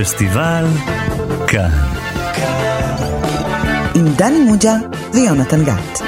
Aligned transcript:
פסטיבל 0.00 0.64
כאן. 1.46 1.70
עם 3.94 4.04
דני 4.16 4.38
מוג'ה 4.44 4.74
ויונתן 5.14 5.64
גת. 5.64 6.02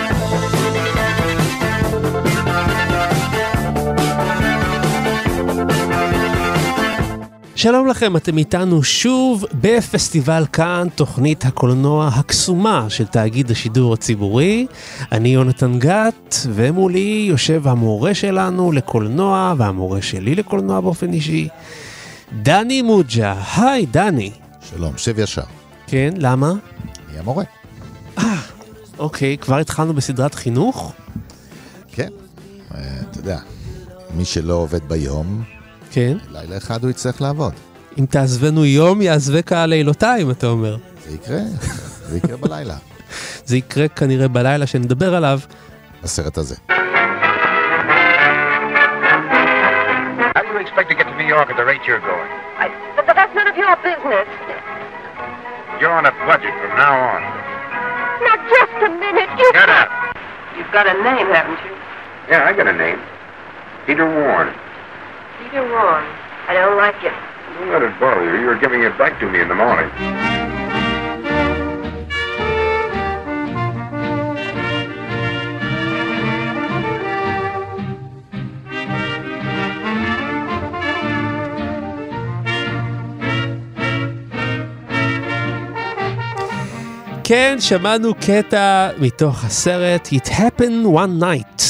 שלום 7.56 7.86
לכם, 7.86 8.16
אתם 8.16 8.38
איתנו 8.38 8.82
שוב 8.82 9.44
בפסטיבל 9.54 10.44
כאן, 10.52 10.86
תוכנית 10.94 11.44
הקולנוע 11.44 12.10
הקסומה 12.14 12.86
של 12.88 13.06
תאגיד 13.06 13.50
השידור 13.50 13.94
הציבורי. 13.94 14.66
אני 15.12 15.28
יונתן 15.28 15.78
גת, 15.78 16.36
ומולי 16.48 17.26
יושב 17.28 17.68
המורה 17.68 18.14
שלנו 18.14 18.72
לקולנוע, 18.72 19.54
והמורה 19.58 20.02
שלי 20.02 20.34
לקולנוע 20.34 20.80
באופן 20.80 21.12
אישי, 21.12 21.48
דני 22.32 22.82
מוג'ה. 22.82 23.42
היי, 23.56 23.86
דני. 23.86 24.32
שלום, 24.60 24.92
שב 24.96 25.18
ישר. 25.18 25.42
כן, 25.86 26.14
למה? 26.16 26.52
אני 27.10 27.18
המורה. 27.18 27.44
אה, 28.18 28.40
אוקיי, 28.98 29.38
כבר 29.38 29.58
התחלנו 29.58 29.94
בסדרת 29.94 30.34
חינוך? 30.34 30.92
כן, 31.92 32.08
אה, 32.74 32.80
אתה 33.10 33.18
יודע, 33.18 33.38
מי 34.14 34.24
שלא 34.24 34.54
עובד 34.54 34.88
ביום, 34.88 35.42
כן. 35.90 36.16
לילה 36.30 36.56
אחד 36.56 36.82
הוא 36.82 36.90
יצטרך 36.90 37.20
לעבוד. 37.20 37.52
אם 37.98 38.06
תעזבנו 38.06 38.64
יום, 38.64 39.02
יעזבק 39.02 39.52
הלילותיים, 39.52 40.30
אתה 40.30 40.46
אומר. 40.46 40.76
זה 41.08 41.14
יקרה, 41.14 41.40
זה 42.08 42.16
יקרה 42.16 42.36
בלילה, 42.36 42.76
זה 43.46 43.56
יקרה 43.56 43.88
כנראה 43.88 44.28
בלילה 44.28 44.66
שנדבר 44.66 45.14
עליו. 45.14 45.40
בסרט 46.02 46.38
הזה. 46.38 46.54
Expect 51.42 51.54
to 51.54 51.54
get 51.54 51.54
to 51.54 51.54
New 51.54 51.54
York 51.54 51.54
at 51.54 51.56
the 51.56 51.64
rate 51.64 51.82
you're 51.86 52.00
going? 52.00 52.30
I, 52.58 52.68
but, 52.96 53.06
but 53.06 53.14
that's 53.14 53.34
none 53.34 53.46
of 53.46 53.56
your 53.56 53.74
business. 53.82 54.26
You're 55.80 55.94
on 55.94 56.06
a 56.06 56.14
budget 56.26 56.54
from 56.58 56.74
now 56.74 56.94
on. 56.98 57.22
Now, 58.22 58.36
just 58.50 58.74
a 58.82 58.90
minute. 58.90 59.30
You 59.38 59.46
Shut 59.54 59.70
up. 59.70 59.90
You've 60.56 60.70
got 60.72 60.86
a 60.86 60.94
name, 61.02 61.30
haven't 61.30 61.58
you? 61.64 61.74
Yeah, 62.28 62.44
I 62.44 62.52
got 62.52 62.66
a 62.66 62.72
name. 62.72 62.98
Peter 63.86 64.04
Warren. 64.04 64.52
Peter 65.38 65.62
Warren. 65.62 66.06
I 66.48 66.54
don't 66.54 66.76
like 66.76 66.98
it. 67.04 67.14
Don't 67.58 67.70
let 67.70 67.82
it 67.82 67.94
bother 68.00 68.24
you. 68.24 68.40
You 68.40 68.46
were 68.46 68.58
giving 68.58 68.82
it 68.82 68.96
back 68.98 69.18
to 69.20 69.30
me 69.30 69.40
in 69.40 69.48
the 69.48 69.54
morning. 69.54 69.88
כן, 87.28 87.56
שמענו 87.60 88.14
קטע 88.14 88.90
מתוך 88.98 89.44
הסרט 89.44 90.08
It 90.08 90.28
Happened 90.28 90.86
One 90.94 91.22
Night, 91.22 91.62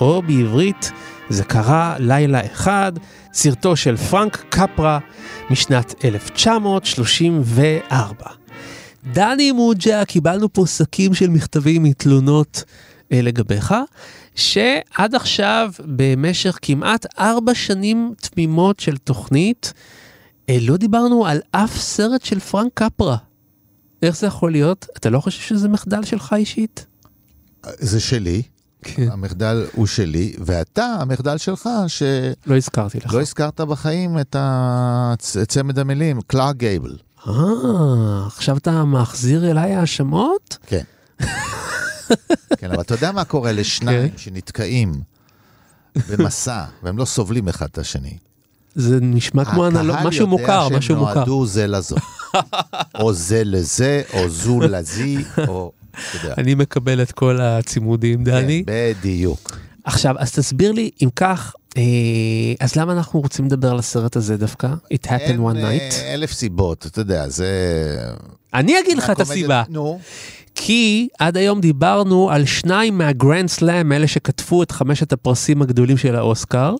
או 0.00 0.22
בעברית, 0.22 0.90
זה 1.28 1.44
קרה 1.44 1.96
לילה 1.98 2.46
אחד, 2.46 2.92
סרטו 3.32 3.76
של 3.76 3.96
פרנק 3.96 4.44
קפרה 4.48 4.98
משנת 5.50 6.04
1934. 6.04 8.14
דני 9.12 9.52
מוג'ה, 9.52 10.04
קיבלנו 10.04 10.52
פה 10.52 10.66
שקים 10.66 11.14
של 11.14 11.30
מכתבים 11.30 11.82
מתלונות 11.82 12.64
אה, 13.12 13.22
לגביך, 13.22 13.74
שעד 14.34 15.14
עכשיו, 15.14 15.72
במשך 15.84 16.58
כמעט 16.62 17.06
ארבע 17.18 17.54
שנים 17.54 18.14
תמימות 18.20 18.80
של 18.80 18.96
תוכנית, 18.96 19.72
אה, 20.48 20.58
לא 20.60 20.76
דיברנו 20.76 21.26
על 21.26 21.40
אף 21.52 21.76
סרט 21.76 22.24
של 22.24 22.40
פרנק 22.40 22.70
קפרה. 22.74 23.16
איך 24.02 24.16
זה 24.16 24.26
יכול 24.26 24.52
להיות? 24.52 24.86
אתה 24.96 25.10
לא 25.10 25.20
חושב 25.20 25.42
שזה 25.42 25.68
מחדל 25.68 26.04
שלך 26.04 26.34
אישית? 26.38 26.86
זה 27.78 28.00
שלי, 28.00 28.42
כן. 28.82 29.08
המחדל 29.10 29.66
הוא 29.72 29.86
שלי, 29.86 30.32
ואתה, 30.38 30.96
המחדל 31.00 31.38
שלך, 31.38 31.68
שלא 31.86 32.08
לא 32.46 32.56
הזכרתי 32.56 32.98
לך. 32.98 33.14
הזכרת 33.14 33.60
בחיים 33.60 34.18
את 34.18 34.36
צמד 35.48 35.78
המילים, 35.78 36.20
קלארק 36.26 36.56
גייבל. 36.56 36.96
אה, 37.28 38.26
עכשיו 38.26 38.56
אתה 38.56 38.84
מחזיר 38.84 39.50
אליי 39.50 39.74
האשמות? 39.74 40.58
כן. 40.66 40.82
כן, 42.58 42.70
אבל 42.70 42.80
אתה 42.80 42.94
יודע 42.94 43.12
מה 43.12 43.24
קורה 43.24 43.52
לשניים 43.52 44.10
כן. 44.10 44.18
שנתקעים 44.18 44.92
במסע, 45.96 46.64
והם 46.82 46.98
לא 46.98 47.04
סובלים 47.04 47.48
אחד 47.48 47.66
את 47.66 47.78
השני. 47.78 48.18
זה 48.76 48.98
נשמע 49.00 49.44
כמו 49.44 49.66
אנלוג, 49.66 49.96
משהו 50.04 50.26
מוכר, 50.26 50.68
משהו 50.68 50.94
הקהל 50.94 50.98
יודע 50.98 51.00
מוכר. 51.00 51.12
שהם 51.12 51.18
נועדו 51.18 51.46
זה 51.46 51.66
לזו. 51.66 51.96
או 53.00 53.12
זה 53.12 53.44
לזה, 53.44 54.02
או 54.12 54.28
זו 54.28 54.60
לזי, 54.60 55.18
או... 55.48 55.72
אני 56.38 56.54
מקבל 56.54 57.02
את 57.02 57.12
כל 57.12 57.40
הצימודים, 57.40 58.24
דני. 58.24 58.64
כן, 58.66 58.72
בדיוק. 59.00 59.58
עכשיו, 59.84 60.14
אז 60.18 60.32
תסביר 60.32 60.72
לי, 60.72 60.90
אם 61.02 61.08
כך, 61.16 61.54
אה, 61.76 61.82
אז 62.60 62.76
למה 62.76 62.92
אנחנו 62.92 63.20
רוצים 63.20 63.44
לדבר 63.44 63.70
על 63.70 63.78
הסרט 63.78 64.16
הזה 64.16 64.36
דווקא? 64.36 64.68
It 64.94 65.06
happened 65.06 65.38
one 65.38 65.56
אה, 65.56 65.76
night. 65.76 65.94
אלף 65.94 66.32
סיבות, 66.32 66.86
אתה 66.86 67.00
יודע, 67.00 67.28
זה... 67.28 67.46
אני 68.54 68.80
אגיד 68.80 68.98
לך 68.98 69.10
את 69.10 69.20
הסיבה. 69.20 69.62
נו, 69.68 70.00
כי 70.66 71.08
עד 71.18 71.36
היום 71.36 71.60
דיברנו 71.60 72.30
על 72.30 72.44
שניים 72.44 72.98
מהגרנד 72.98 73.48
סלאם, 73.48 73.92
אלה 73.92 74.06
שכתבו 74.06 74.62
את 74.62 74.70
חמשת 74.70 75.12
הפרסים 75.12 75.62
הגדולים 75.62 75.96
של 75.96 76.16
האוסקר. 76.16 76.74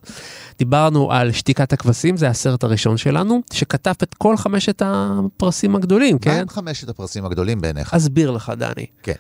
דיברנו 0.59 1.13
על 1.13 1.33
שתיקת 1.33 1.73
הכבשים, 1.73 2.17
זה 2.17 2.29
הסרט 2.29 2.65
הראשון 2.65 2.97
שלנו, 2.97 3.43
שכתב 3.53 3.93
את 4.03 4.15
כל 4.15 4.37
חמשת 4.37 4.83
הפרסים 4.85 5.77
הגדולים, 5.77 6.15
מה 6.15 6.21
כן? 6.21 6.41
הם 6.41 6.49
חמשת 6.49 6.89
הפרסים 6.89 7.25
הגדולים 7.25 7.61
בעיניך? 7.61 7.95
אסביר 7.95 8.31
לך, 8.31 8.53
דני. 8.59 8.87
כן. 9.03 9.13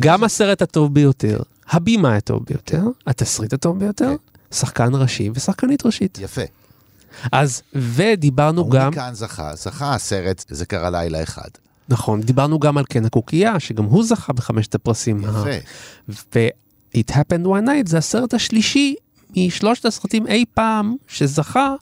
גם 0.00 0.24
הסרט 0.24 0.62
הטוב 0.62 0.94
ביותר, 0.94 1.38
הבימה 1.70 2.16
הטוב 2.16 2.44
ביותר, 2.44 2.82
התסריט 3.06 3.52
הטוב 3.52 3.78
ביותר, 3.78 4.08
כן. 4.08 4.56
שחקן 4.56 4.90
ראשי 4.92 5.30
ושחקנית 5.34 5.86
ראשית. 5.86 6.18
יפה. 6.22 6.42
אז, 7.32 7.62
ודיברנו 7.74 8.60
הוא 8.60 8.70
גם, 8.70 8.90
מכאן 8.90 9.14
זכה, 9.14 9.54
זכה 9.54 9.94
הסרט, 9.94 10.44
זה 10.48 10.66
קרה 10.66 10.90
לילה 10.90 11.22
אחד. 11.22 11.48
נכון, 11.88 12.20
דיברנו 12.20 12.58
גם 12.58 12.78
על 12.78 12.84
קן 12.84 13.04
הקוקייה, 13.04 13.60
שגם 13.60 13.84
הוא 13.84 14.04
זכה 14.04 14.32
בחמשת 14.32 14.74
הפרסים. 14.74 15.20
יפה. 15.20 15.50
ו-It 16.08 17.10
Happened 17.10 17.46
One 17.46 17.66
Night 17.66 17.88
זה 17.88 17.98
הסרט 17.98 18.34
השלישי 18.34 18.94
משלושת 19.36 19.84
הסרטים 19.84 20.26
אי 20.26 20.44
פעם 20.54 20.96
שזכה 21.06 21.74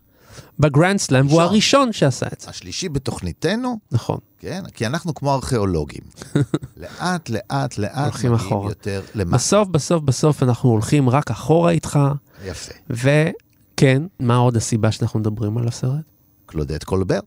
בגרנד 0.59 0.99
סלאם, 0.99 1.27
והוא 1.27 1.41
ראשון. 1.41 1.51
הראשון 1.53 1.93
שעשה 1.93 2.27
את 2.33 2.41
זה. 2.41 2.51
השלישי 2.51 2.89
בתוכניתנו, 2.89 3.79
נכון. 3.93 4.19
כן? 4.39 4.63
כי 4.75 4.87
אנחנו 4.87 5.15
כמו 5.15 5.35
ארכיאולוגים. 5.35 6.03
לאט, 6.77 7.29
לאט, 7.29 7.79
לאט, 7.79 7.99
הולכים 8.05 8.35
אחורה. 8.35 8.71
יותר 8.71 9.03
למטה. 9.15 9.37
בסוף, 9.37 9.69
בסוף, 9.69 10.03
בסוף 10.03 10.43
אנחנו 10.43 10.71
הולכים 10.71 11.09
רק 11.11 11.31
אחורה 11.31 11.71
איתך, 11.71 11.99
יפה. 12.45 12.73
וכן, 12.91 14.03
מה 14.21 14.37
עוד 14.37 14.57
הסיבה 14.57 14.93
שאנחנו 14.93 15.21
מדברים 15.21 15.59
על 15.59 15.69
הסרט? 15.69 16.05
קלודט 16.47 16.85
קולבר, 16.85 17.21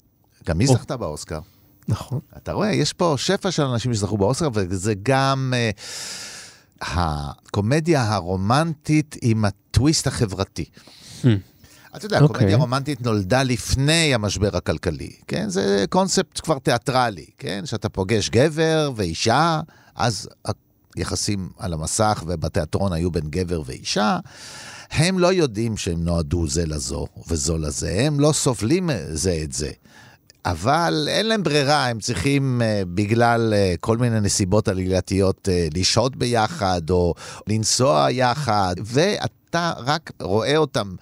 גם 0.45 0.59
היא. 0.59 0.67
זכתה 0.67 0.97
באוסקר. 0.97 1.39
נכון. 1.87 2.19
אתה 2.37 2.51
רואה, 2.51 2.73
יש 2.73 2.93
פה 2.93 3.15
שפע 3.17 3.51
של 3.51 3.63
אנשים 3.63 3.93
שזכו 3.93 4.17
באוסקר, 4.17 4.49
וזה 4.53 4.93
גם 5.03 5.53
אה, 5.55 5.69
הקומדיה 6.81 8.13
הרומנטית 8.13 9.15
עם 9.21 9.45
הטוויסט 9.45 10.07
החברתי. 10.07 10.65
אתה 11.95 12.05
יודע, 12.05 12.21
אוקיי. 12.21 12.39
קומדיה 12.39 12.57
רומנטית 12.57 13.01
נולדה 13.01 13.43
לפני 13.43 14.13
המשבר 14.13 14.57
הכלכלי, 14.57 15.11
כן? 15.27 15.49
זה 15.49 15.85
קונספט 15.89 16.39
כבר 16.43 16.59
תיאטרלי, 16.59 17.25
כן? 17.37 17.65
שאתה 17.65 17.89
פוגש 17.89 18.29
גבר 18.29 18.91
ואישה, 18.95 19.61
אז 19.95 20.29
היחסים 20.95 21.49
על 21.57 21.73
המסך 21.73 22.23
ובתיאטרון 22.27 22.93
היו 22.93 23.11
בין 23.11 23.29
גבר 23.29 23.61
ואישה. 23.65 24.19
הם 24.91 25.19
לא 25.19 25.33
יודעים 25.33 25.77
שהם 25.77 26.03
נועדו 26.03 26.47
זה 26.47 26.65
לזו 26.65 27.07
וזו 27.27 27.57
לזה, 27.57 27.95
הם 27.99 28.19
לא 28.19 28.31
סובלים 28.31 28.89
זה 29.09 29.39
את 29.43 29.53
זה. 29.53 29.71
אבל 30.51 31.07
אין 31.11 31.25
להם 31.25 31.43
ברירה, 31.43 31.87
הם 31.87 31.99
צריכים 31.99 32.61
uh, 32.61 32.85
בגלל 32.93 33.53
uh, 33.53 33.77
כל 33.79 33.97
מיני 33.97 34.19
נסיבות 34.19 34.67
עלילתיות 34.67 35.47
uh, 35.47 35.77
לשהות 35.77 36.15
ביחד 36.15 36.89
או 36.89 37.13
לנסוע 37.47 38.07
יחד, 38.11 38.75
ואתה 38.85 39.73
רק 39.77 40.11
רואה 40.21 40.57
אותם 40.57 40.95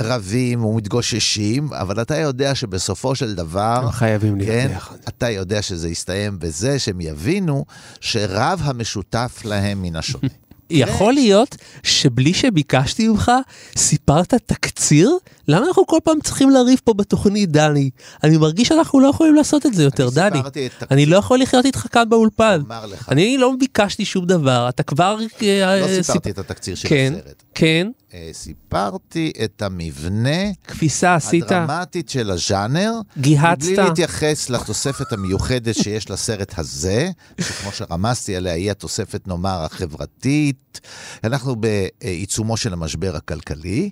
רבים 0.00 0.64
ומתגוששים, 0.64 1.72
אבל 1.72 2.02
אתה 2.02 2.16
יודע 2.16 2.54
שבסופו 2.54 3.14
של 3.14 3.34
דבר, 3.34 3.80
הם 3.82 3.90
חייבים 3.90 4.36
להיות 4.36 4.50
כן, 4.50 4.68
ביחד. 4.68 4.96
אתה 5.08 5.30
יודע 5.30 5.62
שזה 5.62 5.88
יסתיים 5.88 6.38
בזה 6.38 6.78
שהם 6.78 7.00
יבינו 7.00 7.64
שרב 8.00 8.60
המשותף 8.64 9.42
להם 9.44 9.82
מן 9.82 9.96
השונה. 9.96 10.28
יכול 10.70 11.12
להיות 11.12 11.56
שבלי 11.82 12.34
שביקשתי 12.34 13.08
ממך, 13.08 13.32
סיפרת 13.76 14.34
תקציר 14.34 15.18
למה 15.48 15.66
אנחנו 15.66 15.86
כל 15.86 15.98
פעם 16.04 16.20
צריכים 16.20 16.50
לריב 16.50 16.80
פה 16.84 16.94
בתוכנית, 16.94 17.50
דני? 17.50 17.90
אני 18.24 18.36
מרגיש 18.36 18.68
שאנחנו 18.68 19.00
לא 19.00 19.08
יכולים 19.08 19.34
לעשות 19.34 19.66
את 19.66 19.74
זה 19.74 19.82
יותר, 19.82 20.04
אני 20.06 20.14
דני. 20.14 20.40
את 20.40 20.56
אני 20.90 21.06
לא 21.06 21.16
יכול 21.16 21.40
לחיות 21.40 21.64
איתך 21.64 21.86
כאן 21.92 22.08
באולפן. 22.08 22.62
אני 23.08 23.38
לא 23.38 23.52
ביקשתי 23.58 24.04
שום 24.04 24.26
דבר, 24.26 24.66
אתה 24.68 24.82
כבר... 24.82 25.18
אה, 25.42 25.80
לא 25.80 25.86
סיפ- 25.86 26.02
סיפרתי 26.02 26.30
את 26.30 26.38
התקציר 26.38 26.74
של 26.74 26.88
כן, 26.88 27.12
הסרט. 27.20 27.42
כן, 27.54 27.90
אה, 28.14 28.30
סיפרתי 28.32 29.32
את 29.44 29.62
המבנה 29.62 30.30
כביסה 30.68 31.14
עשית, 31.14 31.44
הדרמטית 31.44 32.08
של 32.08 32.30
הז'אנר, 32.30 32.92
גיהצת. 33.18 33.62
בלי 33.62 33.76
להתייחס 33.76 34.50
לתוספת 34.50 35.12
המיוחדת 35.12 35.74
שיש 35.74 36.10
לסרט 36.10 36.58
הזה, 36.58 37.10
שכמו 37.40 37.72
שרמזתי 37.72 38.36
עליה, 38.36 38.52
היא 38.52 38.70
התוספת, 38.70 39.28
נאמר, 39.28 39.64
החברתית. 39.64 40.80
אנחנו 41.24 41.56
בעיצומו 41.56 42.56
של 42.56 42.72
המשבר 42.72 43.16
הכלכלי, 43.16 43.90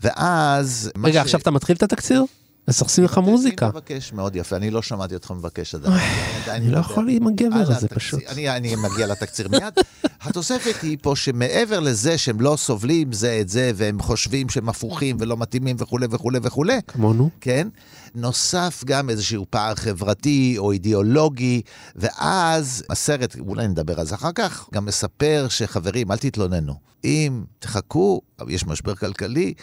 ואז... 0.00 0.85
מה 0.94 1.08
רגע, 1.08 1.20
ש- 1.20 1.24
עכשיו 1.24 1.40
אתה 1.40 1.50
מתחיל 1.50 1.76
את 1.76 1.82
התקציר? 1.82 2.24
אז 2.66 2.82
תשים 2.82 3.04
לך 3.04 3.18
מוזיקה. 3.18 3.66
אני 3.66 3.72
מבקש, 3.72 4.12
מאוד 4.12 4.36
יפה. 4.36 4.56
אני 4.56 4.70
לא 4.70 4.82
שמעתי 4.82 5.14
אותך 5.14 5.30
מבקש 5.30 5.74
עדיין. 5.74 6.00
אני 6.48 6.70
לא 6.70 6.78
יכול 6.78 7.08
עם 7.10 7.26
הגבר 7.26 7.56
הזה. 7.56 7.88
פשוט. 7.88 8.20
אני, 8.28 8.56
אני 8.56 8.74
מגיע 8.76 9.06
לתקציר 9.06 9.48
מיד. 9.48 9.72
התוספת 10.20 10.82
היא 10.82 10.98
פה 11.02 11.16
שמעבר 11.16 11.80
לזה 11.80 12.18
שהם 12.18 12.40
לא 12.40 12.56
סובלים 12.58 13.12
זה 13.12 13.38
את 13.40 13.48
זה, 13.48 13.72
והם 13.74 14.00
חושבים 14.02 14.48
שהם 14.48 14.68
הפוכים 14.68 15.16
ולא 15.20 15.36
מתאימים 15.36 15.76
וכולי 15.78 16.06
וכולי 16.10 16.38
וכולי, 16.42 16.78
כמונו. 16.86 17.30
כן? 17.40 17.68
נוסף 18.14 18.82
גם 18.86 19.10
איזשהו 19.10 19.46
פער 19.50 19.74
חברתי 19.74 20.54
או 20.58 20.72
אידיאולוגי, 20.72 21.62
ואז 21.96 22.84
הסרט, 22.90 23.36
אולי 23.38 23.68
נדבר 23.68 24.00
על 24.00 24.06
זה 24.06 24.14
אחר 24.14 24.32
כך, 24.34 24.68
גם 24.74 24.84
מספר 24.84 25.46
שחברים, 25.50 26.12
אל 26.12 26.16
תתלוננו. 26.16 26.74
אם 27.04 27.44
תחכו, 27.58 28.20
יש 28.48 28.66
משבר 28.66 28.94
כלכלי, 28.94 29.54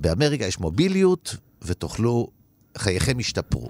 באמריקה 0.00 0.44
יש 0.44 0.60
מוביליות, 0.60 1.36
ותוכלו, 1.62 2.28
חייכם 2.78 3.20
ישתפרו. 3.20 3.68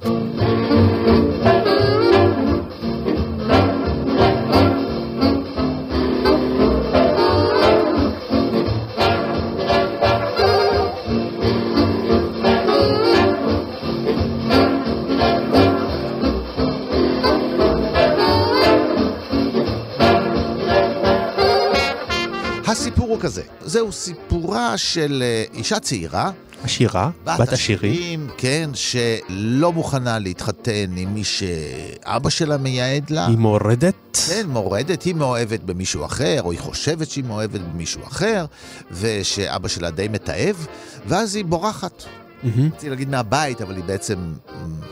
כזה, 23.21 23.43
זהו 23.61 23.93
סיפורה 23.93 24.77
של 24.79 25.23
אה, 25.27 25.45
אישה 25.59 25.81
צעירה, 25.81 26.31
עשירה, 26.65 27.11
בת 27.25 27.41
עשירים. 27.53 27.93
עשירים, 27.93 28.29
כן, 28.37 28.71
שלא 28.75 29.73
מוכנה 29.73 30.19
להתחתן 30.19 30.91
עם 30.97 31.15
מי 31.15 31.25
שאבא 31.25 32.31
שלה 32.31 32.57
מייעד 32.57 33.11
לה. 33.11 33.27
היא 33.27 33.39
מורדת. 33.39 33.95
כן, 34.29 34.47
מורדת, 34.49 35.03
היא 35.03 35.15
מאוהבת 35.15 35.61
במישהו 35.61 36.05
אחר, 36.05 36.43
או 36.43 36.51
היא 36.53 36.61
חושבת 36.61 37.11
שהיא 37.11 37.25
מאוהבת 37.25 37.61
במישהו 37.61 38.03
אחר, 38.07 38.45
ושאבא 38.93 39.69
שלה 39.69 39.91
די 39.91 40.09
מתעב, 40.09 40.67
ואז 41.07 41.35
היא 41.35 41.45
בורחת. 41.45 42.05
מהמם. 42.43 42.67
רציתי 42.67 42.91
להגיד 42.91 43.09
מהבית, 43.09 43.63
אבל 43.63 43.77
היא 43.77 43.85
בעצם 43.85 44.19
מ, 44.19 44.35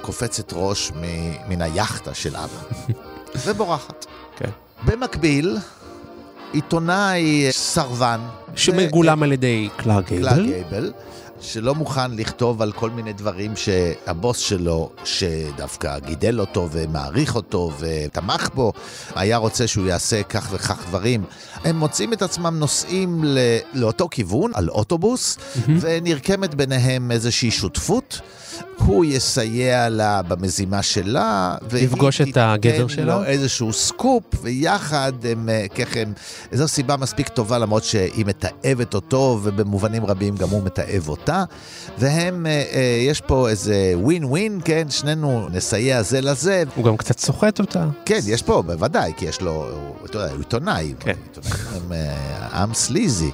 קופצת 0.02 0.52
ראש 0.52 0.92
מ- 0.92 1.50
מן 1.52 1.62
היאכטה 1.62 2.14
של 2.14 2.36
אבא. 2.36 2.58
ובורחת. 3.46 4.06
כן. 4.36 4.50
במקביל, 4.86 5.56
עיתונאי 6.52 7.46
סרבן. 7.50 8.20
שמגולם 8.54 9.22
על 9.22 9.32
ידי 9.32 9.68
קלארק 9.76 10.02
קלארק 10.02 10.34
גייבל. 10.40 10.46
גייבל, 10.46 10.92
שלא 11.40 11.74
מוכן 11.74 12.10
לכתוב 12.14 12.62
על 12.62 12.72
כל 12.72 12.90
מיני 12.90 13.12
דברים 13.12 13.52
שהבוס 13.56 14.38
שלו, 14.38 14.90
שדווקא 15.04 15.98
גידל 15.98 16.40
אותו 16.40 16.68
ומעריך 16.72 17.34
אותו 17.36 17.72
ותמך 17.78 18.48
בו, 18.54 18.72
היה 19.14 19.36
רוצה 19.36 19.66
שהוא 19.66 19.86
יעשה 19.86 20.22
כך 20.22 20.48
וכך 20.52 20.78
דברים. 20.88 21.24
הם 21.64 21.76
מוצאים 21.76 22.12
את 22.12 22.22
עצמם 22.22 22.58
נוסעים 22.58 23.24
ל- 23.24 23.38
לאותו 23.74 24.08
כיוון, 24.10 24.50
על 24.54 24.68
אוטובוס, 24.68 25.38
ונרקמת 25.80 26.54
ביניהם 26.54 27.10
איזושהי 27.10 27.50
שותפות. 27.50 28.20
הוא 28.76 29.04
יסייע 29.04 29.88
לה 29.88 30.22
במזימה 30.22 30.82
שלה, 30.82 31.56
לפגוש 31.72 32.20
את 32.20 32.36
הגבר 32.36 32.72
תיתן 32.72 32.88
שלה? 32.88 33.04
לו 33.04 33.24
איזשהו 33.24 33.72
סקופ, 33.72 34.24
ויחד 34.42 35.12
הם 35.24 35.48
אה, 35.48 35.66
ככה, 35.68 36.00
זו 36.52 36.68
סיבה 36.68 36.96
מספיק 36.96 37.28
טובה, 37.28 37.58
למרות 37.58 37.84
שהיא 37.84 38.26
מתעבת 38.26 38.94
אותו, 38.94 39.40
ובמובנים 39.42 40.06
רבים 40.06 40.36
גם 40.36 40.48
הוא 40.48 40.62
מתעב 40.62 41.08
אותה. 41.08 41.44
והם, 41.98 42.46
אה, 42.46 42.64
אה, 42.72 43.04
יש 43.08 43.20
פה 43.20 43.48
איזה 43.48 43.92
ווין 43.94 44.24
ווין, 44.24 44.60
כן? 44.64 44.90
שנינו 44.90 45.48
נסייע 45.52 46.02
זה 46.02 46.20
לזה. 46.20 46.64
הוא 46.74 46.84
גם 46.84 46.96
קצת 46.96 47.18
סוחט 47.18 47.60
אותה. 47.60 47.86
כן, 48.04 48.20
יש 48.26 48.42
פה, 48.42 48.62
בוודאי, 48.62 49.12
כי 49.16 49.24
יש 49.24 49.40
לו, 49.40 49.66
אתה 50.04 50.16
יודע, 50.16 50.30
הוא 50.30 50.38
עיתונאי. 50.38 50.94
כן. 51.00 51.12
הם 51.74 51.92
עם 52.52 52.74
סליזי. 52.74 53.30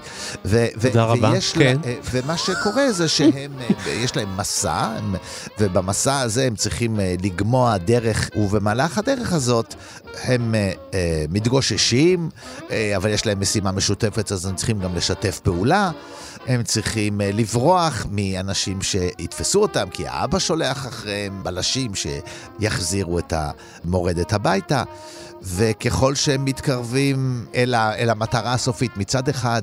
תודה 0.80 1.04
רבה, 1.04 1.32
כן. 1.54 1.76
ומה 2.10 2.36
שקורה 2.36 2.92
זה 2.92 3.08
שהם, 3.08 3.52
יש 3.86 4.16
להם 4.16 4.36
מסע, 4.36 4.88
הם, 5.04 5.14
ובמסע 5.58 6.20
הזה 6.20 6.44
הם 6.44 6.56
צריכים 6.56 7.00
אה, 7.00 7.14
לגמוע 7.22 7.76
דרך, 7.76 8.30
ובמהלך 8.36 8.98
הדרך 8.98 9.32
הזאת 9.32 9.74
הם 10.22 10.54
אה, 10.54 10.72
אה, 10.94 11.24
מתגוששים, 11.30 12.28
אבל 12.96 13.10
יש 13.10 13.26
להם 13.26 13.40
משימה 13.40 13.72
משותפת, 13.72 14.32
אז 14.32 14.46
הם 14.46 14.54
צריכים 14.54 14.80
גם 14.80 14.94
לשתף 14.96 15.40
פעולה. 15.40 15.90
הם 16.46 16.62
צריכים 16.62 17.20
לברוח 17.24 18.06
מאנשים 18.10 18.82
שיתפסו 18.82 19.62
אותם, 19.62 19.88
כי 19.90 20.06
האבא 20.06 20.38
שולח 20.38 20.86
אחריהם 20.86 21.40
בלשים 21.42 21.92
שיחזירו 21.94 23.18
את 23.18 23.32
המורדת 23.36 24.32
הביתה. 24.32 24.82
וככל 25.42 26.14
שהם 26.14 26.44
מתקרבים 26.44 27.46
אל, 27.54 27.74
ה, 27.74 27.94
אל 27.94 28.10
המטרה 28.10 28.52
הסופית, 28.52 28.96
מצד 28.96 29.28
אחד, 29.28 29.62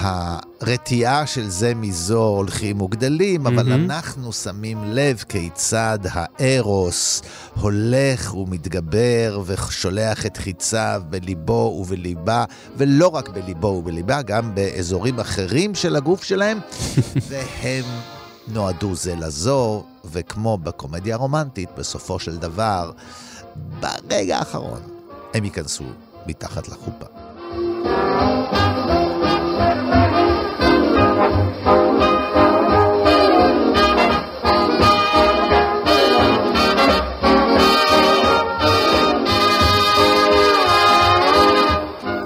הרתיעה 0.00 1.26
של 1.26 1.48
זה 1.48 1.74
מזו 1.74 2.22
הולכים 2.22 2.80
וגדלים, 2.80 3.46
אבל 3.46 3.68
מהמם. 3.68 3.90
אנחנו 3.90 4.32
שמים 4.32 4.78
לב 4.84 5.24
כיצד 5.28 5.98
הארוס 6.04 7.22
הולך 7.60 8.34
ומתגבר 8.34 9.42
ושולח 9.46 10.26
את 10.26 10.36
חיציו 10.36 11.02
בליבו 11.10 11.76
ובליבה, 11.80 12.44
ולא 12.76 13.08
רק 13.08 13.28
בליבו 13.28 13.66
ובליבה, 13.66 14.22
גם 14.22 14.54
באזורים 14.54 15.20
אחרים 15.20 15.74
של 15.74 15.96
הגוף 15.96 16.24
שלהם, 16.24 16.58
והם 17.28 17.84
נועדו 18.48 18.94
זה 18.94 19.14
לזו, 19.16 19.84
וכמו 20.04 20.58
בקומדיה 20.58 21.14
הרומנטית, 21.14 21.68
בסופו 21.78 22.18
של 22.18 22.36
דבר, 22.36 22.90
ברגע 23.80 24.38
האחרון, 24.38 24.80
הם 25.34 25.44
ייכנסו 25.44 25.84
מתחת 26.26 26.68
לחופה. 26.68 27.06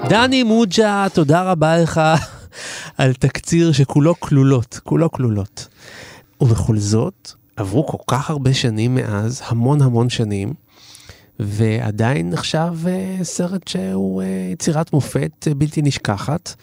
דני 0.09 0.43
מוג'ה, 0.43 1.07
תודה 1.13 1.51
רבה 1.51 1.77
לך 1.77 2.01
על 2.97 3.13
תקציר 3.13 3.71
שכולו 3.71 4.19
כלולות, 4.19 4.79
כולו 4.83 5.11
כלולות. 5.11 5.67
ובכל 6.41 6.77
זאת, 6.77 7.31
עברו 7.55 7.87
כל 7.87 7.97
כך 8.07 8.29
הרבה 8.29 8.53
שנים 8.53 8.95
מאז, 8.95 9.41
המון 9.45 9.81
המון 9.81 10.09
שנים, 10.09 10.53
ועדיין 11.39 12.29
נחשב 12.29 12.73
אה, 12.87 13.17
סרט 13.23 13.67
שהוא 13.67 14.21
אה, 14.21 14.27
יצירת 14.53 14.93
מופת 14.93 15.47
אה, 15.47 15.53
בלתי 15.53 15.81
נשכחת. 15.81 16.55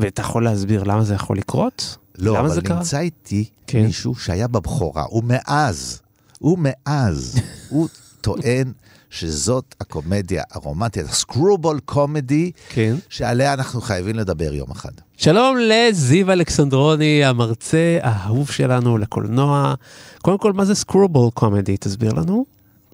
ואתה 0.00 0.22
יכול 0.22 0.44
להסביר 0.44 0.82
למה 0.82 1.04
זה 1.04 1.14
יכול 1.14 1.36
לקרות? 1.38 1.96
לא, 2.18 2.34
למה 2.38 2.48
אבל? 2.48 2.60
נמצא 2.74 2.98
איתי 2.98 3.44
כן. 3.66 3.82
מישהו 3.82 4.14
שהיה 4.14 4.48
בבכורה, 4.48 5.04
ומאז, 5.14 6.00
ומאז, 6.42 7.40
הוא 7.70 7.88
טוען 8.20 8.72
שזאת 9.10 9.74
הקומדיה 9.80 10.42
הרומנטית, 10.50 11.04
הסקרובול 11.08 11.80
קומדי, 11.84 12.50
כן. 12.68 12.94
שעליה 13.08 13.52
אנחנו 13.52 13.80
חייבים 13.80 14.16
לדבר 14.16 14.54
יום 14.54 14.70
אחד. 14.70 14.90
שלום 15.16 15.56
לזיו 15.60 16.32
אלכסנדרוני, 16.32 17.24
המרצה 17.24 17.98
האהוב 18.02 18.50
שלנו 18.50 18.98
לקולנוע. 18.98 19.74
קודם 20.22 20.38
כל, 20.38 20.52
מה 20.52 20.64
זה 20.64 20.74
סקרובול 20.74 21.30
קומדי? 21.30 21.76
תסביר 21.76 22.12
לנו. 22.12 22.44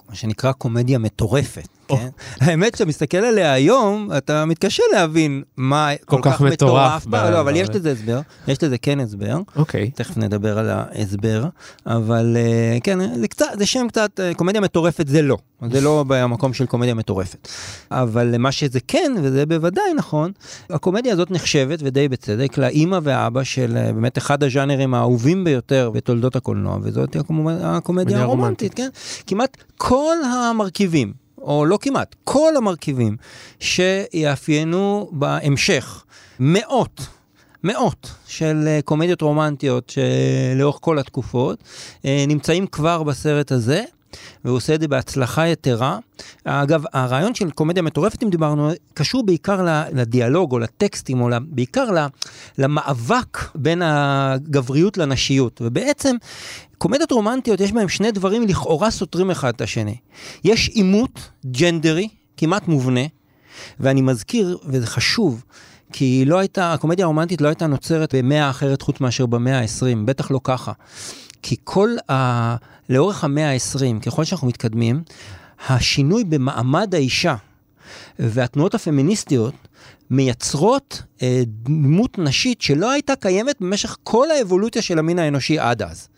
מה 0.08 0.14
שנקרא 0.14 0.52
קומדיה 0.52 0.98
מטורפת. 0.98 1.68
כן? 1.88 2.08
האמת 2.40 2.72
שאתה 2.74 2.84
מסתכל 2.84 3.16
עליה 3.16 3.52
היום, 3.52 4.08
אתה 4.16 4.44
מתקשה 4.44 4.82
להבין 4.92 5.42
מה 5.56 5.90
כל 6.04 6.18
כך 6.22 6.32
כך 6.32 6.40
מטורף 6.40 7.06
ב- 7.06 7.14
לא, 7.14 7.40
אבל 7.40 7.56
יש 7.56 7.68
לזה 7.68 7.92
הסבר, 7.92 8.20
יש 8.48 8.62
לזה 8.62 8.78
כן 8.78 9.00
הסבר. 9.00 9.38
אוקיי. 9.56 9.90
תכף 9.90 10.16
נדבר 10.16 10.58
על 10.58 10.70
ההסבר, 10.70 11.44
אבל 11.86 12.36
אה, 12.36 12.78
כן, 12.82 13.18
זה 13.20 13.28
קצת, 13.28 13.46
זה 13.58 13.66
שם 13.66 13.86
קצת, 13.88 14.20
אה, 14.20 14.34
קומדיה 14.34 14.60
מטורפת 14.60 15.08
זה 15.08 15.22
לא, 15.22 15.36
זה 15.70 15.80
לא 15.80 16.04
במקום 16.08 16.52
של 16.52 16.66
קומדיה 16.66 16.94
מטורפת. 16.94 17.48
אבל 17.90 18.38
מה 18.38 18.52
שזה 18.52 18.78
כן, 18.88 19.12
וזה 19.22 19.46
בוודאי 19.46 19.94
נכון, 19.96 20.32
הקומדיה 20.70 21.12
הזאת 21.12 21.30
נחשבת, 21.30 21.78
ודי 21.82 22.08
בצדק, 22.08 22.58
לאימא 22.58 22.98
והאבא 23.02 23.42
של 23.44 23.76
אה, 23.76 23.92
באמת 23.92 24.18
אחד 24.18 24.42
הז'אנרים 24.42 24.94
האהובים 24.94 25.44
ביותר 25.44 25.90
בתולדות 25.90 26.36
הקולנוע, 26.36 26.78
וזאת 26.82 27.16
כמובן 27.26 27.52
הקומדיה 27.52 27.80
קומדיה 27.80 28.22
הרומנטית, 28.22 28.74
כן? 28.74 28.88
כמעט 29.26 29.56
כל 29.76 30.16
המרכיבים, 30.24 31.25
או 31.46 31.64
לא 31.66 31.78
כמעט, 31.80 32.14
כל 32.24 32.56
המרכיבים 32.56 33.16
שיאפיינו 33.60 35.08
בהמשך 35.12 36.04
מאות 36.40 37.00
מאות 37.64 38.10
של 38.26 38.64
אה, 38.66 38.80
קומדיות 38.84 39.22
רומנטיות 39.22 39.92
שלאורך 39.92 40.78
כל 40.80 40.98
התקופות 40.98 41.58
אה, 42.04 42.24
נמצאים 42.28 42.66
כבר 42.66 43.02
בסרט 43.02 43.52
הזה. 43.52 43.84
והוא 44.44 44.56
עושה 44.56 44.74
את 44.74 44.80
זה 44.80 44.88
בהצלחה 44.88 45.46
יתרה. 45.46 45.98
אגב, 46.44 46.84
הרעיון 46.92 47.34
של 47.34 47.50
קומדיה 47.50 47.82
מטורפת, 47.82 48.22
אם 48.22 48.30
דיברנו, 48.30 48.70
קשור 48.94 49.26
בעיקר 49.26 49.66
לדיאלוג 49.92 50.52
או 50.52 50.58
לטקסטים, 50.58 51.20
או 51.20 51.28
בעיקר 51.40 51.88
למאבק 52.58 53.38
בין 53.54 53.82
הגבריות 53.84 54.98
לנשיות. 54.98 55.60
ובעצם, 55.64 56.16
קומדיות 56.78 57.12
רומנטיות, 57.12 57.60
יש 57.60 57.72
בהן 57.72 57.88
שני 57.88 58.12
דברים 58.12 58.42
לכאורה 58.42 58.90
סותרים 58.90 59.30
אחד 59.30 59.48
את 59.48 59.60
השני. 59.60 59.96
יש 60.44 60.68
עימות 60.68 61.30
ג'נדרי, 61.46 62.08
כמעט 62.36 62.68
מובנה, 62.68 63.00
ואני 63.80 64.02
מזכיר, 64.02 64.58
וזה 64.64 64.86
חשוב, 64.86 65.44
כי 65.92 66.24
לא 66.26 66.38
הייתה, 66.38 66.72
הקומדיה 66.72 67.04
הרומנטית 67.04 67.40
לא 67.40 67.48
הייתה 67.48 67.66
נוצרת 67.66 68.14
במאה 68.14 68.50
אחרת 68.50 68.82
חוץ 68.82 69.00
מאשר 69.00 69.26
במאה 69.26 69.60
ה-20, 69.60 69.96
בטח 70.04 70.30
לא 70.30 70.40
ככה. 70.44 70.72
כי 71.42 71.56
כל 71.64 71.90
ה... 72.10 72.56
לאורך 72.88 73.24
המאה 73.24 73.52
ה-20, 73.52 74.00
ככל 74.00 74.24
שאנחנו 74.24 74.48
מתקדמים, 74.48 75.02
השינוי 75.68 76.24
במעמד 76.24 76.94
האישה 76.94 77.34
והתנועות 78.18 78.74
הפמיניסטיות 78.74 79.54
מייצרות 80.10 81.02
אה, 81.22 81.42
דמות 81.46 82.18
נשית 82.18 82.62
שלא 82.62 82.90
הייתה 82.90 83.16
קיימת 83.16 83.60
במשך 83.60 83.96
כל 84.04 84.30
האבולוציה 84.30 84.82
של 84.82 84.98
המין 84.98 85.18
האנושי 85.18 85.58
עד 85.58 85.82
אז. 85.82 86.08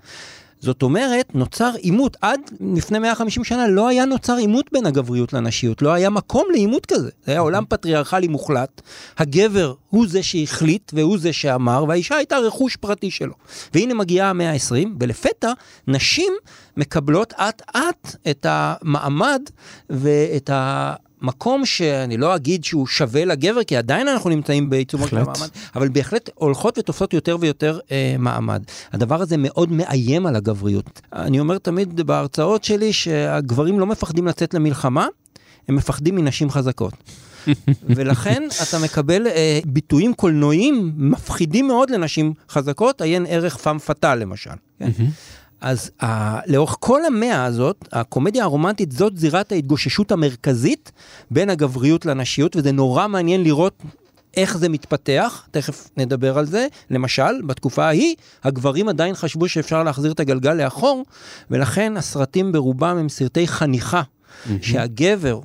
זאת 0.60 0.82
אומרת, 0.82 1.34
נוצר 1.34 1.70
עימות. 1.78 2.16
עד 2.20 2.40
לפני 2.76 2.98
150 2.98 3.44
שנה 3.44 3.68
לא 3.68 3.88
היה 3.88 4.04
נוצר 4.04 4.36
עימות 4.36 4.66
בין 4.72 4.86
הגבריות 4.86 5.32
לנשיות, 5.32 5.82
לא 5.82 5.92
היה 5.92 6.10
מקום 6.10 6.44
לעימות 6.52 6.86
כזה. 6.86 7.10
זה 7.24 7.32
היה 7.32 7.40
עולם 7.40 7.64
פטריארכלי 7.68 8.28
מוחלט, 8.28 8.80
הגבר 9.18 9.74
הוא 9.88 10.06
זה 10.08 10.22
שהחליט 10.22 10.92
והוא 10.94 11.18
זה 11.18 11.32
שאמר, 11.32 11.84
והאישה 11.88 12.16
הייתה 12.16 12.38
רכוש 12.38 12.76
פרטי 12.76 13.10
שלו. 13.10 13.34
והנה 13.74 13.94
מגיעה 13.94 14.30
המאה 14.30 14.52
ה-20, 14.52 14.88
ולפתע 15.00 15.52
נשים 15.88 16.32
מקבלות 16.76 17.32
אט 17.32 17.62
אט 17.76 18.16
את 18.30 18.46
המעמד 18.48 19.42
ואת 19.90 20.50
ה... 20.50 20.94
מקום 21.22 21.66
שאני 21.66 22.16
לא 22.16 22.36
אגיד 22.36 22.64
שהוא 22.64 22.86
שווה 22.86 23.24
לגבר, 23.24 23.64
כי 23.64 23.76
עדיין 23.76 24.08
אנחנו 24.08 24.30
נמצאים 24.30 24.70
בעיצומו 24.70 25.08
של. 25.08 25.18
המעמד, 25.18 25.48
אבל 25.74 25.88
בהחלט 25.88 26.30
הולכות 26.34 26.78
ותופסות 26.78 27.14
יותר 27.14 27.36
ויותר 27.40 27.78
אה, 27.90 28.16
מעמד. 28.18 28.62
הדבר 28.92 29.22
הזה 29.22 29.36
מאוד 29.36 29.72
מאיים 29.72 30.26
על 30.26 30.36
הגבריות. 30.36 31.00
אני 31.12 31.40
אומר 31.40 31.58
תמיד 31.58 32.00
בהרצאות 32.00 32.64
שלי 32.64 32.92
שהגברים 32.92 33.80
לא 33.80 33.86
מפחדים 33.86 34.26
לצאת 34.26 34.54
למלחמה, 34.54 35.06
הם 35.68 35.76
מפחדים 35.76 36.16
מנשים 36.16 36.50
חזקות. 36.50 36.94
ולכן 37.96 38.42
אתה 38.62 38.78
מקבל 38.78 39.26
אה, 39.26 39.60
ביטויים 39.66 40.14
קולנועיים 40.14 40.92
מפחידים 40.96 41.66
מאוד 41.66 41.90
לנשים 41.90 42.32
חזקות, 42.50 43.00
עיין 43.00 43.26
ערך 43.28 43.56
פאם 43.56 43.78
פאטל 43.78 44.14
למשל. 44.14 44.50
כן? 44.78 44.90
אז 45.60 45.90
uh, 46.02 46.06
לאורך 46.46 46.76
כל 46.80 47.04
המאה 47.04 47.44
הזאת, 47.44 47.88
הקומדיה 47.92 48.44
הרומנטית 48.44 48.92
זאת 48.92 49.16
זירת 49.16 49.52
ההתגוששות 49.52 50.12
המרכזית 50.12 50.92
בין 51.30 51.50
הגבריות 51.50 52.06
לנשיות, 52.06 52.56
וזה 52.56 52.72
נורא 52.72 53.08
מעניין 53.08 53.44
לראות 53.44 53.82
איך 54.36 54.58
זה 54.58 54.68
מתפתח, 54.68 55.46
תכף 55.50 55.90
נדבר 55.96 56.38
על 56.38 56.46
זה. 56.46 56.66
למשל, 56.90 57.42
בתקופה 57.46 57.84
ההיא, 57.84 58.14
הגברים 58.44 58.88
עדיין 58.88 59.14
חשבו 59.14 59.48
שאפשר 59.48 59.82
להחזיר 59.82 60.12
את 60.12 60.20
הגלגל 60.20 60.52
לאחור, 60.54 61.04
ולכן 61.50 61.96
הסרטים 61.96 62.52
ברובם 62.52 62.96
הם 62.98 63.08
סרטי 63.08 63.48
חניכה, 63.48 64.02
שהגבר... 64.60 65.40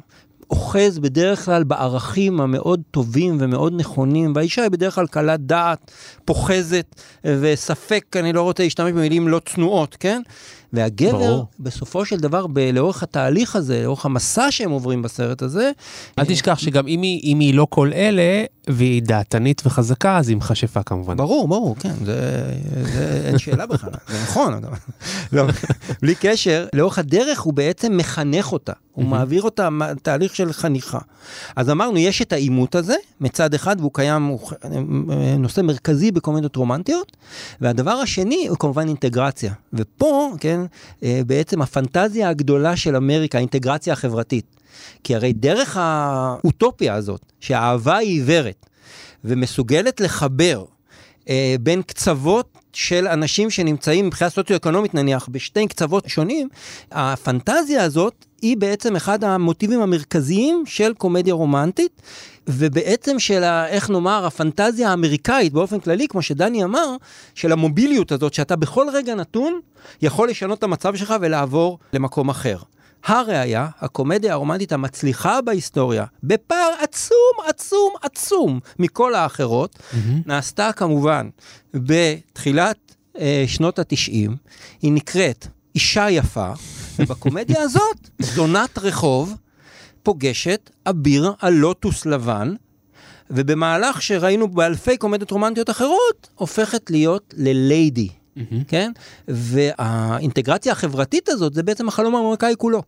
אוחז 0.53 1.00
בדרך 1.00 1.45
כלל 1.45 1.63
בערכים 1.63 2.41
המאוד 2.41 2.81
טובים 2.91 3.38
ומאוד 3.39 3.74
נכונים, 3.75 4.33
והאישה 4.36 4.62
היא 4.62 4.72
בדרך 4.72 4.95
כלל 4.95 5.07
קלת 5.07 5.39
דעת, 5.39 5.91
פוחזת, 6.25 7.01
וספק, 7.25 8.05
אני 8.19 8.33
לא 8.33 8.41
רוצה 8.41 8.63
להשתמש 8.63 8.91
במילים 8.91 9.27
לא 9.27 9.41
צנועות, 9.45 9.98
כן? 10.00 10.22
והגבר, 10.74 11.12
ברור. 11.12 11.45
בסופו 11.60 12.05
של 12.05 12.17
דבר, 12.17 12.48
ב- 12.48 12.60
לאורך 12.60 13.03
התהליך 13.03 13.55
הזה, 13.55 13.83
לאורך 13.83 14.05
המסע 14.05 14.51
שהם 14.51 14.72
עוברים 14.72 15.01
בסרט 15.01 15.41
הזה, 15.41 15.72
אל 16.19 16.25
תשכח 16.25 16.60
שגם 16.60 16.88
אם 16.88 17.01
היא, 17.01 17.33
אם 17.33 17.39
היא 17.39 17.53
לא 17.53 17.67
כל 17.69 17.91
אלה, 17.93 18.43
והיא 18.67 19.01
דעתנית 19.01 19.62
וחזקה, 19.65 20.17
אז 20.17 20.29
היא 20.29 20.38
מכשפה 20.38 20.83
כמובן. 20.83 21.17
ברור, 21.17 21.48
ברור, 21.48 21.75
כן, 21.79 21.93
זה, 22.05 22.43
זה 22.93 23.22
אין 23.25 23.38
שאלה 23.38 23.65
בכלל, 23.65 23.91
זה 24.07 24.24
נכון. 24.24 24.62
לא, 25.33 25.45
בלי 26.01 26.15
קשר, 26.15 26.65
לאורך 26.74 27.00
הדרך 27.00 27.41
הוא 27.41 27.53
בעצם 27.53 27.98
מחנך 27.98 28.51
אותה, 28.51 28.74
הוא 28.94 29.06
מעביר 29.06 29.42
אותה 29.42 29.70
תהליך 30.02 30.36
של 30.36 30.54
חניכה. 30.54 31.00
אז 31.56 31.70
אמרנו, 31.70 31.98
יש 31.98 32.22
את 32.22 32.34
העימות 32.34 32.76
הזה, 32.76 32.96
מצד 33.22 33.54
אחד, 33.54 33.76
והוא 33.80 33.92
קיים, 33.94 34.26
הוא 34.26 34.50
ח- 34.50 34.54
נושא 35.38 35.62
מרכזי 35.62 36.12
בקומדיות 36.12 36.56
רומנטיות, 36.56 37.18
והדבר 37.62 37.92
השני 37.92 38.48
הוא 38.48 38.58
כמובן 38.58 38.88
אינטגרציה. 38.88 39.54
ופה, 39.74 40.32
כן, 40.40 40.62
אה, 41.04 41.22
בעצם 41.28 41.62
הפנטזיה 41.62 42.30
הגדולה 42.30 42.76
של 42.76 42.96
אמריקה, 42.96 43.38
האינטגרציה 43.38 43.94
החברתית. 43.94 44.46
כי 45.04 45.16
הרי 45.16 45.34
דרך 45.34 45.78
האוטופיה 45.80 46.94
הזאת, 46.94 47.22
שהאהבה 47.40 47.98
היא 47.98 48.10
עיוורת, 48.10 48.66
ומסוגלת 49.24 50.02
לחבר 50.02 50.64
אה, 51.30 51.56
בין 51.62 51.82
קצוות 51.82 52.58
של 52.74 53.08
אנשים 53.08 53.50
שנמצאים 53.50 54.08
מבחינה 54.08 54.30
סוציו-אקונומית 54.30 54.94
נניח 54.94 55.27
בשתי 55.32 55.68
קצוות 55.68 56.10
שונים, 56.10 56.50
הפנטזיה 56.92 57.84
הזאת 57.84 58.25
היא 58.42 58.58
בעצם 58.58 58.96
אחד 58.96 59.24
המוטיבים 59.24 59.82
המרכזיים 59.82 60.63
של 60.65 60.94
קומדיה 60.94 61.34
רומנטית, 61.34 62.01
ובעצם 62.48 63.20
של, 63.20 63.44
ה, 63.44 63.68
איך 63.68 63.89
נאמר, 63.89 64.25
הפנטזיה 64.25 64.89
האמריקאית 64.89 65.53
באופן 65.53 65.80
כללי, 65.80 66.08
כמו 66.08 66.22
שדני 66.22 66.63
אמר, 66.63 66.96
של 67.36 67.51
המוביליות 67.51 68.12
הזאת, 68.12 68.34
שאתה 68.34 68.56
בכל 68.56 68.88
רגע 68.94 69.15
נתון 69.15 69.60
יכול 70.01 70.30
לשנות 70.30 70.60
את 70.60 70.63
המצב 70.63 70.96
שלך 70.96 71.13
ולעבור 71.22 71.80
למקום 71.94 72.30
אחר. 72.30 72.58
הראיה, 73.05 73.67
הקומדיה 73.79 74.33
הרומנטית 74.33 74.72
המצליחה 74.72 75.41
בהיסטוריה, 75.41 76.05
בפער 76.24 76.69
עצום, 76.81 77.17
עצום, 77.48 77.93
עצום 78.01 78.60
מכל 78.79 79.15
האחרות, 79.15 79.79
נעשתה 80.25 80.72
כמובן 80.72 81.29
בתחילת 81.74 82.95
אה, 83.19 83.43
שנות 83.48 83.79
התשעים, 83.79 84.36
היא 84.81 84.91
נקראת 84.91 85.48
אישה 85.75 86.10
יפה, 86.10 86.51
ובקומדיה 87.00 87.62
הזאת, 87.67 88.10
זונת 88.19 88.77
רחוב 88.77 89.36
פוגשת 90.03 90.69
אביר 90.86 91.33
הלוטוס 91.41 92.05
לבן, 92.05 92.53
ובמהלך 93.29 94.01
שראינו 94.01 94.48
באלפי 94.48 94.98
קומדיות 94.98 95.31
רומנטיות 95.31 95.69
אחרות, 95.69 96.29
הופכת 96.36 96.91
להיות 96.91 97.33
לליידי, 97.38 98.10
כן? 98.67 98.91
והאינטגרציה 99.27 100.72
החברתית 100.72 101.29
הזאת 101.29 101.53
זה 101.53 101.63
בעצם 101.63 101.88
החלום 101.88 102.15
האמריקאי 102.15 102.53
כולו. 102.57 102.83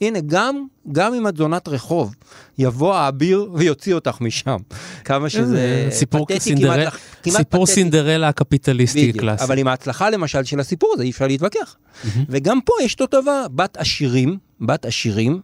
הנה, 0.00 0.18
גם, 0.26 0.66
גם 0.92 1.14
אם 1.14 1.28
את 1.28 1.36
זונת 1.36 1.68
רחוב, 1.68 2.14
יבוא 2.58 2.94
האביר 2.94 3.50
ויוציא 3.54 3.94
אותך 3.94 4.16
משם. 4.20 4.56
כמה 5.04 5.28
שזה 5.30 5.88
סיפור 5.90 6.26
פתטי 6.26 6.40
סינדרל- 6.40 6.80
כמעט, 6.90 6.92
כמעט 7.22 7.36
סיפור 7.36 7.64
פתטי. 7.66 7.74
סינדרלה 7.74 8.28
הקפיטליסטי 8.28 9.12
קלאסי. 9.12 9.44
אבל 9.44 9.58
עם 9.58 9.68
ההצלחה 9.68 10.10
למשל 10.10 10.44
של 10.44 10.60
הסיפור 10.60 10.90
הזה 10.94 11.02
אי 11.02 11.10
אפשר 11.10 11.26
להתווכח. 11.26 11.76
וגם 12.28 12.58
פה 12.64 12.72
יש 12.82 12.96
אותו 13.00 13.20
דבר, 13.22 13.46
בת 13.54 13.76
עשירים, 13.76 14.38
בת 14.60 14.86
עשירים, 14.86 15.40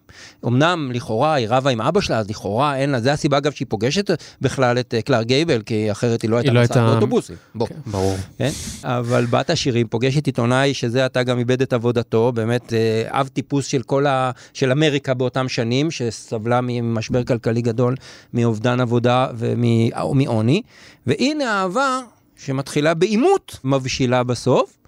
אמנם 0.46 0.90
לכאורה 0.94 1.34
היא 1.34 1.46
רבה 1.50 1.70
עם 1.70 1.80
אבא 1.80 2.00
שלה, 2.00 2.18
אז 2.18 2.30
לכאורה 2.30 2.76
אין 2.76 2.90
לה, 2.90 3.00
זה 3.00 3.12
הסיבה 3.12 3.38
אגב 3.38 3.52
שהיא 3.52 3.66
פוגשת 3.68 4.10
בכלל 4.40 4.78
את 4.78 4.94
אה, 4.94 5.02
קלאר 5.02 5.22
גייבל, 5.22 5.62
כי 5.62 5.90
אחרת 5.92 6.22
היא 6.22 6.30
לא 6.30 6.36
הייתה 6.36 6.52
לא 6.52 6.60
הייתה- 6.60 6.86
באוטובוסים. 6.90 7.36
בוא. 7.54 7.66
כן, 7.66 7.74
ברור. 7.86 8.16
כן? 8.38 8.50
אבל 8.84 9.26
בת 9.30 9.50
עשירים 9.50 9.86
פוגשת 9.86 10.26
עיתונאי 10.26 10.74
שזה 10.74 11.04
עתה 11.04 11.22
גם 11.22 11.38
איבד 11.38 11.62
את 11.62 11.72
עבודתו, 11.72 12.32
באמת 12.32 12.72
אה, 12.72 12.80
אב 13.20 13.28
טיפוס 13.32 13.66
של 13.66 13.82
כל 13.82 14.06
ה... 14.06 14.30
של 14.54 14.70
אמריקה 14.70 15.14
באותם 15.32 15.48
שנים, 15.48 15.90
שסבלה 15.90 16.60
ממשבר 16.62 17.24
כלכלי 17.24 17.62
גדול, 17.62 17.94
מאובדן 18.34 18.80
עבודה 18.80 19.26
ומ- 19.34 20.04
ומעוני. 20.10 20.62
והנה 21.06 21.50
האהבה 21.52 22.00
שמתחילה 22.36 22.94
בעימות, 22.94 23.58
מבשילה 23.64 24.22
בסוף. 24.22 24.78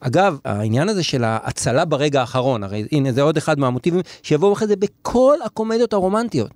אגב, 0.00 0.38
העניין 0.44 0.88
הזה 0.88 1.02
של 1.02 1.24
ההצלה 1.24 1.84
ברגע 1.84 2.20
האחרון, 2.20 2.64
הרי 2.64 2.86
הנה 2.92 3.12
זה 3.12 3.22
עוד 3.22 3.36
אחד 3.36 3.58
מהמוטיבים 3.58 4.00
שיבואו 4.22 4.52
אחרי 4.52 4.68
זה 4.68 4.76
בכל 4.76 5.36
הקומדיות 5.44 5.92
הרומנטיות. 5.92 6.50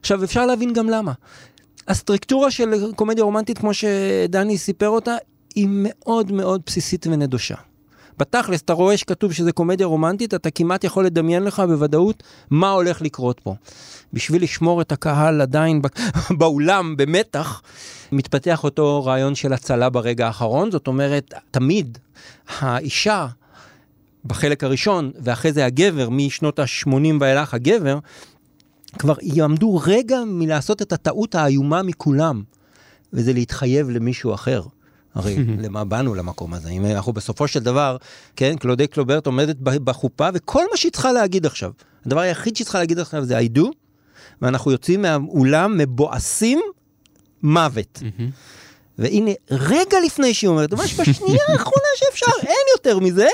עכשיו 0.00 0.24
אפשר 0.24 0.46
להבין 0.46 0.72
גם 0.72 0.88
למה. 0.90 1.12
הסטרקטורה 1.88 2.50
של 2.50 2.92
קומדיה 2.96 3.24
רומנטית, 3.24 3.58
כמו 3.58 3.74
שדני 3.74 4.58
סיפר 4.58 4.88
אותה, 4.88 5.14
היא 5.54 5.68
מאוד 5.70 6.32
מאוד 6.32 6.62
בסיסית 6.66 7.06
ונדושה. 7.06 7.54
בתכלס, 8.18 8.62
אתה 8.62 8.72
רואה 8.72 8.96
שכתוב 8.96 9.32
שזה 9.32 9.52
קומדיה 9.52 9.86
רומנטית, 9.86 10.34
אתה 10.34 10.50
כמעט 10.50 10.84
יכול 10.84 11.06
לדמיין 11.06 11.42
לך 11.42 11.60
בוודאות 11.60 12.22
מה 12.50 12.70
הולך 12.70 13.02
לקרות 13.02 13.40
פה. 13.40 13.54
בשביל 14.12 14.42
לשמור 14.42 14.80
את 14.80 14.92
הקהל 14.92 15.40
עדיין 15.40 15.82
באולם 16.38 16.96
במתח, 16.96 17.62
מתפתח 18.12 18.64
אותו 18.64 19.04
רעיון 19.04 19.34
של 19.34 19.52
הצלה 19.52 19.90
ברגע 19.90 20.26
האחרון, 20.26 20.70
זאת 20.70 20.86
אומרת, 20.86 21.34
תמיד 21.50 21.98
האישה 22.58 23.26
בחלק 24.24 24.64
הראשון, 24.64 25.10
ואחרי 25.20 25.52
זה 25.52 25.66
הגבר, 25.66 26.08
משנות 26.10 26.58
ה-80 26.58 26.90
ואילך 27.20 27.54
הגבר, 27.54 27.98
כבר 28.98 29.14
יעמדו 29.22 29.80
רגע 29.84 30.18
מלעשות 30.26 30.82
את 30.82 30.92
הטעות 30.92 31.34
האיומה 31.34 31.82
מכולם, 31.82 32.42
וזה 33.12 33.32
להתחייב 33.32 33.90
למישהו 33.90 34.34
אחר. 34.34 34.62
הרי 35.16 35.36
למה 35.64 35.84
באנו 35.84 36.14
למקום 36.14 36.54
הזה? 36.54 36.68
אם 36.68 36.86
אנחנו 36.86 37.12
בסופו 37.12 37.48
של 37.48 37.60
דבר, 37.60 37.96
כן, 38.36 38.56
קלודי 38.56 38.86
קלוברט 38.86 39.26
עומדת 39.26 39.56
בחופה, 39.60 40.28
וכל 40.34 40.64
מה 40.70 40.76
שהיא 40.76 40.92
צריכה 40.92 41.12
להגיד 41.12 41.46
עכשיו, 41.46 41.70
הדבר 42.06 42.20
היחיד 42.20 42.56
שהיא 42.56 42.64
צריכה 42.64 42.78
להגיד 42.78 42.98
עכשיו 42.98 43.24
זה 43.24 43.38
I 43.38 43.58
do, 43.58 43.62
ואנחנו 44.42 44.70
יוצאים 44.70 45.02
מהאולם 45.02 45.78
מבואסים 45.78 46.60
מוות. 47.42 48.02
והנה, 48.98 49.30
רגע 49.50 49.98
לפני 50.06 50.34
שהיא 50.34 50.48
אומרת, 50.48 50.72
ממש 50.72 51.00
בשנייה 51.00 51.42
האחרונה 51.52 51.88
שאפשר, 51.96 52.32
אין 52.42 52.66
יותר 52.76 52.98
מזה, 52.98 53.28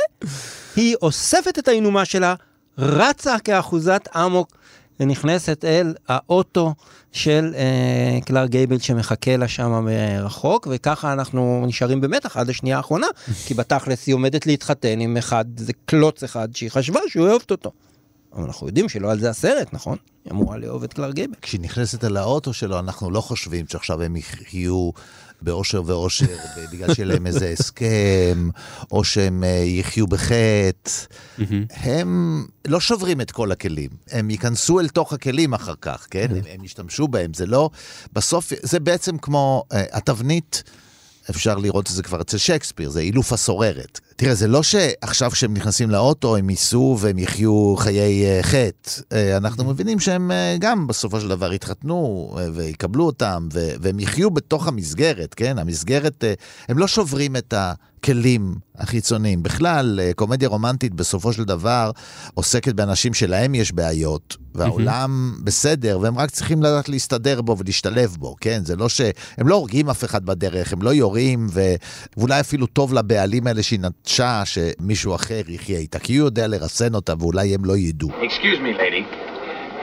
היא 0.77 0.97
אוספת 1.03 1.59
את 1.59 1.69
האינומה 1.69 2.05
שלה, 2.05 2.35
רצה 2.79 3.39
כאחוזת 3.39 4.09
אמוק 4.17 4.57
ונכנסת 5.01 5.65
אל 5.65 5.95
האוטו 6.09 6.75
של 7.13 7.55
אה, 7.57 8.19
קלר 8.25 8.47
גייבל 8.47 8.79
שמחכה 8.79 9.37
לה 9.37 9.49
שם 9.49 9.85
מרחוק, 9.85 10.69
וככה 10.71 11.13
אנחנו 11.13 11.65
נשארים 11.67 12.01
במתח 12.01 12.37
עד 12.37 12.51
השנייה 12.51 12.77
האחרונה, 12.77 13.07
כי 13.47 13.55
בתכלס 13.55 14.07
היא 14.07 14.15
עומדת 14.15 14.47
להתחתן 14.47 15.01
עם 15.01 15.17
אחד, 15.17 15.45
זה 15.57 15.73
קלוץ 15.85 16.23
אחד 16.23 16.49
שהיא 16.55 16.71
חשבה 16.71 17.01
שהוא 17.09 17.29
אוהבת 17.29 17.51
אותו. 17.51 17.73
אבל 18.35 18.45
אנחנו 18.45 18.67
יודעים 18.67 18.89
שלא 18.89 19.11
על 19.11 19.21
זה 19.21 19.31
הסרט, 19.31 19.73
נכון? 19.73 19.99
היא 20.25 20.33
אמורה 20.33 20.57
לאהוב 20.57 20.85
את 20.85 20.93
קלר 20.93 21.13
גייבל. 21.13 21.35
כשהיא 21.43 21.61
נכנסת 21.61 22.05
אל 22.05 22.17
האוטו 22.17 22.53
שלו, 22.53 22.79
אנחנו 22.79 23.11
לא 23.11 23.21
חושבים 23.21 23.67
שעכשיו 23.69 24.03
הם 24.03 24.17
יחיו 24.17 24.91
באושר 25.43 25.83
ואושר 25.87 26.37
בגלל 26.73 26.95
שיהיה 26.95 27.07
להם 27.07 27.27
איזה 27.27 27.49
הסכם, 27.49 28.49
או 28.93 29.05
שהם 29.05 29.45
אה, 29.45 29.49
יחיו 29.49 30.07
בחטא. 30.07 30.91
הם 31.71 32.45
לא 32.67 32.81
שוברים 32.81 33.21
את 33.21 33.31
כל 33.31 33.53
הכלים, 33.53 33.91
הם 34.11 34.31
ייכנסו 34.31 34.81
אל 34.81 34.89
תוך 34.89 35.13
הכלים 35.13 35.55
אחר 35.55 35.75
כך, 35.81 36.07
כן? 36.11 36.27
הם, 36.31 36.43
הם 36.51 36.65
ישתמשו 36.65 37.09
בהם, 37.09 37.35
זה 37.35 37.47
לא... 37.47 37.71
בסוף, 38.13 38.53
זה 38.63 38.81
בעצם 38.81 39.19
כמו 39.19 39.65
uh, 39.73 39.77
התבנית. 39.93 40.63
אפשר 41.31 41.59
לראות 41.59 41.87
את 41.87 41.95
זה 41.95 42.03
כבר 42.03 42.21
אצל 42.21 42.39
שייקספיר, 42.39 42.91
זה 42.91 43.01
אילוף 43.01 43.33
הסוררת. 43.33 44.01
תראה, 44.17 44.35
זה 44.35 44.49
לא 44.49 44.63
שעכשיו 44.63 45.31
כשהם 45.31 45.55
נכנסים 45.55 45.91
לאוטו 45.91 46.37
הם 46.37 46.51
ייסעו 46.51 46.97
והם 47.01 47.19
יחיו 47.19 47.75
חיי 47.77 48.41
uh, 48.41 48.43
חטא. 48.43 48.91
Uh, 49.01 49.37
אנחנו 49.37 49.65
מבינים 49.65 50.01
שהם 50.01 50.31
uh, 50.31 50.59
גם 50.59 50.87
בסופו 50.87 51.21
של 51.21 51.29
דבר 51.29 51.53
יתחתנו 51.53 52.31
ויקבלו 52.55 53.07
אותם, 53.07 53.49
והם 53.53 54.01
יחיו 54.01 54.31
בתוך 54.31 54.69
המסגרת, 54.69 55.35
כן? 55.35 55.59
המסגרת, 55.59 56.25
הם 56.69 56.79
לא 56.79 56.87
שוברים 56.87 57.37
את. 57.37 57.55
הכלים 58.03 58.55
החיצוניים. 58.77 59.43
בכלל, 59.43 60.01
קומדיה 60.17 60.49
רומנטית 60.49 60.95
בסופו 60.95 61.33
של 61.33 61.45
דבר 61.45 61.91
עוסקת 62.35 62.75
באנשים 62.75 63.15
שלהם 63.15 63.55
יש 63.55 63.73
בעיות, 63.73 64.37
והעולם 64.55 65.39
בסדר, 65.45 65.99
והם 66.01 66.19
רק 66.19 66.31
צריכים 66.31 66.63
לדעת 66.63 66.89
להסתדר 66.89 67.43
בו 67.43 67.59
ולהשתלב 67.59 68.17
בו, 68.19 68.37
כן? 68.41 68.63
זה 68.65 68.77
לא 68.77 68.89
ש... 68.89 69.01
הם 69.39 69.49
לא 69.49 69.55
הורגים 69.55 69.91
אף 69.91 70.05
אחד 70.05 70.25
בדרך, 70.25 70.73
הם 70.73 70.83
לא 70.83 70.91
יורים, 70.95 71.47
ו... 71.51 71.75
ואולי 72.17 72.41
אפילו 72.41 72.67
טוב 72.67 72.95
לבעלים 72.95 73.47
האלה 73.47 73.63
שהיא 73.63 73.81
נטשה 74.02 74.42
שמישהו 74.46 75.16
אחר 75.16 75.42
יחיה 75.48 75.80
איתה, 75.80 76.00
כי 76.00 76.18
הוא 76.18 76.26
יודע 76.26 76.48
לרסן 76.48 76.96
אותה 76.96 77.14
ואולי 77.20 77.56
הם 77.56 77.66
לא 77.66 77.78
ידעו. 77.78 78.10
Excuse 78.22 78.60
me, 78.60 78.74
lady, 78.74 79.06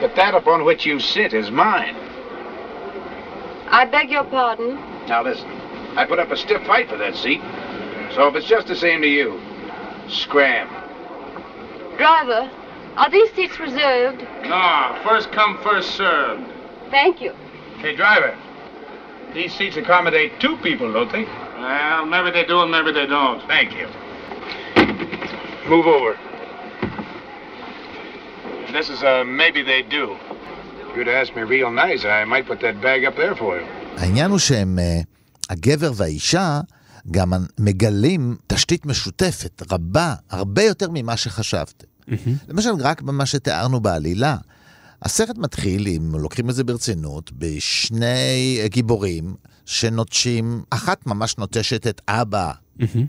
but 0.01 0.15
that 0.15 0.33
upon 0.33 0.63
which 0.65 0.85
you 0.85 0.99
sit 0.99 1.33
is 1.33 1.51
mine. 1.51 1.95
I 3.71 3.85
beg 3.85 4.09
your 4.09 4.23
pardon. 4.23 4.77
Now 5.07 5.23
listen, 5.23 5.49
I 5.97 6.05
put 6.05 6.19
up 6.19 6.31
a 6.31 6.37
stiff 6.37 6.61
fight 6.65 6.87
for 6.89 6.97
that 6.97 7.15
seat. 7.15 7.41
So 8.13 8.27
if 8.27 8.35
it's 8.35 8.47
just 8.47 8.67
the 8.67 8.75
same 8.75 9.01
to 9.01 9.07
you, 9.07 9.39
scram. 10.07 10.67
Driver, 11.97 12.49
are 12.97 13.09
these 13.09 13.31
seats 13.33 13.59
reserved? 13.59 14.21
No, 14.43 14.97
first 15.03 15.31
come, 15.31 15.57
first 15.63 15.89
served. 15.95 16.43
Thank 16.91 17.21
you. 17.21 17.31
Hey, 17.79 17.95
driver, 17.95 18.37
these 19.33 19.53
seats 19.53 19.75
accommodate 19.77 20.39
two 20.39 20.55
people, 20.57 20.93
don't 20.93 21.11
they? 21.11 21.25
Well, 21.57 22.05
maybe 22.05 22.31
they 22.31 22.45
do 22.45 22.61
and 22.61 22.71
maybe 22.71 22.91
they 22.91 23.05
don't. 23.05 23.41
Thank 23.47 23.73
you. 23.73 23.87
Move 25.74 25.86
over. 25.96 26.12
This 28.76 28.88
is 28.94 29.00
a 29.12 29.14
maybe 29.40 29.60
they 29.72 29.82
do. 29.98 30.04
If 30.88 30.96
you'd 30.96 31.12
asked 31.20 31.34
me 31.38 31.42
real 31.56 31.70
nice, 31.84 32.02
I 32.04 32.24
might 32.32 32.46
put 32.50 32.58
that 32.66 32.76
bag 32.86 33.00
up 33.08 33.16
there 33.16 33.36
for 33.40 33.52
you. 33.56 33.66
העניין 33.96 34.30
הוא 34.30 34.38
שהם, 34.38 34.78
הגבר 35.50 35.92
והאישה, 35.94 36.60
גם 37.10 37.32
מגלים 37.58 38.36
תשתית 38.46 38.86
משותפת 38.86 39.72
רבה, 39.72 40.14
הרבה 40.30 40.62
יותר 40.62 40.86
ממה 40.92 41.16
שחשבתם. 41.16 41.86
Mm-hmm. 42.08 42.14
למשל, 42.48 42.70
רק 42.80 43.02
במה 43.02 43.26
שתיארנו 43.26 43.80
בעלילה. 43.80 44.36
הסרט 45.02 45.38
מתחיל, 45.38 45.88
אם 45.88 46.10
לוקחים 46.14 46.50
את 46.50 46.54
זה 46.54 46.64
ברצינות, 46.64 47.32
בשני 47.32 48.60
גיבורים 48.64 49.34
שנוטשים, 49.66 50.62
אחת 50.70 51.06
ממש 51.06 51.38
נוטשת 51.38 51.86
את 51.86 52.00
אבא. 52.08 52.52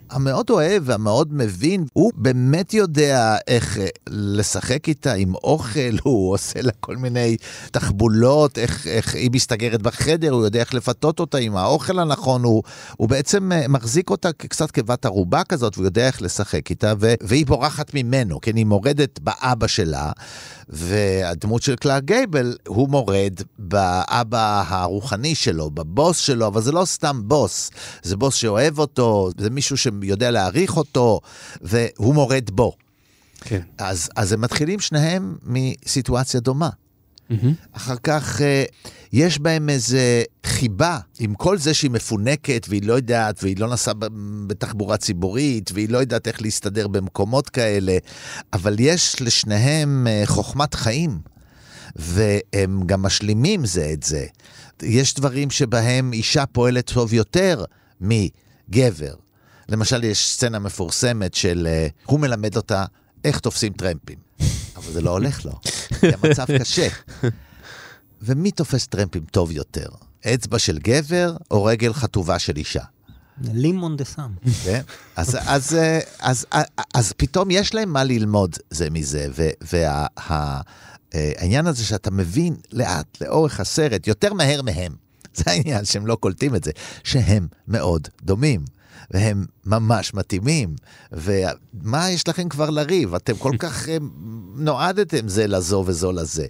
המאוד 0.10 0.50
אוהב 0.50 0.84
והמאוד 0.86 1.34
מבין, 1.34 1.86
הוא 1.94 2.12
באמת 2.16 2.74
יודע 2.74 3.36
איך 3.48 3.78
אה, 3.78 3.88
לשחק 4.10 4.88
איתה 4.88 5.14
עם 5.14 5.36
אוכל, 5.36 5.96
הוא 6.04 6.34
עושה 6.34 6.62
לה 6.62 6.72
כל 6.80 6.98
מיני 6.98 7.38
תחבולות, 7.72 8.58
איך, 8.58 8.88
איך 8.88 9.16
היא 9.16 9.30
מסתגרת 9.34 9.82
בחדר, 9.82 10.32
הוא 10.32 10.46
יודע 10.46 10.60
איך 10.60 10.74
לפתות 10.74 11.20
אותה 11.20 11.38
עם 11.38 11.58
האוכל 11.58 12.00
הנכון, 12.00 12.44
הוא, 12.44 12.64
הוא 12.98 13.10
בעצם 13.10 13.52
אה, 13.52 13.68
מחזיק 13.68 14.10
אותה 14.10 14.32
קצת 14.34 14.72
כבת 14.72 15.06
ערובה 15.06 15.44
כזאת, 15.44 15.78
והוא 15.78 15.88
יודע 15.88 16.08
איך 16.08 16.22
לשחק 16.22 16.70
איתה, 16.70 16.94
ו, 17.00 17.14
והיא 17.22 17.46
בורחת 17.46 17.94
ממנו, 17.94 18.42
כן, 18.42 18.56
היא 18.56 18.66
מורדת 18.66 19.20
באבא 19.20 19.68
שלה. 19.68 20.12
והדמות 20.72 21.62
של 21.62 21.76
קלאר 21.76 22.00
גייבל, 22.00 22.58
הוא 22.68 22.90
מורד 22.90 23.34
באבא 23.60 24.64
הרוחני 24.68 25.36
שלו, 25.36 25.70
בבוס 25.70 26.18
שלו, 26.18 26.48
אבל 26.48 26.62
זה 26.62 26.72
לא 26.72 26.86
סתם 26.86 27.22
בוס, 27.24 27.72
זה 28.04 28.18
בוס 28.18 28.36
שאוהב 28.36 28.80
אותו, 28.80 29.30
זה 29.38 29.50
מישהו 29.62 29.78
שיודע 29.78 30.32
להעריך 30.32 30.78
אותו, 30.78 31.20
והוא 31.62 32.14
מורד 32.16 32.50
בו. 32.52 32.74
כן. 33.42 33.62
אז, 33.78 34.10
אז 34.16 34.32
הם 34.32 34.42
מתחילים 34.42 34.80
שניהם 34.80 35.36
מסיטואציה 35.44 36.40
דומה. 36.40 36.70
Mm-hmm. 36.70 37.34
אחר 37.72 37.96
כך 38.04 38.42
אה, 38.42 38.64
יש 39.14 39.40
בהם 39.40 39.70
איזה 39.70 40.24
חיבה, 40.46 41.00
עם 41.20 41.36
כל 41.36 41.58
זה 41.58 41.74
שהיא 41.74 41.92
מפונקת 41.92 42.66
והיא 42.70 42.82
לא 42.86 42.94
יודעת, 42.94 43.44
והיא 43.44 43.58
לא 43.58 43.68
נסעה 43.68 43.94
בתחבורה 44.48 44.98
ציבורית, 44.98 45.72
והיא 45.74 45.90
לא 45.90 45.98
יודעת 45.98 46.28
איך 46.28 46.42
להסתדר 46.42 46.88
במקומות 46.88 47.50
כאלה, 47.50 47.98
אבל 48.54 48.76
יש 48.80 49.22
לשניהם 49.22 50.08
אה, 50.08 50.22
חוכמת 50.26 50.74
חיים, 50.74 51.20
והם 51.96 52.84
גם 52.86 53.02
משלימים 53.02 53.66
זה 53.66 53.90
את 53.94 54.04
זה. 54.04 54.26
יש 54.84 55.14
דברים 55.14 55.50
שבהם 55.50 56.14
אישה 56.14 56.46
פועלת 56.46 56.92
טוב 56.94 57.14
יותר 57.14 57.64
מגבר. 58.02 59.14
למשל, 59.72 60.04
יש 60.04 60.28
סצנה 60.28 60.60
מפורסמת 60.60 61.34
של, 61.34 61.68
אה, 61.68 61.88
הוא 62.06 62.20
מלמד 62.20 62.56
אותה 62.56 62.86
איך 63.24 63.40
תופסים 63.40 63.74
טרמפים. 63.74 64.18
אבל 64.76 64.92
זה 64.92 65.02
לא 65.02 65.10
הולך 65.10 65.46
לו, 65.46 65.60
כי 66.00 66.08
המצב 66.08 66.46
קשה. 66.60 66.88
ומי 68.22 68.52
תופס 68.52 68.88
טרמפים 68.88 69.26
טוב 69.32 69.52
יותר? 69.52 69.88
אצבע 70.34 70.60
של 70.60 70.80
גבר 70.80 71.36
או 71.52 71.64
רגל 71.64 71.94
חטובה 71.94 72.40
של 72.40 72.58
אישה? 72.58 72.84
לימון 73.42 73.98
דה 73.98 74.06
סאם. 74.06 74.32
כן? 74.64 74.82
אז, 75.16 75.38
אז, 75.46 75.78
אז, 76.20 76.46
אז, 76.52 76.66
אז 76.94 77.14
פתאום 77.18 77.52
יש 77.52 77.74
להם 77.74 77.94
מה 77.94 78.04
ללמוד 78.04 78.56
זה 78.70 78.90
מזה, 78.90 79.28
והעניין 81.14 81.68
הזה 81.68 81.84
שאתה 81.84 82.12
מבין 82.12 82.56
לאט, 82.72 83.22
לאורך 83.22 83.60
הסרט, 83.60 84.08
יותר 84.08 84.34
מהר 84.34 84.62
מהם, 84.62 84.96
זה 85.36 85.44
העניין 85.48 85.86
שהם 85.86 86.08
לא 86.08 86.16
קולטים 86.16 86.56
את 86.56 86.64
זה, 86.64 86.72
שהם 87.04 87.48
מאוד 87.68 88.08
דומים. 88.24 88.66
והם 89.12 89.46
ממש 89.66 90.14
מתאימים. 90.14 90.76
ומה 91.12 92.10
יש 92.10 92.28
לכם 92.28 92.50
כבר 92.50 92.70
לריב? 92.70 93.16
אתם 93.16 93.38
כל 93.38 93.54
כך 93.60 93.90
אה, 93.90 93.98
נועדתם 94.56 95.28
זה 95.28 95.48
לזו 95.48 95.84
וזו 95.88 96.12
לזה. 96.12 96.46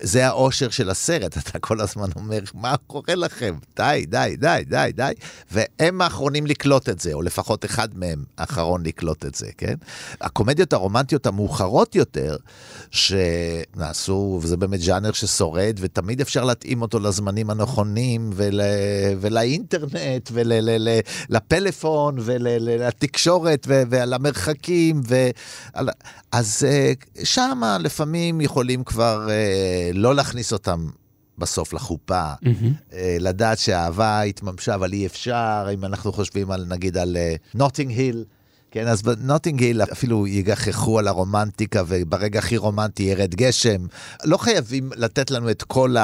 זה 0.00 0.26
האושר 0.26 0.70
של 0.70 0.90
הסרט, 0.90 1.38
אתה 1.38 1.58
כל 1.58 1.80
הזמן 1.80 2.08
אומר, 2.16 2.38
מה 2.54 2.74
קורה 2.86 3.14
לכם? 3.14 3.54
די, 3.76 4.06
די, 4.08 4.36
די, 4.38 4.62
די, 4.66 4.90
די. 4.94 5.12
והם 5.50 6.00
האחרונים 6.00 6.46
לקלוט 6.46 6.88
את 6.88 7.00
זה, 7.00 7.12
או 7.12 7.22
לפחות 7.22 7.64
אחד 7.64 7.88
מהם 7.94 8.24
האחרון 8.38 8.86
לקלוט 8.86 9.26
את 9.26 9.34
זה, 9.34 9.46
כן? 9.58 9.74
הקומדיות 10.20 10.72
הרומנטיות 10.72 11.26
המאוחרות 11.26 11.94
יותר, 11.94 12.36
שנעשו, 12.94 14.40
וזה 14.42 14.56
באמת 14.56 14.80
ז'אנר 14.80 15.12
ששורד, 15.12 15.76
ותמיד 15.80 16.20
אפשר 16.20 16.44
להתאים 16.44 16.82
אותו 16.82 16.98
לזמנים 16.98 17.50
הנכונים, 17.50 18.30
ול, 18.34 18.60
ולאינטרנט, 19.20 20.30
ולפלאפון, 20.32 22.16
ולתקשורת, 22.18 23.66
ולמרחקים, 23.68 25.00
ו... 25.08 25.30
אז 26.32 26.66
אה, 26.68 26.92
שם 27.24 27.60
לפעמים 27.80 28.40
יכולים 28.40 28.84
כבר 28.84 29.30
אה, 29.30 29.90
לא 29.94 30.14
להכניס 30.14 30.52
אותם 30.52 30.88
בסוף 31.38 31.72
לחופה, 31.72 32.32
mm-hmm. 32.32 32.96
לדעת 33.20 33.58
שהאהבה 33.58 34.22
התממשה, 34.22 34.74
אבל 34.74 34.92
אי 34.92 35.06
אפשר, 35.06 35.66
אם 35.74 35.84
אנחנו 35.84 36.12
חושבים 36.12 36.50
על, 36.50 36.64
נגיד, 36.68 36.96
על 36.96 37.16
נוטינג 37.54 37.90
היל. 37.90 38.24
כן, 38.74 38.88
אז 38.88 39.02
בנוטינג 39.02 39.80
אפילו 39.92 40.26
יגחכו 40.26 40.98
על 40.98 41.08
הרומנטיקה, 41.08 41.82
וברגע 41.88 42.38
הכי 42.38 42.56
רומנטי 42.56 43.02
ירד 43.02 43.34
גשם. 43.34 43.86
לא 44.24 44.36
חייבים 44.36 44.90
לתת 44.96 45.30
לנו 45.30 45.50
את 45.50 45.62
כל, 45.62 45.96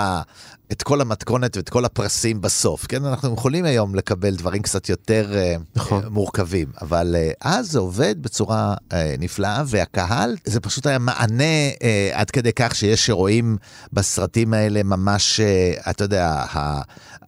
את 0.72 0.82
כל 0.82 1.00
המתכונת 1.00 1.56
ואת 1.56 1.68
כל 1.68 1.84
הפרסים 1.84 2.40
בסוף, 2.40 2.86
כן? 2.86 3.04
אנחנו 3.04 3.34
יכולים 3.34 3.64
היום 3.64 3.94
לקבל 3.94 4.34
דברים 4.34 4.62
קצת 4.62 4.88
יותר 4.88 5.32
אה, 5.34 5.56
נכון. 5.76 6.02
מורכבים, 6.10 6.66
אבל 6.82 7.16
uh, 7.16 7.36
אז 7.40 7.70
זה 7.70 7.78
עובד 7.78 8.14
בצורה 8.22 8.74
uh, 8.74 8.94
נפלאה, 9.18 9.62
והקהל, 9.66 10.36
זה 10.44 10.60
פשוט 10.60 10.86
היה 10.86 10.98
מענה 10.98 11.70
uh, 11.72 11.82
עד 12.12 12.30
כדי 12.30 12.52
כך 12.52 12.74
שיש 12.74 13.06
שרואים 13.06 13.56
בסרטים 13.92 14.54
האלה 14.54 14.82
ממש, 14.82 15.40
uh, 15.40 15.90
אתה 15.90 16.04
יודע, 16.04 16.44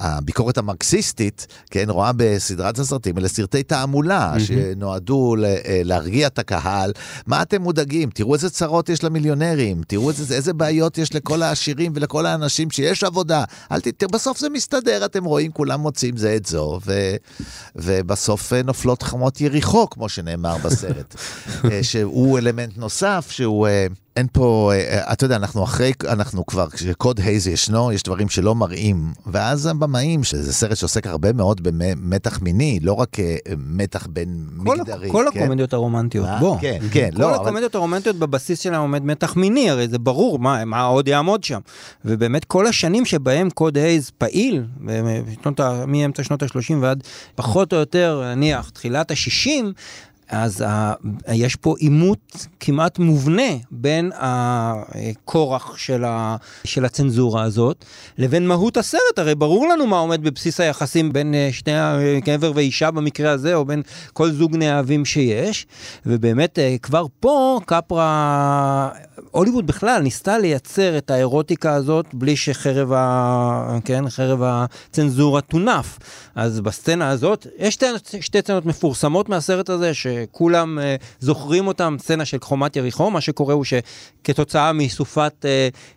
הביקורת 0.01 0.59
המרקסיסטית, 0.59 1.47
כן, 1.71 1.85
רואה 1.89 2.11
בסדרת 2.17 2.79
הסרטים, 2.79 3.19
אלה 3.19 3.29
סרטי 3.29 3.63
תעמולה, 3.63 4.35
mm-hmm. 4.37 4.41
שנועדו 4.41 5.37
להרגיע 5.85 6.27
את 6.27 6.39
הקהל. 6.39 6.93
מה 7.27 7.43
אתם 7.43 7.63
מודאגים? 7.63 8.11
תראו 8.11 8.35
איזה 8.35 8.51
צרות 8.51 8.89
יש 8.89 9.05
למיליונרים, 9.05 9.83
תראו 9.87 10.11
איזה, 10.11 10.35
איזה 10.35 10.53
בעיות 10.53 10.99
יש 10.99 11.15
לכל 11.15 11.43
העשירים 11.43 11.93
ולכל 11.95 12.27
האנשים 12.27 12.71
שיש 12.71 13.05
עבודה. 13.05 13.32
אל 13.73 13.81
ת... 13.81 14.05
בסוף 14.05 14.39
זה 14.39 14.49
מסתדר, 14.49 15.05
אתם 15.05 15.25
רואים, 15.25 15.53
כולם 15.53 15.81
מוצאים 15.81 16.17
זה 16.17 16.37
את 16.37 16.47
זו, 16.47 16.81
ו... 16.87 16.93
ובסוף 17.77 18.53
אה, 18.53 18.63
נופלות 18.63 19.03
חמות 19.03 19.41
יריחו, 19.41 19.91
כמו 19.91 20.09
שנאמר 20.09 20.57
בסרט, 20.57 21.15
אה, 21.71 21.83
שהוא 21.83 22.39
אלמנט 22.39 22.77
נוסף, 22.77 23.27
שהוא... 23.31 23.67
אה, 24.17 24.21
אין 24.21 24.27
פה, 24.33 24.73
אה, 24.75 25.13
אתה 25.13 25.25
יודע, 25.25 25.37
אנחנו 25.37 25.65
אחרי, 25.65 25.93
אנחנו 26.09 26.47
כבר, 26.47 26.71
כשקוד 26.71 27.21
הייז 27.21 27.47
ישנו, 27.47 27.93
יש 27.93 28.03
דברים 28.03 28.29
שלא 28.29 28.55
מראים. 28.55 29.13
ואז 29.27 29.67
הבמאים, 29.67 30.25
שזה 30.25 30.53
סרט 30.53 30.77
שעוסק 30.77 31.07
הרבה 31.07 31.33
מאוד 31.33 31.61
במתח 31.63 32.43
מיני, 32.43 32.81
לא 32.83 32.93
רק 32.93 33.21
אה, 33.21 33.37
מתח 33.57 34.07
בין 34.07 34.47
כל 34.67 34.77
מגדרי. 34.77 35.11
כל 35.11 35.25
כן? 35.33 35.43
הקומדיות 35.43 35.73
הרומנטיות, 35.73 36.27
מה? 36.27 36.39
בוא. 36.39 36.57
כן, 36.61 36.79
כן, 36.93 37.11
כל 37.17 37.23
לא. 37.23 37.27
כל 37.27 37.35
הקומדיות 37.35 37.75
אבל... 37.75 37.81
הרומנטיות 37.81 38.17
בבסיס 38.17 38.61
שלהם 38.61 38.81
עומד 38.81 39.05
מתח 39.05 39.37
מיני, 39.37 39.71
הרי 39.71 39.89
זה 39.89 39.99
ברור, 39.99 40.39
מה, 40.39 40.65
מה 40.65 40.83
עוד 40.83 41.09
יעמוד 41.09 41.45
שם. 41.45 41.61
ובאמת 42.05 42.45
כל 42.45 42.67
השנים 42.67 43.05
שבהם 43.05 43.51
קוד 43.51 43.79
הייז 43.79 44.11
פעיל, 44.19 44.65
מאמצע 45.87 46.23
שנות 46.23 46.43
ה-30 46.43 46.75
ועד 46.81 47.03
פחות 47.35 47.73
או 47.73 47.79
יותר, 47.79 48.23
נניח, 48.35 48.71
תחילת 48.71 49.11
ה-60, 49.11 49.65
אז 50.33 50.65
ה, 50.67 50.93
יש 51.33 51.57
פה 51.57 51.75
עימות 51.79 52.47
כמעט 52.61 52.99
מובנה 52.99 53.53
בין 53.71 54.11
הכורח 54.15 55.77
של, 55.77 56.05
של 56.65 56.85
הצנזורה 56.85 57.43
הזאת 57.43 57.85
לבין 58.19 58.47
מהות 58.47 58.77
הסרט. 58.77 59.19
הרי 59.19 59.35
ברור 59.35 59.69
לנו 59.69 59.87
מה 59.87 59.99
עומד 59.99 60.23
בבסיס 60.23 60.61
היחסים 60.61 61.13
בין 61.13 61.35
אה, 61.35 61.49
שני 61.53 61.73
גבר 62.25 62.53
ואישה 62.55 62.91
במקרה 62.91 63.31
הזה, 63.31 63.55
או 63.55 63.65
בין 63.65 63.83
כל 64.13 64.31
זוג 64.31 64.57
נאהבים 64.57 65.05
שיש. 65.05 65.67
ובאמת, 66.07 66.59
אה, 66.59 66.77
כבר 66.83 67.07
פה 67.21 67.61
קפרה, 67.67 68.89
הוליווד 69.31 69.67
בכלל 69.67 70.03
ניסתה 70.03 70.39
לייצר 70.39 70.99
את 70.99 71.11
האירוטיקה 71.11 71.75
הזאת 71.75 72.07
בלי 72.13 72.37
שחרב 72.37 72.93
ה, 72.93 73.79
כן, 73.85 74.11
חרב 74.11 74.41
הצנזורה 74.43 75.41
תונף. 75.41 75.99
אז 76.35 76.61
בסצנה 76.61 77.09
הזאת, 77.09 77.47
יש 77.59 77.75
שתי, 77.75 77.87
שתי 78.21 78.39
סצנות 78.39 78.67
מפורסמות 78.67 79.29
מהסרט 79.29 79.71
הזה, 79.71 79.95
ש... 79.95 80.07
כולם 80.31 80.79
uh, 80.79 81.05
זוכרים 81.21 81.67
אותם, 81.67 81.97
סצנה 82.01 82.25
של 82.25 82.39
חומת 82.41 82.77
יריחו, 82.77 83.11
מה 83.11 83.21
שקורה 83.21 83.55
הוא 83.55 83.65
שכתוצאה 83.65 84.73
מסופת 84.73 85.45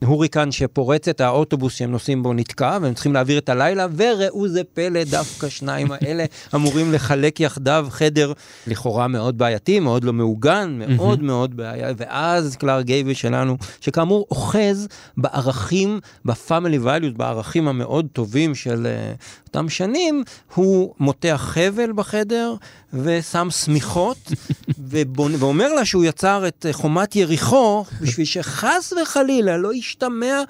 uh, 0.02 0.06
הוריקן 0.06 0.52
שפורצת, 0.52 1.22
האוטובוס 1.22 1.74
שהם 1.74 1.92
נוסעים 1.92 2.24
בו 2.24 2.34
נתקע, 2.34 2.78
והם 2.82 2.94
צריכים 2.94 3.14
להעביר 3.14 3.38
את 3.38 3.50
הלילה, 3.50 3.88
וראו 3.96 4.48
זה 4.48 4.62
פלא, 4.74 5.04
דווקא 5.04 5.50
שניים 5.50 5.92
האלה 5.92 6.26
אמורים 6.56 6.94
לחלק 6.94 7.40
יחדיו 7.40 7.88
חדר 7.90 8.34
לכאורה 8.68 9.08
מאוד 9.08 9.38
בעייתי, 9.38 9.80
מאוד 9.80 10.04
לא 10.04 10.14
מעוגן, 10.14 10.80
מאוד 10.88 11.24
מאוד 11.24 11.58
בעיה, 11.58 11.94
ואז 11.98 12.56
קלאר 12.56 12.82
גייבי 12.82 13.16
שלנו, 13.16 13.58
שכאמור 13.82 14.26
אוחז 14.32 14.88
בערכים, 15.18 16.00
בפאמילי 16.26 16.78
ואליוס, 16.78 17.14
בערכים 17.18 17.68
המאוד 17.68 18.08
טובים 18.14 18.56
של 18.56 18.88
uh, 19.56 19.58
אותם 19.58 19.70
שנים, 19.70 20.24
הוא 20.56 20.94
מותח 21.00 21.48
חבל 21.54 21.92
בחדר 21.96 22.56
ושם 22.94 23.48
שמיכות, 23.50 24.18
ואומר 25.40 25.74
לה 25.74 25.86
שהוא 25.86 26.06
יצר 26.06 26.48
את 26.48 26.66
חומת 26.72 27.16
יריחו 27.16 27.86
בשביל 28.02 28.26
שחס 28.26 28.94
וחלילה 29.02 29.58
לא 29.58 29.74
ישתמע 29.74 30.42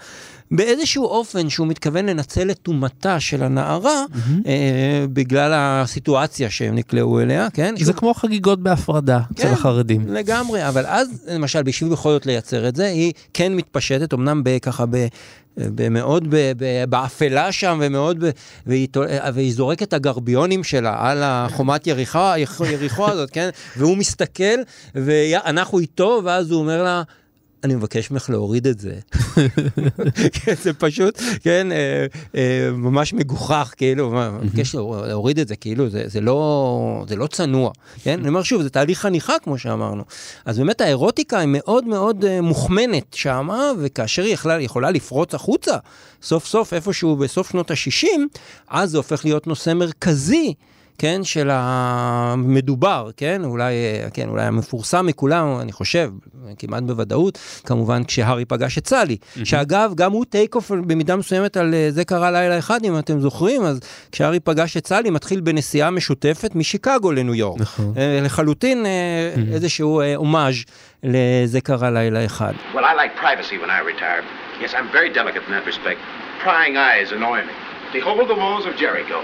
באיזשהו 0.52 1.06
אופן 1.06 1.50
שהוא 1.50 1.68
מתכוון 1.68 2.06
לנצל 2.06 2.52
את 2.52 2.58
טומאתה 2.58 3.20
של 3.20 3.44
הנערה 3.44 4.04
אה, 4.46 5.06
בגלל 5.14 5.52
הסיטואציה 5.56 6.50
שהם 6.50 6.76
נקלעו 6.76 7.20
אליה, 7.20 7.48
כן? 7.54 7.76
זה 7.80 7.94
כמו 7.94 8.14
חגיגות 8.14 8.64
בהפרדה 8.64 9.20
אצל 9.34 9.44
כן, 9.44 9.54
החרדים. 9.54 10.08
לגמרי, 10.08 10.68
אבל 10.68 10.86
אז 10.86 11.08
למשל 11.28 11.64
בשביל 11.64 11.92
בכל 11.92 12.10
זאת 12.12 12.26
לייצר 12.26 12.68
את 12.68 12.76
זה, 12.76 12.86
היא 12.86 13.14
כן 13.34 13.56
מתפשטת, 13.56 14.14
אמנם 14.14 14.44
ככה 14.62 14.86
ב... 14.90 15.08
מאוד 15.92 16.36
באפלה 16.90 17.52
שם, 17.52 17.80
ומאוד, 17.82 18.24
והיא, 18.68 18.88
והיא 19.34 19.54
זורקת 19.54 19.88
את 19.88 19.94
הגרביונים 19.94 20.64
שלה 20.64 20.96
על 21.00 21.24
החומת 21.24 21.88
יריחו, 21.88 22.20
יריחו 22.72 23.10
הזאת, 23.10 23.30
כן? 23.30 23.50
והוא 23.78 23.98
מסתכל, 23.98 24.56
ואנחנו 24.96 25.80
איתו, 25.80 26.22
ואז 26.24 26.52
הוא 26.52 26.60
אומר 26.60 26.84
לה, 26.84 27.04
אני 27.66 27.76
מבקש 27.76 28.12
ממך 28.12 28.30
להוריד 28.30 28.68
את 28.68 28.80
זה. 28.80 28.94
כן, 30.34 30.54
זה 30.64 30.74
פשוט, 30.74 31.22
כן, 31.42 31.72
אה, 31.72 32.06
אה, 32.36 32.70
ממש 32.72 33.14
מגוחך, 33.14 33.74
כאילו, 33.78 34.12
מבקש 34.44 34.76
להוריד 34.76 35.40
את 35.40 35.48
זה, 35.48 35.56
כאילו, 35.56 35.90
זה, 35.90 36.04
זה, 36.06 36.22
לא, 36.22 37.06
זה 37.08 37.16
לא 37.16 37.28
צנוע, 37.28 37.72
כן? 38.04 38.20
אני 38.20 38.28
אומר 38.28 38.44
שוב, 38.44 38.62
זה 38.62 38.70
תהליך 38.70 39.00
חניכה, 39.00 39.34
כמו 39.44 39.58
שאמרנו. 39.58 40.04
אז 40.46 40.58
באמת 40.60 40.82
האירוטיקה 40.82 41.40
היא 41.40 41.50
מאוד 41.52 41.88
מאוד 41.88 42.26
אה, 42.26 42.42
מוכמנת 42.42 43.14
שמה, 43.14 43.72
וכאשר 43.80 44.24
היא 44.24 44.34
יכלה, 44.34 44.62
יכולה 44.62 44.92
לפרוץ 44.92 45.34
החוצה, 45.34 45.78
סוף 46.24 46.46
סוף 46.46 46.74
איפשהו 46.74 47.16
בסוף 47.16 47.52
שנות 47.52 47.72
ה-60, 47.72 48.08
אז 48.68 48.92
זה 48.92 48.98
הופך 48.98 49.26
להיות 49.26 49.48
נושא 49.48 49.74
מרכזי. 49.74 50.54
כן, 50.98 51.24
של 51.24 51.50
המדובר, 51.52 53.10
כן, 53.18 53.42
אולי, 53.44 53.74
כן, 54.14 54.30
אולי 54.30 54.44
המפורסם 54.44 55.06
מכולם, 55.06 55.58
אני 55.62 55.72
חושב, 55.72 56.12
כמעט 56.60 56.84
בוודאות, 56.84 57.38
כמובן 57.66 58.04
כשהארי 58.04 58.46
פגש 58.46 58.78
את 58.78 58.88
סלי, 58.88 59.18
mm-hmm. 59.22 59.46
שאגב, 59.46 59.92
גם 59.96 60.12
הוא 60.12 60.26
טייק 60.26 60.56
אוף 60.56 60.72
במידה 60.72 61.16
מסוימת 61.16 61.58
על 61.58 61.74
אה, 61.74 61.88
זה 61.90 62.06
קרה 62.06 62.32
לילה 62.32 62.60
אחד, 62.60 62.86
אם 62.86 63.00
אתם 63.00 63.20
זוכרים, 63.20 63.64
אז 63.64 63.80
כשהארי 64.12 64.40
פגש 64.40 64.78
את 64.78 64.88
סלי, 64.88 65.10
מתחיל 65.10 65.40
בנסיעה 65.40 65.92
משותפת 65.92 66.56
משיקגו 66.56 67.12
לניו 67.12 67.36
יורק. 67.36 67.62
נכון. 67.62 67.94
אה, 67.98 68.20
לחלוטין 68.24 68.86
mm-hmm. 68.86 69.54
איזשהו 69.54 70.02
הומאז' 70.16 70.56
לזה 71.04 71.62
קרה 71.62 71.92
לילה 71.92 72.26
אחד. 72.26 72.54
Well, 72.74 72.78
I 72.78 72.94
like 72.94 73.16
privacy 73.22 73.58
when 73.62 73.70
I 73.70 73.80
retire. 73.94 74.24
Yes, 74.62 74.74
I'm 74.74 74.90
very 74.92 75.10
delicate 75.14 75.44
in 75.48 75.52
that 75.52 75.66
respect. 75.66 76.00
Prying 76.44 76.78
eyes 76.78 77.12
annoy 77.12 77.40
me. 77.50 77.54
Behold 77.94 78.28
the 78.30 78.40
walls 78.44 78.66
of 78.66 78.74
Jericho. 78.84 79.20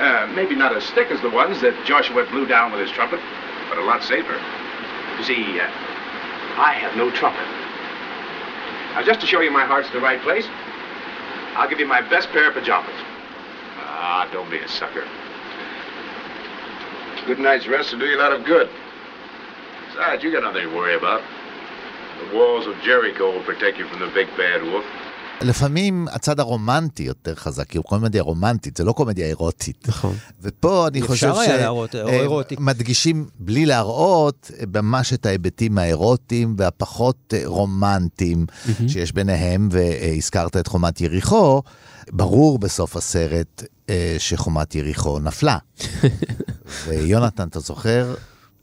Uh, 0.00 0.26
maybe 0.34 0.54
not 0.54 0.74
as 0.74 0.88
thick 0.92 1.10
as 1.10 1.20
the 1.20 1.28
ones 1.28 1.60
that 1.60 1.76
Joshua 1.84 2.24
blew 2.30 2.46
down 2.46 2.72
with 2.72 2.80
his 2.80 2.90
trumpet, 2.90 3.20
but 3.68 3.76
a 3.76 3.84
lot 3.84 4.02
safer. 4.02 4.32
You 5.18 5.24
see, 5.24 5.60
uh, 5.60 5.68
I 6.56 6.72
have 6.72 6.96
no 6.96 7.10
trumpet. 7.10 7.44
Now, 8.96 9.02
just 9.04 9.20
to 9.20 9.26
show 9.26 9.40
you 9.40 9.50
my 9.50 9.66
heart's 9.66 9.88
in 9.88 9.94
the 9.94 10.00
right 10.00 10.18
place, 10.22 10.46
I'll 11.52 11.68
give 11.68 11.80
you 11.80 11.86
my 11.86 12.00
best 12.00 12.30
pair 12.30 12.48
of 12.48 12.54
pajamas. 12.54 12.96
Ah, 13.76 14.26
don't 14.32 14.50
be 14.50 14.56
a 14.56 14.68
sucker. 14.68 15.06
Good 17.26 17.38
night's 17.38 17.66
rest 17.66 17.92
will 17.92 18.00
do 18.00 18.06
you 18.06 18.16
a 18.16 18.22
lot 18.22 18.32
of 18.32 18.46
good. 18.46 18.70
Besides, 19.88 20.24
you 20.24 20.32
got 20.32 20.44
nothing 20.44 20.66
to 20.66 20.74
worry 20.74 20.96
about. 20.96 21.20
The 22.24 22.34
walls 22.34 22.66
of 22.66 22.74
Jericho 22.80 23.32
will 23.36 23.44
protect 23.44 23.76
you 23.76 23.86
from 23.86 24.00
the 24.00 24.08
big 24.08 24.28
bad 24.38 24.62
wolf. 24.62 24.86
לפעמים 25.42 26.08
הצד 26.12 26.40
הרומנטי 26.40 27.02
יותר 27.02 27.34
חזק, 27.34 27.68
כי 27.68 27.78
הוא 27.78 27.84
קומדיה 27.84 28.22
רומנטית, 28.22 28.76
זה 28.76 28.84
לא 28.84 28.92
קומדיה 28.92 29.26
אירוטית. 29.26 29.88
נכון. 29.88 30.14
ופה 30.42 30.88
אני 30.88 31.00
אפשר 31.00 31.12
חושב 31.12 31.32
היה 31.36 31.56
להראות, 31.56 31.94
או 31.94 32.08
אה, 32.08 32.20
אירוטי. 32.20 32.56
מדגישים 32.58 33.26
בלי 33.38 33.66
להראות 33.66 34.50
אה, 34.58 34.64
ממש 34.82 35.12
את 35.12 35.26
ההיבטים 35.26 35.78
האירוטיים 35.78 36.54
והפחות 36.58 37.34
אה, 37.36 37.42
רומנטיים 37.44 38.46
שיש 38.88 39.12
ביניהם, 39.12 39.68
והזכרת 39.72 40.56
את 40.56 40.66
חומת 40.66 41.00
יריחו, 41.00 41.62
ברור 42.12 42.58
בסוף 42.58 42.96
הסרט 42.96 43.62
שחומת 44.18 44.74
יריחו 44.74 45.18
נפלה. 45.18 45.58
ויונתן, 46.86 47.48
אתה 47.48 47.60
זוכר 47.60 48.14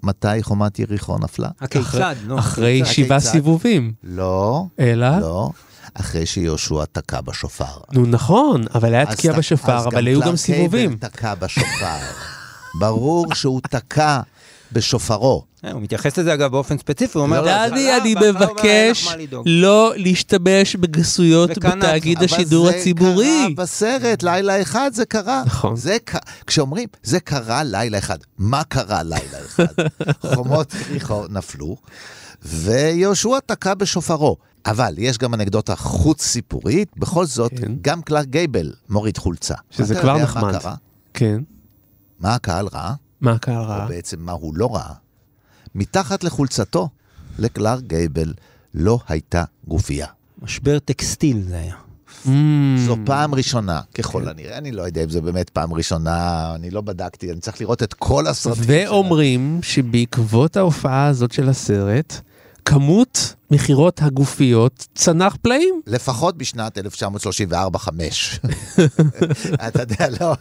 מתי 0.03 0.43
חומת 0.43 0.79
יריחו 0.79 1.17
נפלה? 1.17 1.49
הכיצד, 1.61 2.15
נו. 2.27 2.39
אחרי? 2.39 2.81
שבעה? 2.85 3.19
סיבובים. 3.19 3.91
לא, 4.03 4.65
אלא? 4.79 5.19
לא, 5.19 5.51
אחרי 5.99 6.25
שיהושע 6.25 6.83
תקע 6.91 7.21
בשופר. 7.21 7.65
נו 7.93 8.05
נכון, 8.05 8.63
אבל 8.75 8.93
היה 8.93 9.03
אז 9.03 9.15
תקיעה 9.17 9.33
ת- 9.35 9.37
בשופר, 9.37 9.77
אז 9.77 9.87
אבל 9.87 10.07
היו 10.07 10.21
גם 10.21 10.35
סיבובים. 10.35 10.89
קייבל 10.89 11.07
תקע 11.09 11.35
בשופר. 11.35 11.97
ברור 12.79 13.33
שהוא 13.33 13.61
תקע 13.69 14.19
בשופרו. 14.71 15.43
אה, 15.65 15.71
הוא 15.71 15.81
מתייחס 15.81 16.17
לזה 16.19 16.33
אגב 16.33 16.51
באופן 16.51 16.77
ספציפי, 16.77 17.17
הוא 17.17 17.25
אומר... 17.25 17.39
אני 17.39 17.45
בהתחלה 17.45 17.65
הוא 17.97 18.15
אומר, 18.15 18.25
"אין 18.25 18.35
לך 18.35 18.41
מבקש 18.41 19.05
מה 19.07 19.15
לדאוג". 19.15 19.43
לא 19.49 19.93
להשתמש 19.95 20.75
בגסויות 20.75 21.49
בתאגיד 21.57 22.17
אבל 22.17 22.25
השידור 22.25 22.69
אבל 22.69 22.77
הציבורי. 22.77 23.25
זה 23.25 23.53
קרה 23.55 23.63
בסרט, 23.63 24.23
לילה 24.23 24.61
אחד 24.61 24.91
זה 24.93 25.05
קרה. 25.05 25.43
נכון. 25.45 25.75
כשאומרים, 26.47 26.87
זה 27.03 27.19
קרה 27.19 27.63
לילה 27.63 27.97
אחד, 27.97 28.17
מה 28.37 28.63
קרה 28.63 29.03
לילה 29.03 29.19
אחד? 29.45 29.65
חומות 30.35 30.73
יריחו 30.89 31.23
נפלו, 31.29 31.75
ויהושע 32.43 33.39
תקע 33.45 33.73
בשופרו. 33.73 34.37
אבל 34.65 34.95
יש 34.97 35.17
גם 35.17 35.33
אנקדוטה 35.33 35.75
חוץ 35.75 36.21
סיפורית, 36.21 36.97
בכל 36.97 37.25
זאת, 37.25 37.51
כן. 37.59 37.71
גם 37.81 38.01
קלארק 38.01 38.27
גייבל 38.27 38.73
מוריד 38.89 39.17
חולצה. 39.17 39.55
שזה 39.71 39.95
כבר 39.95 40.17
נחמד. 40.17 40.43
מה 40.43 40.59
קרה? 40.59 40.75
כן, 41.13 41.41
מה 42.19 42.35
הקהל 42.35 42.67
ראה? 42.73 42.93
מה 43.21 43.31
הקהל 43.31 43.57
או 43.57 43.67
ראה? 43.67 43.87
בעצם 43.87 44.19
מה 44.19 44.31
הוא 44.31 44.55
לא 44.55 44.75
ראה? 44.75 44.93
מתחת 45.75 46.23
לחולצתו, 46.23 46.89
לקלארק 47.39 47.83
גייבל 47.83 48.33
לא 48.73 48.99
הייתה 49.07 49.43
גופייה. 49.67 50.07
משבר 50.41 50.79
טקסטיל 50.79 51.41
זה 51.41 51.57
היה. 51.57 51.75
Mm, 52.25 52.29
זו 52.77 52.95
פעם 53.05 53.35
ראשונה, 53.35 53.81
כן. 53.93 54.03
ככל 54.03 54.27
הנראה, 54.27 54.57
אני 54.57 54.71
לא 54.71 54.81
יודע 54.81 55.03
אם 55.03 55.09
זו 55.09 55.21
באמת 55.21 55.49
פעם 55.49 55.73
ראשונה, 55.73 56.51
אני 56.55 56.69
לא 56.69 56.81
בדקתי, 56.81 57.31
אני 57.31 57.39
צריך 57.39 57.61
לראות 57.61 57.83
את 57.83 57.93
כל 57.93 58.27
הסרטים. 58.27 58.63
ואומרים 58.67 59.59
שבעקבות 59.63 60.57
ההופעה 60.57 61.07
הזאת 61.07 61.31
של 61.31 61.49
הסרט, 61.49 62.21
כמות 62.67 63.33
מכירות 63.51 64.01
הגופיות 64.01 64.87
צנח 64.95 65.35
פלאים. 65.41 65.81
לפחות 65.87 66.37
בשנת 66.37 66.77
1934-5. 66.77 66.81
אתה 69.67 69.81
יודע, 69.81 70.07
לא, 70.21 70.33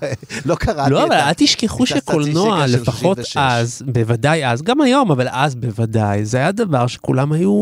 לא 0.45 0.55
קראתי 0.55 0.91
לא, 0.91 1.01
את 1.01 1.07
אבל 1.07 1.17
ה- 1.17 1.29
אל 1.29 1.33
תשכחו 1.37 1.87
שקולנוע, 1.87 2.67
לפחות 2.67 3.17
36. 3.17 3.37
אז, 3.37 3.83
בוודאי 3.87 4.47
אז, 4.47 4.63
גם 4.63 4.81
היום, 4.81 5.11
אבל 5.11 5.29
אז 5.31 5.55
בוודאי, 5.55 6.25
זה 6.25 6.37
היה 6.39 6.53
דבר 6.53 6.87
שכולם 6.87 7.33
היו 7.33 7.53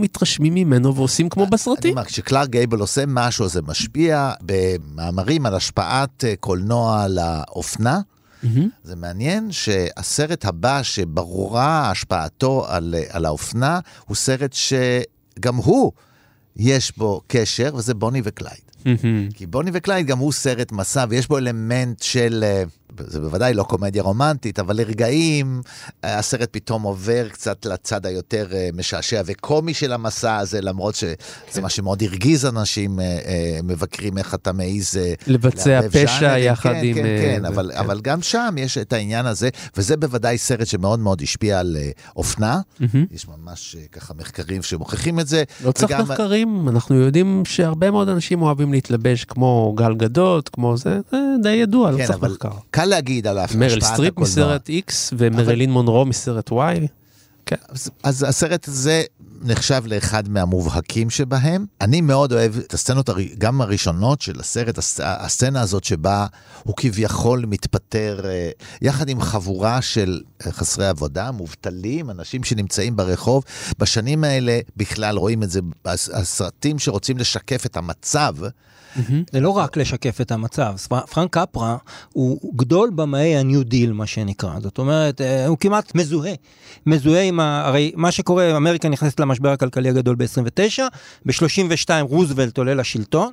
מתרשמים 0.00 0.54
ממנו 0.54 0.94
ועושים 0.94 1.28
כמו 1.28 1.42
אני 1.42 1.50
בסרטים. 1.50 1.90
אומר, 1.90 2.04
כשקלארק 2.04 2.48
גייבל 2.48 2.78
עושה 2.80 3.04
משהו, 3.06 3.48
זה 3.48 3.62
משפיע 3.62 4.30
במאמרים 4.42 5.46
על 5.46 5.54
השפעת 5.54 6.24
אה, 6.24 6.34
קולנוע 6.40 7.02
על 7.02 7.18
האופנה. 7.18 8.00
מהמם. 8.54 8.68
זה 8.84 8.96
מעניין 8.96 9.52
שהסרט 9.52 10.44
הבא 10.44 10.82
שברורה 10.82 11.90
השפעתו 11.90 12.64
על, 12.68 12.94
על 13.08 13.24
האופנה, 13.24 13.80
הוא 14.06 14.16
סרט 14.16 14.52
שגם 14.52 15.56
הוא, 15.56 15.92
יש 16.56 16.92
בו 16.96 17.20
קשר, 17.26 17.70
וזה 17.74 17.94
בוני 17.94 18.20
וקלייד. 18.24 18.60
מהמם. 18.84 19.28
כי 19.34 19.46
בוני 19.46 19.70
וקלייד 19.74 20.06
גם 20.06 20.18
הוא 20.18 20.32
סרט 20.32 20.72
מסע, 20.72 21.04
ויש 21.08 21.28
בו 21.28 21.38
אלמנט 21.38 22.02
של, 22.02 22.44
אה, 22.46 22.62
זה 23.06 23.20
בוודאי 23.20 23.54
לא 23.54 23.62
קומדיה 23.62 24.02
רומנטית, 24.02 24.58
אבל 24.58 24.76
לרגעים 24.76 25.60
אה, 26.04 26.18
הסרט 26.18 26.48
פתאום 26.52 26.82
עובר 26.82 27.28
קצת 27.28 27.66
לצד 27.66 28.06
היותר 28.06 28.46
אה, 28.52 28.68
משעשע 28.74 29.22
וקומי 29.26 29.74
של 29.74 29.92
המסע 29.92 30.36
הזה, 30.36 30.60
למרות 30.60 30.94
שזה 30.94 31.16
מה 31.62 31.68
שמאוד 31.68 32.02
הרגיז 32.02 32.46
אנשים, 32.46 33.00
אה, 33.00 33.04
מבקרים 33.64 34.18
איך 34.18 34.34
אתה 34.34 34.52
מעז 34.52 34.98
לבצע 35.26 35.80
פשע 35.92 36.06
ז'אנרים. 36.20 36.44
יחד 36.44 36.72
כן, 36.72 36.80
עם... 36.84 36.94
כן, 36.94 37.02
כן, 37.02 37.38
זה, 37.42 37.48
אבל, 37.48 37.70
כן. 37.74 37.78
אבל 37.78 38.00
גם 38.00 38.22
שם 38.22 38.54
יש 38.58 38.78
את 38.78 38.92
העניין 38.92 39.26
הזה, 39.26 39.48
וזה 39.76 39.96
בוודאי 39.96 40.38
סרט 40.38 40.66
שמאוד 40.66 40.98
מאוד 41.00 41.22
השפיע 41.22 41.60
על 41.60 41.76
אופנה. 42.16 42.60
מהמם. 42.80 43.06
יש 43.10 43.26
ממש 43.28 43.76
ככה 43.92 44.14
מחקרים 44.14 44.62
שמוכיחים 44.62 45.20
את 45.20 45.26
זה. 45.26 45.42
לא 45.64 45.72
צריך 45.72 45.90
וגם- 45.90 46.02
מחקרים, 46.02 46.68
אנחנו 46.68 46.94
יודעים 46.94 47.42
שהרבה 47.46 47.90
מאוד 47.90 48.08
אנשים 48.08 48.42
אוהבים 48.42 48.72
להתלבש 48.72 49.24
כמו 49.24 49.74
גל 49.76 49.94
גדות, 49.94 50.48
כמו 50.48 50.76
זה, 50.76 50.98
זה 51.10 51.16
די 51.42 51.50
ידוע, 51.50 51.90
לא 51.90 51.96
כן, 51.98 52.06
צריך 52.06 52.18
אבל 52.18 52.30
מחקר. 52.30 52.48
קל 52.70 52.85
להגיד 52.86 53.26
על 53.26 53.38
השפעת 53.38 53.56
מריל 53.58 53.78
הקולנוע. 53.78 53.94
סטריפ 53.94 54.18
מסרט 54.18 54.70
X 54.70 54.92
ומרילין 55.18 55.70
מונרו 55.70 56.04
מסרט 56.04 56.50
Y. 56.50 56.54
כן. 57.46 57.56
אז, 57.68 57.90
אז 58.02 58.22
הסרט 58.28 58.68
הזה 58.68 59.02
נחשב 59.42 59.82
לאחד 59.86 60.28
מהמובהקים 60.28 61.10
שבהם. 61.10 61.66
אני 61.80 62.00
מאוד 62.00 62.32
אוהב 62.32 62.56
את 62.58 62.74
הסצנות, 62.74 63.08
הר- 63.08 63.16
גם 63.38 63.60
הראשונות 63.60 64.20
של 64.20 64.40
הסרט, 64.40 64.78
הס- 64.78 65.00
הסצנה 65.02 65.60
הזאת 65.60 65.84
שבה 65.84 66.26
הוא 66.62 66.74
כביכול 66.76 67.44
מתפטר 67.48 68.20
אה, 68.24 68.50
יחד 68.82 69.08
עם 69.08 69.20
חבורה 69.20 69.82
של 69.82 70.20
חסרי 70.42 70.86
עבודה, 70.88 71.30
מובטלים, 71.30 72.10
אנשים 72.10 72.44
שנמצאים 72.44 72.96
ברחוב. 72.96 73.44
בשנים 73.78 74.24
האלה 74.24 74.58
בכלל 74.76 75.16
רואים 75.16 75.42
את 75.42 75.50
זה, 75.50 75.60
הס- 75.84 76.08
הסרטים 76.12 76.78
שרוצים 76.78 77.18
לשקף 77.18 77.66
את 77.66 77.76
המצב. 77.76 78.34
זה 79.32 79.40
לא 79.40 79.50
רק 79.50 79.76
לשקף 79.76 80.20
את 80.20 80.32
המצב, 80.32 80.74
פר- 80.88 81.06
פרנק 81.06 81.38
קפרה 81.38 81.76
הוא 82.12 82.52
גדול 82.56 82.90
במאי 82.94 83.36
ה-New 83.36 83.64
Deal, 83.72 83.92
מה 83.92 84.06
שנקרא. 84.06 84.60
זאת 84.60 84.78
אומרת, 84.78 85.20
אה, 85.20 85.46
הוא 85.46 85.58
כמעט 85.58 85.94
מזוהה. 85.94 86.32
מזוהה 86.86 87.22
עם 87.22 87.40
ה... 87.40 87.62
הרי 87.66 87.92
מה 87.96 88.10
שקורה, 88.12 88.56
אמריקה 88.56 88.88
נכנסת 88.88 89.20
למשבר 89.20 89.48
הכלכלי 89.48 89.88
הגדול 89.88 90.14
ב-29, 90.18 90.82
ב-32 91.26 91.88
רוזוולט 92.02 92.58
עולה 92.58 92.74
לשלטון, 92.74 93.32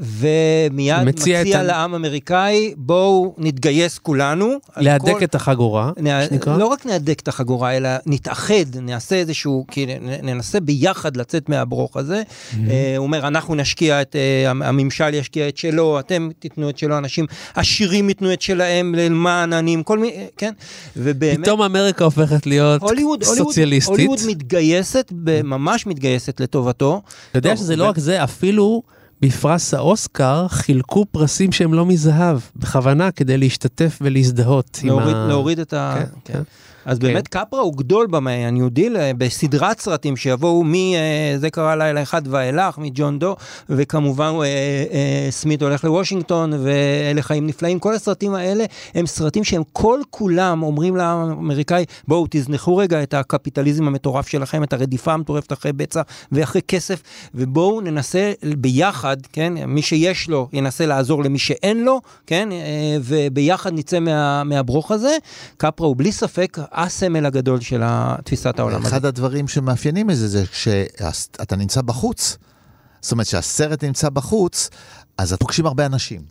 ומיד 0.00 1.02
מציע 1.04 1.42
לעם 1.44 1.66
לעם 1.66 1.94
אמריקאי, 1.94 2.74
בואו 2.76 3.34
נתגייס 3.38 3.98
כולנו. 3.98 4.46
להדק 4.76 5.04
כל- 5.12 5.24
את 5.24 5.34
החגורה, 5.34 5.90
שנקרא. 6.44 6.58
לא 6.58 6.66
רק 6.66 6.86
נהדק 6.86 7.20
את 7.20 7.28
החגורה, 7.28 7.76
אלא 7.76 7.88
נתאחד, 8.06 8.54
נעשה 8.80 9.16
איזשהו, 9.16 9.64
כי 9.70 9.86
ננסה 10.22 10.60
ביחד 10.60 11.16
לצאת 11.16 11.48
מהברוך 11.48 11.96
הזה. 11.96 12.22
אה, 12.70 12.94
הוא 12.96 13.06
אומר, 13.06 13.26
אנחנו 13.26 13.54
נשקיע 13.54 14.02
את, 14.02 14.16
אה, 14.16 14.50
המ- 14.50 14.62
הממשל 14.62 15.14
ישקיע 15.14 15.48
את 15.48 15.56
שלו, 15.56 16.00
אתם 16.00 16.28
תיתנו 16.38 16.70
את 16.70 16.78
שלו, 16.78 16.98
אנשים 16.98 17.26
עשירים 17.54 18.08
ייתנו 18.08 18.32
את 18.32 18.42
שלהם 18.42 18.94
למען 18.94 19.52
עניים, 19.52 19.82
כל 19.82 19.98
מיני, 19.98 20.12
אה, 20.16 20.26
כן? 20.36 20.52
ובאמת... 20.96 21.40
פתאום 21.42 21.62
אמריקה 21.62 22.04
הופכת 22.04 22.46
להיות 22.46 22.82
הוליווד, 22.82 23.22
הוליווד, 23.24 23.46
סוציאליסטית. 23.48 23.90
הוליווד 23.94 24.18
מתגייסת, 24.26 25.12
ב- 25.24 25.42
ממש 25.42 25.86
מתגייסת 25.86 26.40
לטובתו. 26.40 27.02
אתה 27.30 27.38
יודע 27.38 27.56
שזה 27.56 27.76
לא 27.76 27.84
ו- 27.84 27.88
רק 27.88 27.98
זה, 27.98 28.24
אפילו 28.24 28.82
בפרס 29.20 29.74
האוסקר 29.74 30.48
חילקו 30.48 31.04
פרסים 31.10 31.52
שהם 31.52 31.74
לא 31.74 31.86
מזהב, 31.86 32.38
בכוונה 32.56 33.10
כדי 33.10 33.38
להשתתף 33.38 33.98
ולהזדהות 34.02 34.78
עם 34.82 34.88
להוריד, 34.88 35.16
ה... 35.16 35.26
להוריד 35.28 35.58
את 35.58 35.72
ה... 35.72 35.94
כן, 35.98 36.04
כן. 36.24 36.32
כן. 36.32 36.42
אז 36.84 36.98
באמת 36.98 37.28
קפרה 37.28 37.60
הוא 37.60 37.76
גדול 37.76 38.06
דיל, 38.70 38.96
אה, 38.96 39.10
בסדרת 39.18 39.80
סרטים 39.80 40.16
שיבואו 40.16 40.64
מ"זה 40.64 41.50
קרה 41.50 41.76
לילה 41.76 42.02
אחד" 42.02 42.22
ואילך, 42.26 42.78
מג'ון 42.78 43.18
דו, 43.18 43.36
וכמובן 43.68 44.32
אה, 44.40 44.44
אה, 44.44 45.26
סמית 45.30 45.62
הולך 45.62 45.84
לוושינגטון, 45.84 46.52
ואלה 46.52 47.22
חיים 47.22 47.46
נפלאים, 47.46 47.78
כל 47.78 47.94
הסרטים 47.94 48.34
האלה 48.34 48.64
הם 48.94 49.06
סרטים 49.06 49.44
שהם 49.44 49.62
כל 49.72 50.00
כולם 50.10 50.62
אומרים 50.62 50.96
לאמריקאי, 50.96 51.84
בואו 52.08 52.26
תזנחו 52.30 52.76
רגע 52.76 53.02
את 53.02 53.14
הקפיטליזם 53.14 53.86
המטורף 53.86 54.28
שלכם, 54.28 54.62
את 54.62 54.72
הרדיפה 54.72 55.12
המטורפת 55.12 55.52
אחרי 55.52 55.72
בצע 55.72 56.02
ואחרי 56.32 56.62
כסף, 56.68 57.02
ובואו 57.34 57.80
ננסה 57.80 58.32
ביחד, 58.58 59.16
כן, 59.32 59.52
מי 59.66 59.82
שיש 59.82 60.28
לו 60.28 60.48
ינסה 60.52 60.86
לעזור 60.86 61.24
למי 61.24 61.38
שאין 61.38 61.84
לו, 61.84 62.00
כן, 62.26 62.52
אה, 62.52 62.96
וביחד 63.00 63.72
נצא 63.74 64.00
מה, 64.00 64.44
מהברוך 64.44 64.90
הזה. 64.90 65.16
קפרה 65.56 65.86
הוא 65.86 65.96
בלי 65.96 66.12
ספק 66.12 66.58
הסמל 66.74 67.26
הגדול 67.26 67.60
של 67.60 67.82
תפיסת 68.24 68.58
העולם 68.58 68.80
הזה. 68.80 68.88
אחד 68.88 69.04
הדברים 69.04 69.48
שמאפיינים 69.48 70.10
את 70.10 70.16
זה, 70.16 70.28
זה 70.28 70.44
כשאתה 70.46 71.56
נמצא 71.56 71.82
בחוץ. 71.82 72.36
זאת 73.00 73.12
אומרת, 73.12 73.26
כשהסרט 73.26 73.84
נמצא 73.84 74.08
בחוץ, 74.08 74.70
אז 75.18 75.32
את 75.32 75.40
פוגשים 75.40 75.66
הרבה 75.66 75.86
אנשים. 75.86 76.22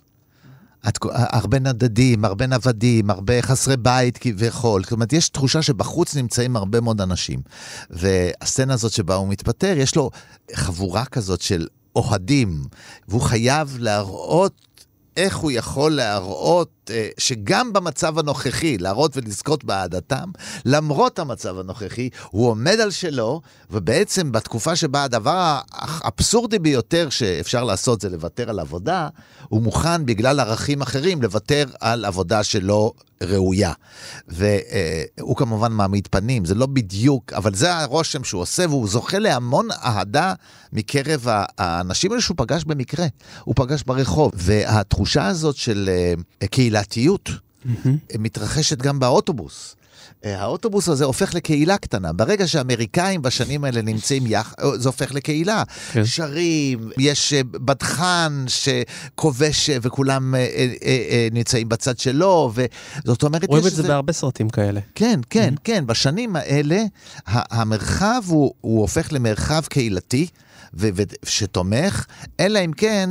את, 0.87 0.97
הרבה 1.11 1.59
נדדים, 1.59 2.25
הרבה 2.25 2.47
נוודים, 2.47 3.09
הרבה 3.09 3.41
חסרי 3.41 3.77
בית 3.77 4.17
כביכול. 4.17 4.83
זאת 4.83 4.91
אומרת, 4.91 5.13
יש 5.13 5.29
תחושה 5.29 5.61
שבחוץ 5.61 6.15
נמצאים 6.15 6.55
הרבה 6.55 6.81
מאוד 6.81 7.01
אנשים. 7.01 7.41
והסצנה 7.89 8.73
הזאת 8.73 8.91
שבה 8.91 9.15
הוא 9.15 9.27
מתפטר, 9.27 9.73
יש 9.77 9.95
לו 9.95 10.09
חבורה 10.53 11.05
כזאת 11.05 11.41
של 11.41 11.67
אוהדים, 11.95 12.63
והוא 13.07 13.21
חייב 13.21 13.77
להראות 13.79 14.53
איך 15.17 15.37
הוא 15.37 15.51
יכול 15.51 15.91
להראות 15.91 16.69
אה, 16.89 17.09
שגם 17.17 17.73
במצב 17.73 18.19
הנוכחי, 18.19 18.77
להראות 18.77 19.17
ולזכות 19.17 19.63
באהדתם, 19.63 20.29
למרות 20.65 21.19
המצב 21.19 21.59
הנוכחי, 21.59 22.09
הוא 22.31 22.49
עומד 22.49 22.79
על 22.79 22.91
שלו, 22.91 23.41
ובעצם 23.71 24.31
בתקופה 24.31 24.75
שבה 24.75 25.03
הדבר 25.03 25.59
האבסורדי 25.71 26.59
ביותר 26.59 27.09
שאפשר 27.09 27.63
לעשות 27.63 28.01
זה 28.01 28.09
לוותר 28.09 28.49
על 28.49 28.59
עבודה, 28.59 29.07
הוא 29.49 29.61
מוכן 29.61 30.05
בגלל 30.05 30.39
ערכים 30.39 30.81
אחרים 30.81 31.21
לוותר 31.21 31.65
על 31.79 32.05
עבודה 32.05 32.43
שלא 32.43 32.93
ראויה. 33.23 33.73
והוא 34.27 35.35
כמובן 35.35 35.71
מעמיד 35.71 36.07
פנים, 36.11 36.45
זה 36.45 36.55
לא 36.55 36.65
בדיוק, 36.65 37.33
אבל 37.33 37.55
זה 37.55 37.77
הרושם 37.77 38.23
שהוא 38.23 38.41
עושה, 38.41 38.65
והוא 38.69 38.87
זוכה 38.87 39.19
להמון 39.19 39.67
אהדה 39.71 40.33
מקרב 40.73 41.25
האנשים 41.57 42.11
האלה 42.11 42.21
שהוא 42.21 42.37
פגש 42.37 42.63
במקרה. 42.63 43.05
הוא 43.43 43.55
פגש 43.55 43.83
ברחוב, 43.83 44.31
והתחושה 44.35 45.27
הזאת 45.27 45.55
של 45.55 45.89
אה, 46.41 46.47
קהילתיות 46.47 47.29
מתרחשת 48.19 48.77
גם 48.77 48.99
באוטובוס. 48.99 49.75
אה, 50.25 50.41
האוטובוס 50.41 50.89
הזה 50.89 51.05
הופך 51.05 51.33
לקהילה 51.33 51.77
קטנה. 51.77 52.13
ברגע 52.13 52.47
שהאמריקאים 52.47 53.21
בשנים 53.21 53.63
האלה 53.63 53.81
נמצאים 53.81 54.23
יחד, 54.27 54.53
אה, 54.63 54.77
זה 54.77 54.89
הופך 54.89 55.13
לקהילה. 55.13 55.63
כן. 55.91 56.05
שרים, 56.05 56.89
יש 56.97 57.33
בדחן 57.51 58.45
שכובש 58.47 59.69
וכולם 59.81 60.35
נמצאים 61.31 61.69
בצד 61.69 61.99
שלו, 61.99 62.51
וזאת 62.53 63.23
אומרת... 63.23 63.45
רואים 63.47 63.67
את 63.67 63.71
זה 63.71 63.83
בהרבה 63.83 64.13
סרטים 64.13 64.49
כאלה. 64.49 64.79
כן, 64.95 65.19
כן, 65.29 65.53
כן. 65.63 65.87
בשנים 65.87 66.35
האלה 66.35 66.83
המרחב 67.27 68.21
הוא, 68.27 68.53
הוא 68.61 68.81
הופך 68.81 69.13
למרחב 69.13 69.61
קהילתי. 69.69 70.27
ושתומך, 70.73 72.05
אלא 72.39 72.59
אם 72.65 72.71
כן 72.73 73.09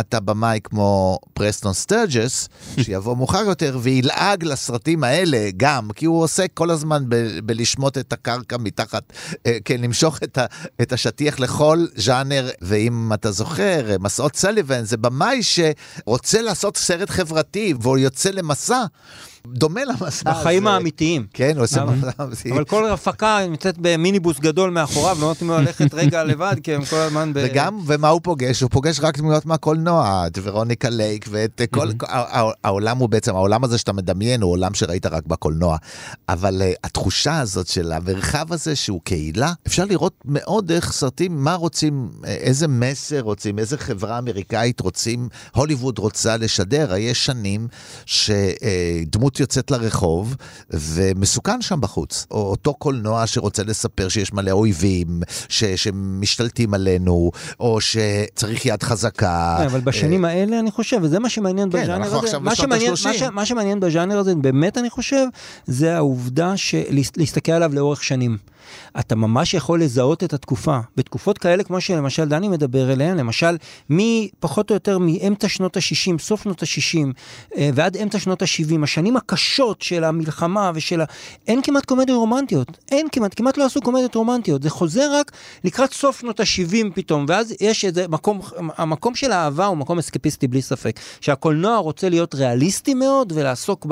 אתה 0.00 0.20
במאי 0.20 0.60
כמו 0.64 1.18
פרסטון 1.34 1.72
סטרג'ס, 1.72 2.48
שיבוא 2.82 3.16
מאוחר 3.16 3.38
יותר 3.46 3.78
וילעג 3.82 4.44
לסרטים 4.44 5.04
האלה 5.04 5.48
גם, 5.56 5.88
כי 5.94 6.06
הוא 6.06 6.22
עוסק 6.22 6.50
כל 6.54 6.70
הזמן 6.70 7.04
ב- 7.08 7.38
בלשמוט 7.44 7.98
את 7.98 8.12
הקרקע 8.12 8.56
מתחת, 8.56 9.02
אה, 9.46 9.58
כן, 9.64 9.80
למשוך 9.80 10.18
את, 10.22 10.38
ה- 10.38 10.46
את 10.82 10.92
השטיח 10.92 11.40
לכל 11.40 11.86
ז'אנר, 11.96 12.50
ואם 12.62 13.10
אתה 13.14 13.30
זוכר, 13.32 13.96
מסעות 14.00 14.36
סליבן 14.36 14.84
זה 14.84 14.96
במאי 14.96 15.40
שרוצה 15.42 16.42
לעשות 16.42 16.76
סרט 16.76 17.10
חברתי, 17.10 17.74
והוא 17.80 17.98
יוצא 17.98 18.30
למסע. 18.30 18.84
דומה 19.46 19.84
למסע 19.84 20.30
הזה. 20.30 20.40
בחיים 20.40 20.66
האמיתיים. 20.66 21.26
כן, 21.34 21.52
הוא 21.56 21.64
עושה 21.64 21.84
מסע 21.84 22.10
אמיתי. 22.22 22.52
אבל 22.52 22.64
כל 22.64 22.90
הפקה 22.90 23.38
נמצאת 23.48 23.74
במיניבוס 23.78 24.38
גדול 24.38 24.70
מאחוריו, 24.70 25.16
לא 25.20 25.26
נותנים 25.26 25.50
לו 25.50 25.58
ללכת 25.58 25.94
רגע 25.94 26.24
לבד, 26.30 26.56
כי 26.62 26.74
הם 26.74 26.84
כל 26.84 26.96
הזמן 26.96 27.32
ב... 27.34 27.42
וגם, 27.44 27.78
ומה 27.86 28.08
הוא 28.08 28.20
פוגש? 28.22 28.60
הוא 28.60 28.70
פוגש 28.70 29.00
רק 29.00 29.18
דמויות 29.18 29.46
מהקולנוע, 29.46 30.26
את 30.26 30.38
ורוניקה 30.42 30.90
לייק 30.90 31.26
ואת 31.30 31.60
כל... 31.70 31.88
העולם 32.64 32.98
הוא 32.98 33.08
בעצם, 33.08 33.34
העולם 33.34 33.64
הזה 33.64 33.78
שאתה 33.78 33.92
מדמיין 33.92 34.42
הוא 34.42 34.52
עולם 34.52 34.74
שראית 34.74 35.06
רק 35.06 35.26
בקולנוע. 35.26 35.76
אבל 36.28 36.62
uh, 36.62 36.78
התחושה 36.84 37.40
הזאת 37.40 37.66
של 37.66 37.92
המרחב 37.92 38.52
הזה 38.52 38.76
שהוא 38.76 39.00
קהילה, 39.04 39.52
אפשר 39.66 39.84
לראות 39.84 40.14
מאוד 40.24 40.66
דרך 40.66 40.92
סרטים 40.92 41.44
מה 41.44 41.54
רוצים, 41.54 42.08
אה, 42.24 42.34
איזה 42.34 42.68
מסר 42.68 43.20
רוצים, 43.20 43.58
איזה 43.58 43.78
חברה 43.78 44.18
אמריקאית 44.18 44.80
רוצים, 44.80 45.28
הוליווד 45.54 45.98
רוצה 45.98 46.36
לשדר. 46.36 46.96
יש 46.96 47.24
שנים 47.24 47.68
שדמות... 48.06 49.29
דמות 49.30 49.40
יוצאת 49.40 49.70
לרחוב, 49.70 50.36
ומסוכן 50.70 51.62
שם 51.62 51.80
בחוץ. 51.80 52.26
או 52.30 52.50
אותו 52.50 52.74
קולנוע 52.74 53.26
שרוצה 53.26 53.62
לספר 53.62 54.08
שיש 54.08 54.32
מלא 54.32 54.50
אויבים, 54.50 55.22
ש, 55.48 55.64
שמשתלטים 55.64 56.74
עלינו, 56.74 57.30
או 57.60 57.78
שצריך 57.80 58.66
יד 58.66 58.82
חזקה. 58.82 59.56
כן, 59.58 59.64
אבל 59.64 59.80
בשנים 59.80 60.24
אה, 60.24 60.30
האלה 60.30 60.58
אני 60.58 60.70
חושב, 60.70 60.98
וזה 61.02 61.18
מה 61.18 61.28
שמעניין 61.28 61.70
כן, 61.70 61.82
בז'אנר 61.82 62.16
הזה. 62.16 62.38
מה 62.38 62.54
שמעניין, 62.54 62.90
מה, 63.04 63.14
ש, 63.14 63.22
מה 63.22 63.46
שמעניין 63.46 63.80
בז'אנר 63.80 64.18
הזה, 64.18 64.34
באמת 64.34 64.78
אני 64.78 64.90
חושב, 64.90 65.26
זה 65.66 65.96
העובדה 65.96 66.54
להסתכל 67.16 67.52
עליו 67.52 67.74
לאורך 67.74 68.04
שנים. 68.04 68.36
אתה 69.00 69.14
ממש 69.16 69.54
יכול 69.54 69.82
לזהות 69.82 70.24
את 70.24 70.32
התקופה. 70.32 70.78
בתקופות 70.96 71.38
כאלה, 71.38 71.64
כמו 71.64 71.80
שלמשל 71.80 72.24
דני 72.24 72.48
מדבר 72.48 72.92
אליהן, 72.92 73.16
למשל, 73.16 73.56
מפחות 73.90 74.70
או 74.70 74.74
יותר 74.74 74.98
מאמצע 74.98 75.48
שנות 75.48 75.76
ה-60, 75.76 76.18
סוף 76.18 76.42
שנות 76.42 76.62
ה-60, 76.62 77.06
אה, 77.56 77.70
ועד 77.74 77.96
אמצע 77.96 78.18
שנות 78.18 78.42
ה-70, 78.42 78.82
השנים 78.82 79.16
הקשות 79.16 79.82
של 79.82 80.04
המלחמה 80.04 80.70
ושל 80.74 81.00
ה... 81.00 81.04
אין 81.48 81.62
כמעט 81.62 81.84
קומדיות 81.84 82.18
רומנטיות. 82.18 82.78
אין 82.90 83.06
כמעט, 83.12 83.34
כמעט 83.36 83.58
לא 83.58 83.64
עשו 83.64 83.80
קומדיות 83.80 84.14
רומנטיות. 84.14 84.62
זה 84.62 84.70
חוזר 84.70 85.08
רק 85.12 85.32
לקראת 85.64 85.92
סוף 85.92 86.20
שנות 86.20 86.40
ה-70 86.40 86.86
פתאום, 86.94 87.24
ואז 87.28 87.54
יש 87.60 87.84
איזה 87.84 88.08
מקום, 88.08 88.40
המקום 88.76 89.14
של 89.14 89.32
האהבה 89.32 89.66
הוא 89.66 89.76
מקום 89.76 89.98
אסקפיסטי 89.98 90.48
בלי 90.48 90.62
ספק. 90.62 91.00
שהקולנוע 91.20 91.76
רוצה 91.76 92.08
להיות 92.08 92.34
ריאליסטי 92.34 92.94
מאוד 92.94 93.32
ולעסוק 93.36 93.86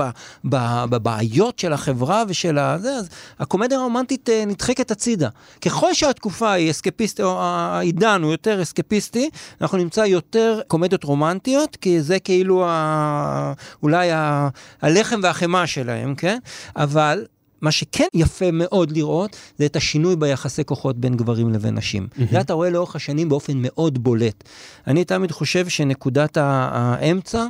בבעיות 0.44 1.58
של 1.58 1.72
החברה 1.72 2.22
ושל 2.28 2.58
ה... 2.58 2.78
זה, 2.78 2.94
אז 2.94 3.08
הקומדיה 3.38 3.78
הרומנטית 3.78 4.28
אה, 4.28 4.44
נדחקת 4.68 4.90
הצידה. 4.90 5.28
ככל 5.64 5.94
שהתקופה 5.94 6.52
היא 6.52 6.70
אסקפיסטית, 6.70 7.24
או 7.24 7.42
העידן 7.42 8.22
הוא 8.22 8.32
יותר 8.32 8.62
אסקפיסטי, 8.62 9.30
אנחנו 9.60 9.78
נמצא 9.78 10.00
יותר 10.00 10.60
קומדיות 10.66 11.04
רומנטיות, 11.04 11.76
כי 11.76 12.02
זה 12.02 12.18
כאילו 12.18 12.64
ה... 12.66 13.52
אולי 13.82 14.10
ה... 14.12 14.48
הלחם 14.82 15.20
והחמאה 15.22 15.66
שלהם, 15.66 16.14
כן? 16.14 16.38
אבל 16.76 17.24
מה 17.60 17.70
שכן 17.70 18.06
יפה 18.14 18.50
מאוד 18.52 18.96
לראות, 18.96 19.36
זה 19.58 19.66
את 19.66 19.76
השינוי 19.76 20.16
ביחסי 20.16 20.64
כוחות 20.64 20.96
בין 20.98 21.16
גברים 21.16 21.52
לבין 21.52 21.74
נשים. 21.74 22.08
Mm-hmm. 22.10 22.22
זה 22.30 22.40
אתה 22.40 22.52
רואה 22.52 22.70
לאורך 22.70 22.96
השנים 22.96 23.28
באופן 23.28 23.52
מאוד 23.56 23.98
בולט. 23.98 24.44
אני 24.86 25.04
תמיד 25.04 25.30
חושב 25.30 25.68
שנקודת 25.68 26.36
האמצע 26.40 27.46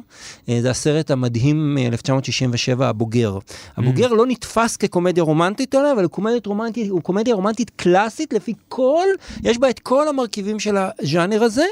אה, 0.48 0.58
זה 0.62 0.70
הסרט 0.70 1.10
המדהים 1.10 1.74
מ-1967, 1.74 2.84
הבוגר. 2.84 3.38
הבוגר 3.76 4.10
mm-hmm. 4.10 4.14
לא 4.14 4.26
נתפס 4.26 4.76
כקומדיה 4.76 5.22
רומנטית 5.22 5.74
עליו, 5.74 5.92
אבל 5.92 6.06
קומדיה 6.06 6.40
רומנטית, 6.46 6.90
הוא 6.90 7.02
קומדיה 7.02 7.34
רומנטית 7.34 7.70
קלאסית 7.76 8.32
לפי 8.32 8.52
כל, 8.68 9.06
יש 9.42 9.58
בה 9.58 9.70
את 9.70 9.78
כל 9.78 10.08
המרכיבים 10.08 10.60
של 10.60 10.76
הז'אנר 10.76 11.42
הזה, 11.42 11.64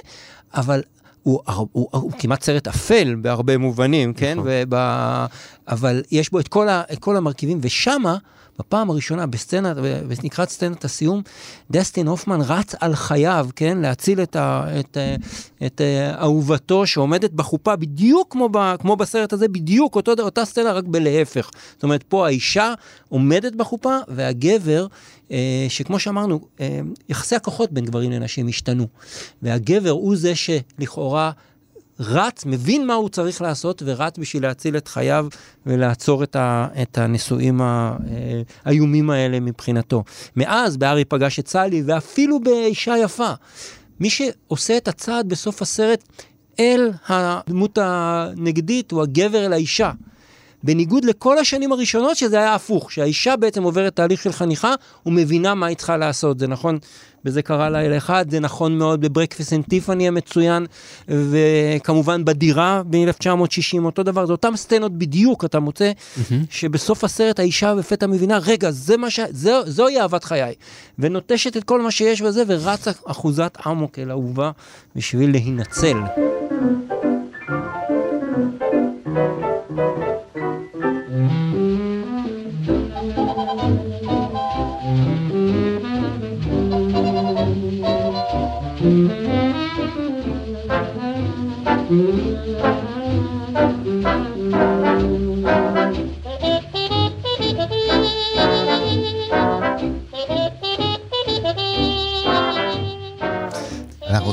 אבל 0.54 0.82
הוא, 1.26 1.40
הוא, 1.54 1.68
הוא, 1.72 1.88
הוא 1.92 2.12
כמעט 2.18 2.42
סרט 2.42 2.68
אפל 2.68 3.16
בהרבה 3.20 3.58
מובנים, 3.58 4.14
כן? 4.14 4.38
נכון. 4.38 4.50
ובא, 4.50 5.26
אבל 5.68 6.02
יש 6.10 6.30
בו 6.30 6.40
את 6.40 6.48
כל, 6.48 6.68
ה, 6.68 6.82
את 6.92 6.98
כל 6.98 7.16
המרכיבים, 7.16 7.58
ושמה, 7.62 8.16
בפעם 8.58 8.90
הראשונה, 8.90 9.26
בסצנה, 9.26 9.72
לקראת 10.24 10.48
סצנת 10.48 10.84
הסיום, 10.84 11.22
דסטין 11.70 12.06
הופמן 12.06 12.40
רץ 12.40 12.74
על 12.80 12.94
חייו, 12.94 13.48
כן? 13.56 13.78
להציל 13.78 14.22
את, 14.22 14.36
ה, 14.36 14.66
את, 14.80 14.96
את, 14.96 14.96
את 15.66 15.80
אהובתו 16.20 16.86
שעומדת 16.86 17.32
בחופה, 17.32 17.76
בדיוק 17.76 18.32
כמו, 18.32 18.48
ב, 18.52 18.76
כמו 18.76 18.96
בסרט 18.96 19.32
הזה, 19.32 19.48
בדיוק 19.48 19.96
אותו, 19.96 20.12
אותה 20.18 20.44
סצנה, 20.44 20.72
רק 20.72 20.84
בלהפך. 20.84 21.50
זאת 21.74 21.82
אומרת, 21.82 22.02
פה 22.02 22.26
האישה 22.26 22.74
עומדת 23.08 23.52
בחופה, 23.52 23.96
והגבר... 24.08 24.86
אה, 25.30 25.66
שכמו 25.68 25.98
שאמרנו, 25.98 26.40
אה, 26.60 26.80
יחסי 27.08 27.36
הכוחות 27.36 27.72
בין 27.72 27.84
גברים 27.84 28.12
לנשים 28.12 28.48
השתנו. 28.48 28.86
והגבר 29.42 29.90
הוא 29.90 30.16
זה 30.16 30.32
שלכאורה 30.34 31.30
רץ, 32.00 32.44
מבין 32.46 32.86
מה 32.86 32.94
הוא 32.94 33.08
צריך 33.08 33.42
לעשות 33.42 33.82
ורץ 33.86 34.18
בשביל 34.18 34.42
להציל 34.42 34.76
את 34.76 34.88
חייו 34.88 35.26
ולעצור 35.66 36.22
את, 36.22 36.36
ה, 36.36 36.68
את 36.82 36.98
הנישואים 36.98 37.60
האיומים 38.64 39.10
האלה 39.10 39.40
מבחינתו. 39.40 40.04
מאז 40.36 40.76
בארי 40.76 41.04
פגש 41.04 41.38
את 41.38 41.48
סלי 41.48 41.82
ואפילו 41.86 42.40
באישה 42.40 42.94
יפה. 42.98 43.30
מי 44.00 44.10
שעושה 44.10 44.76
את 44.76 44.88
הצעד 44.88 45.28
בסוף 45.28 45.62
הסרט 45.62 46.04
אל 46.60 46.90
הדמות 47.08 47.78
הנגדית 47.82 48.90
הוא 48.90 49.02
הגבר 49.02 49.46
אל 49.46 49.52
האישה. 49.52 49.90
בניגוד 50.66 51.04
לכל 51.04 51.38
השנים 51.38 51.72
הראשונות 51.72 52.16
שזה 52.16 52.38
היה 52.38 52.54
הפוך, 52.54 52.92
שהאישה 52.92 53.36
בעצם 53.36 53.62
עוברת 53.62 53.96
תהליך 53.96 54.22
של 54.22 54.32
חניכה 54.32 54.74
ומבינה 55.06 55.54
מה 55.54 55.66
היא 55.66 55.76
צריכה 55.76 55.96
לעשות. 55.96 56.38
זה 56.38 56.46
נכון, 56.46 56.78
וזה 57.24 57.42
קרה 57.42 57.70
לילה 57.70 57.96
אחד, 57.96 58.30
זה 58.30 58.40
נכון 58.40 58.78
מאוד 58.78 59.00
בברקפסט 59.00 59.52
אנד 59.52 59.64
טיפאני 59.64 60.08
המצוין, 60.08 60.66
וכמובן 61.08 62.24
בדירה 62.24 62.82
ב-1960, 62.90 63.78
אותו 63.84 64.02
דבר, 64.02 64.26
זה 64.26 64.32
אותם 64.32 64.56
סצנות 64.56 64.92
בדיוק, 64.92 65.44
אתה 65.44 65.60
מוצא 65.60 65.92
mm-hmm. 65.92 66.34
שבסוף 66.50 67.04
הסרט 67.04 67.38
האישה 67.38 67.74
בפתע 67.74 68.06
מבינה, 68.06 68.38
רגע, 68.38 68.70
זה 68.70 68.96
מה 68.96 69.10
ש... 69.10 69.20
זה, 69.30 69.52
זוהי 69.66 70.00
אהבת 70.00 70.24
חיי. 70.24 70.54
ונוטשת 70.98 71.56
את 71.56 71.64
כל 71.64 71.82
מה 71.82 71.90
שיש 71.90 72.22
בזה, 72.22 72.42
ורצה 72.46 72.90
אחוזת 73.04 73.58
אמוק 73.66 73.98
אל 73.98 74.10
אהובה 74.10 74.50
בשביל 74.96 75.30
להינצל. 75.30 75.96
אנחנו 75.98 76.95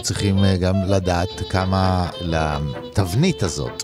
צריכים 0.04 0.44
אה, 0.44 0.58
גם 0.58 0.76
לדעת 0.88 1.30
כמה 1.50 2.10
לתבנית 2.22 3.44
הזאת 3.44 3.84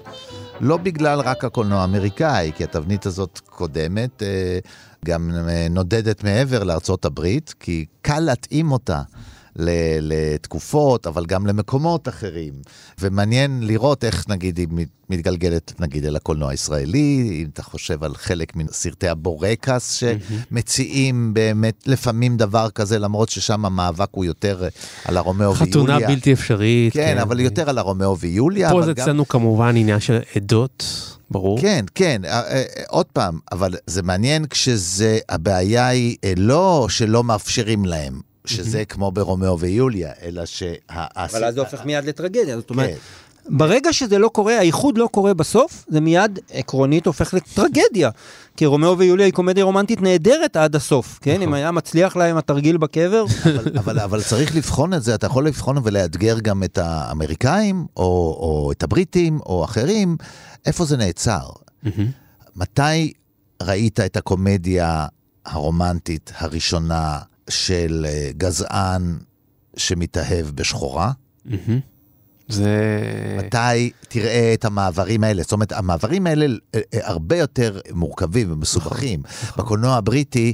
לא 0.62 0.78
בגלל 0.78 1.20
רק 1.20 1.44
הקולנוע 1.46 1.82
האמריקאי, 1.82 2.52
כי 2.56 2.64
התבנית 2.64 3.06
הזאת 3.06 3.40
קודמת, 3.46 4.24
אה, 4.24 4.60
גם 5.06 5.32
אה, 5.50 5.68
נודדת 5.70 6.24
מעבר 6.24 6.64
לארצות 6.64 7.06
הברית, 7.06 7.54
כי 7.60 7.86
קל 8.02 8.20
להתאים 8.20 8.72
אותה. 8.72 9.02
לתקופות, 10.02 11.08
אבל 11.08 11.26
גם 11.26 11.48
למקומות 11.48 12.08
אחרים. 12.08 12.54
ומעניין 13.00 13.60
לראות 13.64 14.04
איך 14.04 14.30
נגיד 14.30 14.58
היא 14.58 14.68
מתגלגלת 15.10 15.74
נגיד 15.80 16.06
אל 16.06 16.16
הקולנוע 16.16 16.52
הישראלי, 16.52 17.40
אם 17.44 17.50
אתה 17.54 17.64
חושב 17.64 18.04
על 18.04 18.16
חלק 18.16 18.56
מסרטי 18.56 19.08
הבורקס 19.08 19.92
שמציעים 19.92 21.34
באמת 21.34 21.84
לפעמים 21.86 22.38
דבר 22.38 22.70
כזה, 22.70 23.00
למרות 23.00 23.30
ששם 23.30 23.66
המאבק 23.66 24.10
הוא 24.12 24.26
יותר 24.26 24.68
על 25.06 25.18
הרומאו 25.18 25.56
ויוליה. 25.56 25.72
חתונה 25.72 26.00
בלתי 26.00 26.34
אפשרית. 26.34 26.94
כן, 26.94 27.14
כן, 27.14 27.18
אבל 27.18 27.40
יותר 27.40 27.70
על 27.70 27.78
הרומאו 27.78 28.18
ויוליה. 28.18 28.72
פה 28.72 28.82
זה 28.82 28.92
אצלנו 28.92 29.24
גם... 29.24 29.26
כמובן 29.26 29.78
עניין 29.78 30.00
של 30.00 30.20
עדות. 30.36 30.84
ברור. 31.32 31.62
כן, 31.62 31.86
כן, 31.96 32.22
אה, 32.26 32.42
אה, 32.42 32.64
עוד 32.88 33.06
פעם, 33.06 33.40
אבל 33.52 33.74
זה 33.88 34.04
מעניין 34.04 34.46
כשזה, 34.46 35.20
הבעיה 35.30 35.88
היא 35.88 36.18
אה, 36.24 36.34
לא 36.38 36.88
שלא 36.90 37.24
מאפשרים 37.24 37.86
להם, 37.86 38.22
שזה 38.50 38.86
כמו 38.86 39.12
ברומאו 39.12 39.60
ויוליה, 39.60 40.12
אלא 40.22 40.46
שה... 40.46 40.74
אבל 40.90 41.44
אז 41.44 41.54
זה 41.54 41.60
הופך 41.60 41.86
מיד 41.86 42.06
לטרגדיה, 42.06 42.56
זאת 42.56 42.70
אומרת... 42.70 42.98
ברגע 43.50 43.94
שזה 43.94 44.18
לא 44.18 44.28
קורה, 44.28 44.58
האיחוד 44.58 44.98
לא 44.98 45.10
קורה 45.12 45.34
בסוף, 45.34 45.86
זה 45.88 46.00
מיד 46.02 46.40
עקרונית 46.52 47.06
הופך 47.06 47.34
לטרגדיה. 47.34 48.10
כי 48.58 48.66
רומאו 48.66 48.98
ויוליה 48.98 49.26
היא 49.26 49.34
קומדיה 49.34 49.64
רומנטית 49.64 50.02
נהדרת 50.02 50.58
עד 50.58 50.76
הסוף, 50.76 51.20
כן? 51.22 51.36
אם 51.36 51.42
נכון. 51.42 51.54
היה 51.54 51.72
מצליח 51.72 52.16
להם 52.16 52.38
התרגיל 52.38 52.78
בקבר. 52.78 53.26
אבל, 53.46 53.78
אבל, 53.78 54.00
אבל 54.00 54.24
צריך 54.24 54.56
לבחון 54.56 54.94
את 54.94 55.04
זה, 55.04 55.16
אתה 55.16 55.26
יכול 55.26 55.48
לבחון 55.48 55.78
ולאתגר 55.84 56.40
גם 56.40 56.64
את 56.64 56.78
האמריקאים, 56.78 57.86
או, 57.98 58.04
או 58.40 58.72
את 58.72 58.84
הבריטים, 58.84 59.40
או 59.46 59.64
אחרים, 59.64 60.18
איפה 60.66 60.86
זה 60.86 60.98
נעצר. 60.98 61.50
מתי 62.56 63.14
ראית 63.64 64.00
את 64.00 64.18
הקומדיה 64.18 65.06
הרומנטית 65.46 66.32
הראשונה 66.38 67.20
של 67.50 68.06
אה, 68.10 68.30
גזען 68.38 69.18
שמתאהב 69.78 70.46
בשחורה. 70.46 71.12
זה... 72.50 72.78
מתי 73.38 73.92
תראה 74.08 74.54
את 74.54 74.66
המעברים 74.66 75.24
האלה? 75.24 75.42
זאת 75.42 75.52
אומרת, 75.52 75.72
המעברים 75.72 76.28
האלה 76.28 76.46
אה, 76.46 76.80
אה, 76.94 77.00
הרבה 77.04 77.38
יותר 77.38 77.80
מורכבים 77.92 78.52
ומסובכים. 78.52 79.22
נכון. 79.26 79.66
בקולנוע 79.66 79.96
הבריטי, 79.96 80.54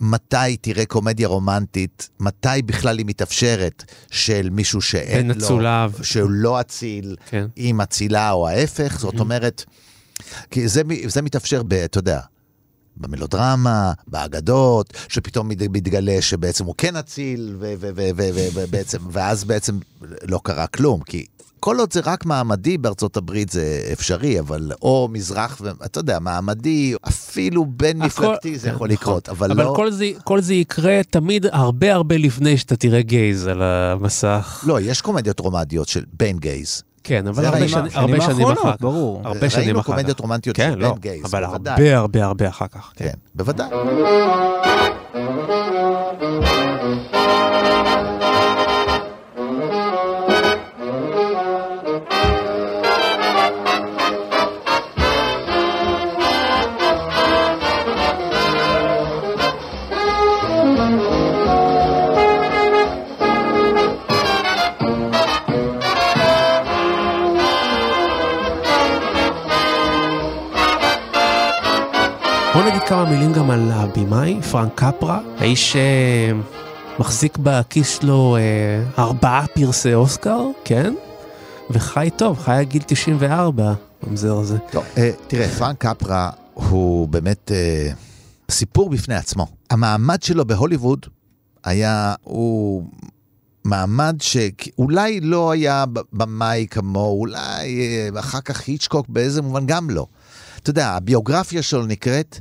מתי 0.00 0.56
תראה 0.60 0.86
קומדיה 0.86 1.28
רומנטית, 1.28 2.08
מתי 2.20 2.62
בכלל 2.66 2.98
היא 2.98 3.06
מתאפשרת 3.06 3.84
של 4.10 4.48
מישהו 4.50 4.80
שאין 4.80 5.28
לו, 5.28 5.34
אצולב. 5.34 5.98
שהוא 6.02 6.30
לא 6.30 6.60
אציל, 6.60 7.16
כן. 7.26 7.46
עם 7.56 7.80
אצילה 7.80 8.30
או 8.30 8.48
ההפך, 8.48 8.98
זאת 9.00 9.20
אומרת, 9.20 9.64
כי 10.50 10.68
זה, 10.68 10.82
זה 11.06 11.22
מתאפשר, 11.22 11.62
ב, 11.62 11.72
אתה 11.72 11.98
יודע, 11.98 12.20
במלודרמה, 13.00 13.92
באגדות, 14.06 14.92
שפתאום 15.08 15.48
מתגלה 15.48 16.16
שבעצם 16.20 16.64
הוא 16.64 16.74
כן 16.78 16.96
אציל, 16.96 17.56
ובעצם, 18.54 18.98
ואז 19.10 19.44
בעצם 19.44 19.78
לא 20.28 20.40
קרה 20.44 20.66
כלום, 20.66 21.00
כי 21.00 21.26
כל 21.60 21.78
עוד 21.78 21.92
זה 21.92 22.00
רק 22.04 22.26
מעמדי 22.26 22.78
בארצות 22.78 23.16
הברית 23.16 23.48
זה 23.48 23.88
אפשרי, 23.92 24.40
אבל 24.40 24.72
או 24.82 25.08
מזרח, 25.12 25.62
אתה 25.84 25.98
יודע, 25.98 26.18
מעמדי, 26.18 26.94
אפילו 27.08 27.66
בין 27.66 27.98
מפלגתי 27.98 28.58
זה 28.58 28.68
יכול 28.68 28.88
לקרות, 28.88 29.28
אבל, 29.28 29.48
לא... 29.48 29.52
אבל 29.52 29.76
כל, 29.76 29.90
כל 30.24 30.40
זה 30.40 30.54
יקרה 30.54 31.00
תמיד 31.10 31.46
הרבה 31.52 31.94
הרבה 31.94 32.16
לפני 32.16 32.56
שאתה 32.56 32.76
תראה 32.76 33.02
גייז 33.02 33.46
על 33.46 33.62
המסך. 33.62 34.64
לא, 34.66 34.80
יש 34.80 35.00
קומדיות 35.00 35.40
רומדיות 35.40 35.88
של 35.88 36.04
בין 36.12 36.38
גייז. 36.38 36.82
כן, 37.08 37.26
אבל 37.26 37.44
הרבה, 37.44 37.68
שני, 37.68 37.88
הרבה 37.94 38.20
שנים 38.20 38.46
אחר 38.46 38.72
כך. 38.72 38.80
ברור. 38.80 39.20
הרבה 39.24 39.50
שנים 39.50 39.76
אחר 39.76 39.82
כך. 39.82 39.88
ראינו 39.88 39.96
קומדיות 39.96 40.20
רומנטיות 40.20 40.56
כן, 40.56 40.70
של 40.72 40.78
לא, 40.78 40.92
בן 40.92 41.00
גייז, 41.00 41.24
אבל 41.24 41.46
בוודאי. 41.46 41.74
הרבה 41.74 41.96
הרבה 41.96 42.24
הרבה 42.24 42.48
אחר 42.48 42.66
כך. 42.66 42.92
כן, 42.96 43.04
כן 43.04 43.12
בוודאי. 43.34 43.68
מילים 73.10 73.32
גם 73.32 73.50
על 73.50 73.70
הבמאי, 73.72 74.42
פרנק 74.42 74.72
קפרה, 74.74 75.20
האיש 75.38 75.76
שמחזיק 76.96 77.38
בכיס 77.42 78.02
לו 78.02 78.36
אה, 78.36 79.02
ארבעה 79.02 79.46
פרסי 79.46 79.94
אוסקר, 79.94 80.40
כן? 80.64 80.94
וחי 81.70 82.08
טוב, 82.16 82.38
חי 82.38 82.52
עד 82.52 82.68
גיל 82.68 82.82
94 82.86 83.72
במזר 84.02 84.38
הזה. 84.38 84.58
טוב, 84.70 84.84
אה, 84.98 85.10
תראה, 85.26 85.48
פרנק 85.48 85.86
קפרה 85.86 86.30
הוא 86.54 87.08
באמת 87.08 87.52
אה, 87.54 87.90
סיפור 88.50 88.90
בפני 88.90 89.14
עצמו. 89.14 89.46
המעמד 89.70 90.22
שלו 90.22 90.44
בהוליווד 90.44 91.06
היה, 91.64 92.14
הוא 92.22 92.84
מעמד 93.64 94.16
שאולי 94.20 95.20
לא 95.20 95.50
היה 95.50 95.84
במאי 96.12 96.66
כמוהו, 96.70 97.20
אולי 97.20 97.82
אחר 98.18 98.40
כך 98.40 98.68
היצ'קוק 98.68 99.06
באיזה 99.08 99.42
מובן 99.42 99.66
גם 99.66 99.90
לא. 99.90 100.06
אתה 100.62 100.70
יודע, 100.70 100.88
הביוגרפיה 100.88 101.62
שלו 101.62 101.86
נקראת 101.86 102.40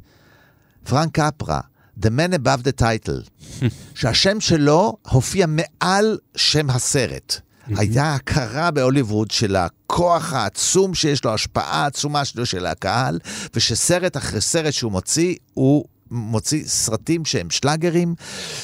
פרנק 0.89 1.19
קפרה, 1.19 1.59
The 2.01 2.07
Man 2.07 2.33
Above 2.33 2.63
the 2.63 2.81
Title, 2.81 3.47
שהשם 3.99 4.39
שלו 4.39 4.97
הופיע 5.09 5.45
מעל 5.47 6.17
שם 6.35 6.69
הסרט. 6.69 7.39
הייתה 7.67 8.15
הכרה 8.15 8.71
בהוליווד 8.71 9.31
של 9.31 9.55
הכוח 9.55 10.33
העצום 10.33 10.93
שיש 10.93 11.23
לו, 11.23 11.31
ההשפעה 11.31 11.83
העצומה 11.83 12.25
שלו 12.25 12.45
של 12.45 12.65
הקהל, 12.65 13.19
ושסרט 13.53 14.17
אחרי 14.17 14.41
סרט 14.41 14.73
שהוא 14.73 14.91
מוציא, 14.91 15.35
הוא 15.53 15.85
מוציא 16.11 16.63
סרטים 16.65 17.25
שהם 17.25 17.49
שלאגרים, 17.49 18.15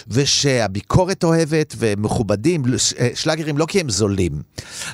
ושהביקורת 0.07 1.23
אוהבת 1.23 1.75
ומכובדים, 1.77 2.63
שלאגרים 3.13 3.57
לא 3.57 3.65
כי 3.65 3.79
הם 3.79 3.89
זולים. 3.89 4.41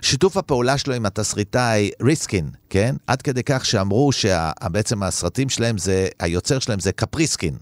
שיתוף 0.02 0.38
הפעולה 0.38 0.78
שלו 0.78 0.94
עם 0.94 1.06
התסריטאי 1.06 1.92
ריסקין, 2.02 2.50
כן? 2.70 2.96
עד 3.08 3.22
כדי 3.22 3.42
כך 3.46 3.66
שאמרו 3.66 4.12
שבעצם 4.12 5.04
הסרטים 5.04 5.50
שלהם 5.50 5.78
זה, 5.78 6.08
היוצר 6.20 6.60
שלהם 6.60 6.80
זה 6.80 6.92
קפריסקין. 6.92 7.56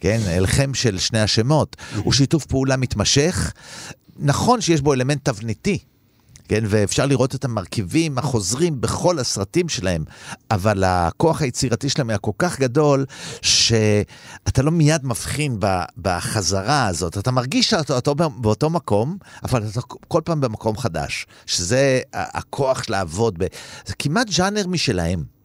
כן, 0.00 0.20
הלחם 0.26 0.74
של 0.74 0.98
שני 0.98 1.20
השמות, 1.20 1.76
הוא 1.96 2.12
שיתוף 2.12 2.46
פעולה 2.46 2.76
מתמשך. 2.76 3.52
נכון 4.18 4.60
שיש 4.60 4.80
בו 4.80 4.92
אלמנט 4.92 5.24
תבניתי, 5.24 5.78
כן? 6.50 6.64
ואפשר 6.66 7.06
לראות 7.06 7.34
את 7.34 7.44
המרכיבים 7.44 8.18
החוזרים 8.18 8.80
בכל 8.80 9.18
הסרטים 9.18 9.68
שלהם, 9.68 10.04
אבל 10.50 10.84
הכוח 10.84 11.42
היצירתי 11.42 11.88
שלהם 11.88 12.10
היה 12.10 12.18
כל 12.18 12.30
כך 12.38 12.60
גדול, 12.60 13.06
שאתה 13.42 14.62
לא 14.62 14.70
מיד 14.70 15.06
מבחין 15.06 15.58
בחזרה 15.98 16.86
הזאת. 16.86 17.18
אתה 17.18 17.30
מרגיש 17.30 17.70
שאתה 17.70 18.14
באותו 18.14 18.70
מקום, 18.70 19.16
אבל 19.42 19.62
אתה 19.70 19.80
כל 20.08 20.20
פעם 20.24 20.40
במקום 20.40 20.76
חדש, 20.76 21.26
שזה 21.46 22.00
הכוח 22.12 22.82
לעבוד, 22.88 23.34
ב... 23.38 23.46
זה 23.86 23.94
כמעט 23.98 24.28
ז'אנר 24.28 24.66
משלהם. 24.66 25.39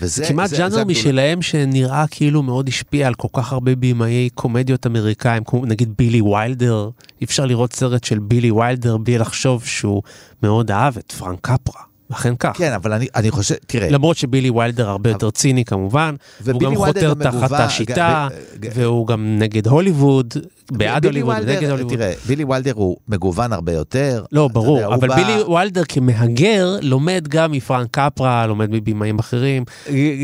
וזה 0.00 0.24
כמעט 0.28 0.50
זה, 0.50 0.56
ז'אנר 0.56 0.70
זה 0.70 0.84
משלהם 0.84 1.42
שנראה 1.42 2.04
כאילו 2.10 2.42
מאוד 2.42 2.68
השפיע 2.68 3.06
על 3.06 3.14
כל 3.14 3.28
כך 3.32 3.52
הרבה 3.52 3.74
בימאי 3.74 4.28
קומדיות 4.34 4.86
אמריקאים, 4.86 5.44
כמו 5.44 5.66
נגיד 5.66 5.92
בילי 5.98 6.20
ויילדר, 6.20 6.90
אי 7.20 7.24
אפשר 7.24 7.46
לראות 7.46 7.72
סרט 7.72 8.04
של 8.04 8.18
בילי 8.18 8.50
ויילדר 8.50 8.96
בלי 8.96 9.18
לחשוב 9.18 9.64
שהוא 9.64 10.02
מאוד 10.42 10.70
אהב 10.70 10.98
את 10.98 11.12
פרנק 11.12 11.38
קפרה. 11.40 11.82
אכן 12.12 12.34
כך. 12.38 12.56
כן, 12.56 12.72
אבל 12.72 12.92
אני, 12.92 13.06
אני 13.14 13.30
חושב, 13.30 13.54
תראה. 13.66 13.90
למרות 13.90 14.16
שבילי 14.16 14.50
ויילדר 14.50 14.88
הרבה 14.88 15.10
יותר 15.10 15.30
ציני 15.30 15.64
כמובן, 15.64 16.14
הוא 16.52 16.60
גם 16.60 16.76
חותר 16.76 17.14
תחת 17.14 17.52
השיטה, 17.52 18.28
והוא 18.74 19.06
גם 19.06 19.38
נגד 19.38 19.68
הוליווד, 19.68 20.34
בעד 20.72 21.06
הוליווד, 21.06 21.36
נגד 21.36 21.70
הוליווד. 21.70 21.94
תראה, 21.94 22.12
בילי 22.26 22.44
ויילדר 22.44 22.72
הוא 22.74 22.96
מגוון 23.08 23.52
הרבה 23.52 23.72
יותר. 23.72 24.24
לא, 24.32 24.48
ברור, 24.48 24.80
יודע, 24.80 24.94
אבל 24.94 25.08
בילי 25.08 25.44
בא... 25.44 25.50
ויילדר 25.50 25.82
כמהגר 25.88 26.76
לומד 26.82 27.28
גם 27.28 27.52
מפרנק 27.52 27.88
קפרה, 27.90 28.46
לומד 28.46 28.70
מבימאים 28.70 29.18
אחרים. 29.18 29.64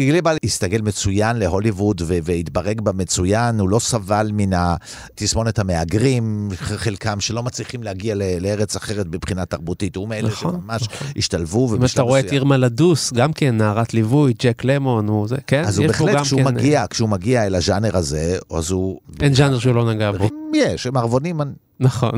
גליבל 0.07 0.37
הסתגל 0.45 0.83
מצוין 0.83 1.37
להוליווד 1.37 2.03
והתברג 2.07 2.81
בה 2.81 2.93
מצוין, 2.93 3.61
הוא 3.61 3.69
לא 3.69 3.79
סבל 3.79 4.31
מן 4.33 4.51
התסמונת 4.53 5.59
המהגרים, 5.59 6.49
חלקם 6.55 7.21
שלא 7.21 7.43
מצליחים 7.43 7.83
להגיע 7.83 8.15
לארץ 8.41 8.77
אחרת 8.77 9.07
מבחינה 9.13 9.45
תרבותית, 9.45 9.97
הוא 9.97 10.09
מאלה 10.09 10.29
נכון, 10.29 10.53
שממש 10.53 10.83
נכון. 10.83 11.07
השתלבו. 11.17 11.75
אם 11.77 11.85
אתה 11.85 12.03
רואה 12.03 12.21
את 12.21 12.33
אירמה 12.33 12.57
לדוס, 12.57 13.13
גם 13.13 13.33
כן 13.33 13.57
נערת 13.57 13.95
ליווי, 13.95 14.33
ג'ק 14.39 14.65
למון, 14.65 15.09
הוא 15.09 15.29
זה, 15.29 15.37
כן? 15.47 15.65
אז 15.65 15.79
הוא 15.79 15.87
בהחלט, 15.87 16.21
כשהוא 16.21 16.41
כן... 16.41 16.55
מגיע, 16.55 16.85
כשהוא 16.91 17.09
מגיע 17.09 17.47
אל 17.47 17.55
הז'אנר 17.55 17.97
הזה, 17.97 18.39
אז 18.51 18.71
הוא... 18.71 19.01
אין 19.21 19.35
ז'אנר 19.35 19.59
שהוא 19.59 19.75
לא 19.75 19.95
נגע 19.95 20.13
בו. 20.13 20.29
יש, 20.56 20.88
הם 20.88 20.94
מערבונים 20.94 21.38
נכון, 21.80 22.12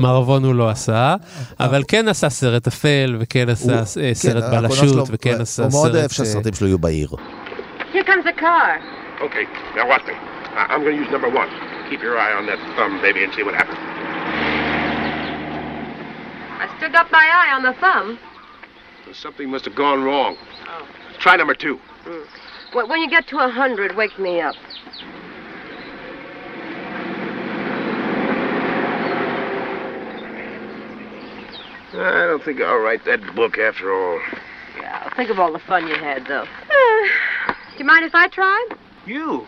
מערבון 0.00 0.44
הוא 0.44 0.54
לא 0.54 0.68
עשה, 0.70 1.14
אבל 1.60 1.82
כן 1.88 2.08
עשה 2.08 2.28
סרט 2.28 2.66
אפל, 2.66 3.16
וכן 3.20 3.48
עשה 3.48 3.72
הוא- 3.72 4.02
אה, 4.04 4.14
סרט 4.14 4.32
כן, 4.42 4.48
הקולנוע 4.48 4.68
בלשות, 4.68 4.88
שלו- 4.88 5.04
וכן 5.08 5.40
עשה 5.40 5.62
הוא 5.62 5.70
סרט... 5.70 5.80
מאוד 5.82 5.94
אוהב 5.94 6.04
אה, 6.04 6.08
שהסרטים 6.14 6.54
שלו 6.54 6.66
יהיו 6.66 6.78
בעיר. 6.78 7.08
Here 7.94 8.04
comes 8.06 8.26
a 8.26 8.40
car. 8.40 8.70
Okay, 9.20 9.46
now 9.76 9.86
watch 9.92 10.04
me. 10.06 10.14
I- 10.56 10.66
I'm 10.72 10.80
going 10.84 10.96
to 10.96 11.02
use 11.04 11.10
number 11.16 11.30
one. 11.40 11.48
Keep 11.90 12.00
your 12.02 12.16
eye 12.24 12.34
on 12.40 12.44
that 12.50 12.60
thumb, 12.76 12.92
baby, 13.06 13.20
and 13.24 13.32
see 13.36 13.42
what 13.46 13.54
happens. 13.60 13.80
I 16.62 16.66
still 16.76 16.92
got 16.98 17.06
my 17.18 17.26
eye 17.40 17.50
on 17.56 17.62
the 17.68 17.74
thumb. 17.84 18.08
Something 19.24 19.48
must 19.54 19.64
have 19.68 19.76
gone 19.86 20.00
wrong. 20.08 20.32
Try 21.24 21.34
number 21.42 21.54
two. 21.64 21.76
When 22.74 22.84
when 22.90 22.98
you 23.04 23.08
get 23.16 23.24
to 23.32 23.36
a 23.48 23.50
hundred, 23.60 23.90
wake 24.02 24.16
me 24.26 24.34
up. 24.48 24.56
I 31.97 32.27
don't 32.27 32.43
think 32.43 32.61
I'll 32.61 32.77
write 32.77 33.05
that 33.05 33.35
book 33.35 33.57
after 33.57 33.91
all. 33.91 34.19
Yeah, 34.79 35.09
think 35.15 35.29
of 35.29 35.39
all 35.39 35.51
the 35.51 35.59
fun 35.59 35.87
you 35.87 35.95
had, 35.95 36.25
though. 36.27 36.43
Uh, 36.43 37.53
do 37.73 37.79
you 37.79 37.85
mind 37.85 38.05
if 38.05 38.13
I 38.13 38.27
try? 38.27 38.67
You? 39.05 39.47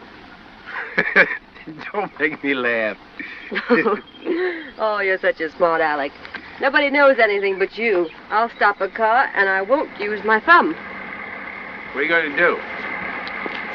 don't 1.93 2.19
make 2.19 2.43
me 2.43 2.53
laugh. 2.53 2.97
oh, 4.79 4.99
you're 5.03 5.19
such 5.19 5.39
a 5.41 5.51
smart 5.55 5.81
aleck. 5.81 6.11
Nobody 6.59 6.89
knows 6.89 7.19
anything 7.19 7.59
but 7.59 7.77
you. 7.77 8.09
I'll 8.29 8.49
stop 8.55 8.81
a 8.81 8.89
car, 8.89 9.29
and 9.35 9.47
I 9.47 9.61
won't 9.61 9.97
use 9.99 10.23
my 10.25 10.39
thumb. 10.39 10.73
What 11.93 12.01
are 12.01 12.03
you 12.03 12.09
going 12.09 12.31
to 12.31 12.37
do? 12.37 12.57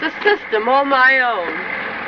It's 0.02 0.14
a 0.14 0.22
system 0.22 0.68
all 0.68 0.84
my 0.84 1.20
own. 1.20 2.03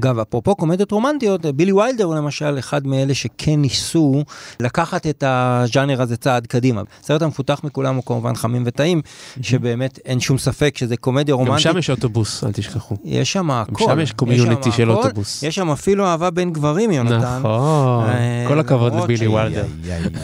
אגב, 0.00 0.18
אפרופו 0.18 0.54
קומדיות 0.54 0.92
רומנטיות, 0.92 1.46
בילי 1.46 1.72
ויילדר 1.72 2.04
הוא 2.04 2.14
למשל 2.14 2.58
אחד 2.58 2.86
מאלה 2.86 3.14
שכן 3.14 3.60
ניסו 3.60 4.24
לקחת 4.60 5.06
את 5.06 5.24
הז'אנר 5.26 6.02
הזה 6.02 6.16
צעד 6.16 6.46
קדימה. 6.46 6.82
הסרט 7.02 7.22
המפותח 7.22 7.60
מכולם 7.64 7.96
הוא 7.96 8.04
כמובן 8.06 8.34
חמים 8.34 8.62
וטעים, 8.66 9.02
שבאמת 9.42 9.98
אין 10.04 10.20
שום 10.20 10.38
ספק 10.38 10.76
שזה 10.78 10.96
קומדיה 10.96 11.34
גם 11.34 11.38
רומנטית. 11.38 11.62
שם 11.62 11.78
יש 11.78 11.90
אוטובוס, 11.90 12.44
אל 12.44 12.52
תשכחו. 12.52 12.96
יש 13.04 13.32
שם 13.32 13.50
הכל. 13.50 13.84
שם 13.84 14.00
יש 14.00 14.12
קומיוניטי 14.12 14.72
של. 14.72 14.90
אוטובוס. 14.90 15.42
יש 15.42 15.54
שם 15.54 15.70
אפילו 15.70 16.06
אהבה 16.06 16.30
בין 16.30 16.52
גברים, 16.52 16.90
יונתן. 16.90 17.38
נכון, 17.38 18.04
אה, 18.08 18.44
כל 18.48 18.60
הכבוד 18.60 18.94
לבילי 18.94 19.26
וולדר. 19.28 19.66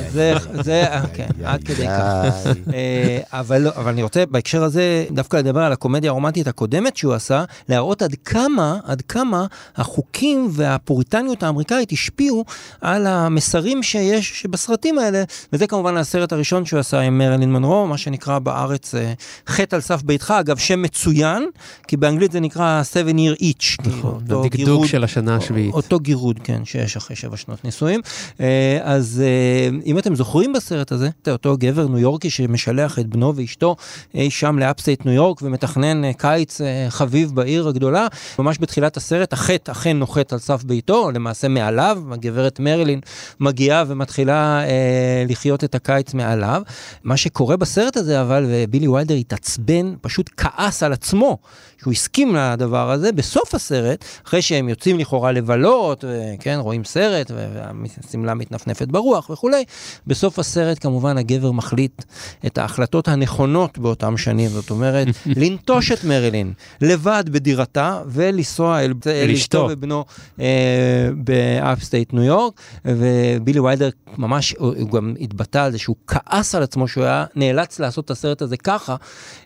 זה, 0.09 0.35
זה, 0.63 0.85
כן, 1.15 1.29
עד 1.45 1.65
כדי 1.65 1.87
כך. 1.87 2.47
אה, 2.75 3.19
אבל 3.33 3.59
לא, 3.59 3.71
אבל 3.77 3.93
אני 3.93 4.03
רוצה 4.03 4.27
בהקשר 4.27 4.63
הזה 4.63 5.05
דווקא 5.11 5.37
לדבר 5.37 5.61
על 5.61 5.73
הקומדיה 5.73 6.11
הרומנטית 6.11 6.49
הקודמת 6.49 6.97
שהוא 6.97 7.15
עשה, 7.15 7.45
להראות 7.69 8.03
עד 8.03 8.15
כמה, 8.25 8.79
עד 8.85 9.03
כמה 9.03 9.47
החוקים 9.77 10.49
והפוריטניות 10.53 11.43
האמריקאית 11.43 11.93
השפיעו 11.93 12.45
על 12.81 13.07
המסרים 13.07 13.83
שיש 13.83 14.47
בסרטים 14.47 14.99
האלה, 14.99 15.25
וזה 15.53 15.67
כמובן 15.67 15.97
הסרט 15.97 16.33
הראשון 16.33 16.65
שהוא 16.65 16.81
עשה 16.81 17.01
עם 17.01 17.19
מרילין 17.19 17.53
מונרו, 17.53 17.87
מה 17.87 17.99
שנקרא 17.99 18.39
בארץ 18.39 18.95
אה, 18.95 19.13
חטא 19.49 19.77
על 19.77 19.81
סף 19.81 20.03
ביתך, 20.03 20.35
אגב 20.41 20.57
שם 20.57 20.83
מצוין, 20.83 21.47
כי 21.89 21.97
באנגלית 21.97 22.33
זה 22.33 22.41
נקרא 22.41 22.83
Seven 22.93 23.15
Year 23.15 23.43
Itch. 23.43 23.83
כאילו, 23.83 23.97
נכון, 23.99 24.23
אותו 24.23 24.45
הדגדוג 24.45 24.87
של 24.87 25.05
השנה 25.05 25.37
השביעית. 25.37 25.75
אותו 25.75 26.01
גירוד, 26.01 26.41
כן, 26.45 26.65
שיש 26.65 26.97
אחרי 26.97 27.17
שבע 27.17 27.37
שנות 27.37 27.65
נישואים. 27.65 28.01
אה, 28.41 28.79
אז 28.83 29.23
אה, 29.25 29.79
אם 29.87 29.99
אתם 29.99 30.15
זוכרים 30.15 30.53
בסרט 30.53 30.93
הזה, 30.93 31.09
אותו 31.29 31.57
גבר 31.59 31.89
ניו 31.89 31.99
יורקי 31.99 32.31
שמשלח 32.31 32.99
את 32.99 33.07
בנו 33.07 33.37
ואשתו 33.37 33.77
אי 34.15 34.31
שם 34.31 34.59
ל 34.59 34.65
upstate 34.65 35.07
ניו 35.07 35.15
יורק 35.15 35.43
ומתכנן 35.43 36.13
קיץ 36.13 36.61
חביב 36.89 37.35
בעיר 37.35 37.69
הגדולה, 37.69 38.07
ממש 38.39 38.57
בתחילת 38.61 38.97
הסרט 38.97 39.33
החטא 39.33 39.56
אכן 39.69 39.97
נוחת 39.97 40.33
על 40.33 40.39
סף 40.39 40.65
ביתו, 40.65 41.11
למעשה 41.11 41.49
מעליו, 41.49 42.03
הגברת 42.13 42.61
מרלין 42.61 43.01
מגיעה 43.41 43.85
ומתחילה 43.87 44.65
אה, 44.65 45.25
לחיות 45.29 45.65
את 45.65 45.75
הקיץ 45.75 46.15
מעליו. 46.15 46.63
מה 47.05 47.17
שקורה 47.17 47.57
בסרט 47.57 47.97
הזה 47.97 48.21
אבל, 48.21 48.47
ובילי 48.49 48.89
ויילדר 48.89 49.15
התעצבן, 49.15 49.95
פשוט 50.01 50.31
כעס 50.37 50.83
על 50.83 50.93
עצמו, 50.93 51.39
שהוא 51.87 51.93
הסכים 51.93 52.37
לדבר 52.37 52.91
הזה, 52.91 53.13
בסוף 53.13 53.55
הסרט, 53.55 54.05
אחרי 54.27 54.43
שהם 54.43 54.69
יוצאים 54.69 54.99
לכאורה 54.99 55.33
לבלות, 55.33 56.05
כן, 56.41 56.59
רואים 56.61 56.85
סרט, 56.85 57.31
והשמלה 57.35 58.35
מתנפנפת 58.35 58.89
ברוח 58.89 59.31
וכולי, 59.31 59.65
בסוף 60.07 60.39
הסרט 60.39 60.79
כמובן 60.83 61.19
הגבר 61.19 61.53
מחליט 61.53 62.03
את 62.47 62.59
ההחלטות 62.59 63.09
הנכונות 63.09 63.79
באותם 63.79 64.17
שנים, 64.17 64.51
זאת 64.51 64.71
אומרת, 64.71 65.07
לנטוש 65.37 65.93
את 65.93 66.05
מרילין 66.05 66.53
לבד 66.81 67.25
בדירתה 67.27 68.03
ולנסוע 68.07 68.81
אל 68.81 68.95
אל 69.07 69.31
אשתו. 69.31 69.69
ובנו 69.71 70.05
אה, 70.41 71.09
ב 71.17 71.29
upstate 71.29 72.13
ניו 72.13 72.23
יורק, 72.23 72.61
ובילי 72.85 73.61
ויילדר 73.61 73.91
ממש, 74.19 74.55
הוא 74.59 74.75
הוא 74.81 74.91
גם 74.91 75.15
התבטא 75.21 75.59
על 75.59 75.73
זה 75.73 75.79
שהוא 75.79 75.97
כעס 76.07 76.55
על 76.55 76.63
עצמו 76.63 76.89
שהוא 76.89 77.05
היה 77.05 77.25
נאלץ 77.37 77.79
לעשות 77.79 78.05
את 78.05 78.11
הסרט 78.11 78.43
הזה 78.43 78.57
ככה, 78.57 78.97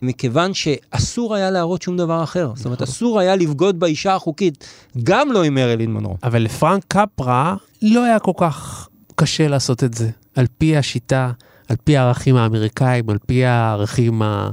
מכיוון 0.01 0.53
שאסור 0.53 1.35
היה 1.35 1.51
להראות 1.51 1.81
שום 1.81 1.97
דבר 1.97 2.23
אחר. 2.23 2.30
זאת 2.55 2.65
אומרת, 2.65 2.81
אסור 2.81 3.19
היה 3.19 3.35
לבגוד 3.35 3.79
באישה 3.79 4.15
החוקית, 4.15 4.67
גם 5.03 5.31
לא 5.31 5.43
עם 5.43 5.55
מרילין 5.55 5.93
מונרו. 5.93 6.17
אבל 6.23 6.41
לפרנק 6.41 6.83
קפרה 6.87 7.55
לא 7.81 8.03
היה 8.03 8.19
כל 8.19 8.31
כך 8.37 8.87
קשה 9.15 9.47
לעשות 9.47 9.83
את 9.83 9.93
זה, 9.93 10.09
על 10.35 10.45
פי 10.57 10.77
השיטה, 10.77 11.31
על 11.67 11.75
פי 11.83 11.97
הערכים 11.97 12.35
האמריקאים, 12.35 13.09
על 13.09 13.17
פי 13.27 13.45
הערכים 13.45 14.21
ה... 14.21 14.49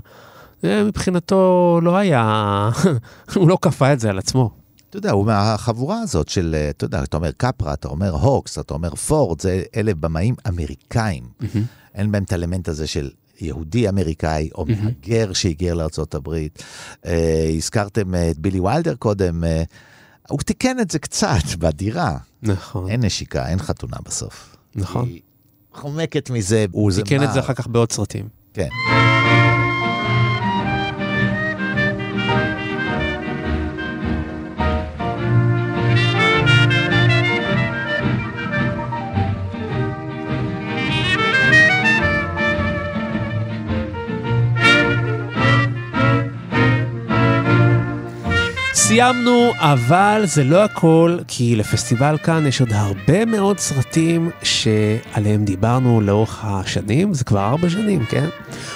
זה 0.62 0.84
מבחינתו 0.84 1.80
לא 1.82 1.96
היה, 1.96 2.70
הוא 3.34 3.48
לא 3.48 3.58
כפה 3.62 3.92
את 3.92 4.00
זה 4.00 4.10
על 4.10 4.18
עצמו. 4.18 4.50
אתה 4.90 4.96
יודע, 4.96 5.10
הוא 5.10 5.26
מהחבורה 5.26 6.00
הזאת 6.00 6.28
של, 6.28 6.54
אה, 6.58 6.70
אתה 6.70 6.84
יודע, 6.84 7.02
אתה 7.02 7.16
אומר 7.16 7.30
קפרה, 7.36 7.72
אתה 7.72 7.88
אומר 7.88 8.10
הוקס, 8.10 8.58
אתה 8.58 8.74
אומר 8.74 8.94
פורד, 8.94 9.40
זה 9.40 9.62
אלה 9.76 9.94
במאים 9.94 10.34
אמריקאים. 10.48 11.24
אין 11.94 12.12
בהם 12.12 12.22
את 12.22 12.32
האלמנט 12.32 12.68
הזה 12.68 12.86
של 12.86 13.10
יהודי 13.40 13.88
אמריקאי, 13.88 14.48
או 14.54 14.64
מהגר 14.66 15.32
שהיגר 15.32 15.74
לארה"ב. 15.74 16.34
אה, 17.06 17.50
הזכרתם 17.56 18.14
אה, 18.14 18.30
את 18.30 18.38
בילי 18.38 18.60
ויילדר 18.60 18.94
קודם, 18.94 19.44
אה, 19.44 19.62
הוא 20.28 20.38
תיקן 20.38 20.80
את 20.80 20.90
זה 20.90 20.98
קצת 20.98 21.44
בדירה. 21.58 22.16
נכון, 22.42 22.90
אין 22.90 23.04
נשיקה, 23.04 23.48
אין 23.48 23.58
חתונה 23.58 23.96
בסוף. 24.04 24.56
נכון. 24.74 25.04
היא 25.08 25.20
חומקת 25.72 26.30
מזה, 26.30 26.66
הוא 26.72 26.92
תיקן 26.92 27.22
את 27.22 27.32
זה 27.32 27.40
אחר 27.40 27.54
כך 27.54 27.66
בעוד 27.66 27.92
סרטים. 27.92 28.28
כן. 28.54 28.68
סיימנו, 48.78 49.52
אבל 49.56 50.22
זה 50.24 50.44
לא 50.44 50.64
הכל, 50.64 51.18
כי 51.28 51.56
לפסטיבל 51.56 52.18
כאן 52.22 52.46
יש 52.46 52.60
עוד 52.60 52.72
הרבה 52.72 53.24
מאוד 53.24 53.58
סרטים 53.58 54.30
שעליהם 54.42 55.44
דיברנו 55.44 56.00
לאורך 56.00 56.44
השנים, 56.44 57.14
זה 57.14 57.24
כבר 57.24 57.46
ארבע 57.46 57.70
שנים, 57.70 58.04
כן? 58.04 58.28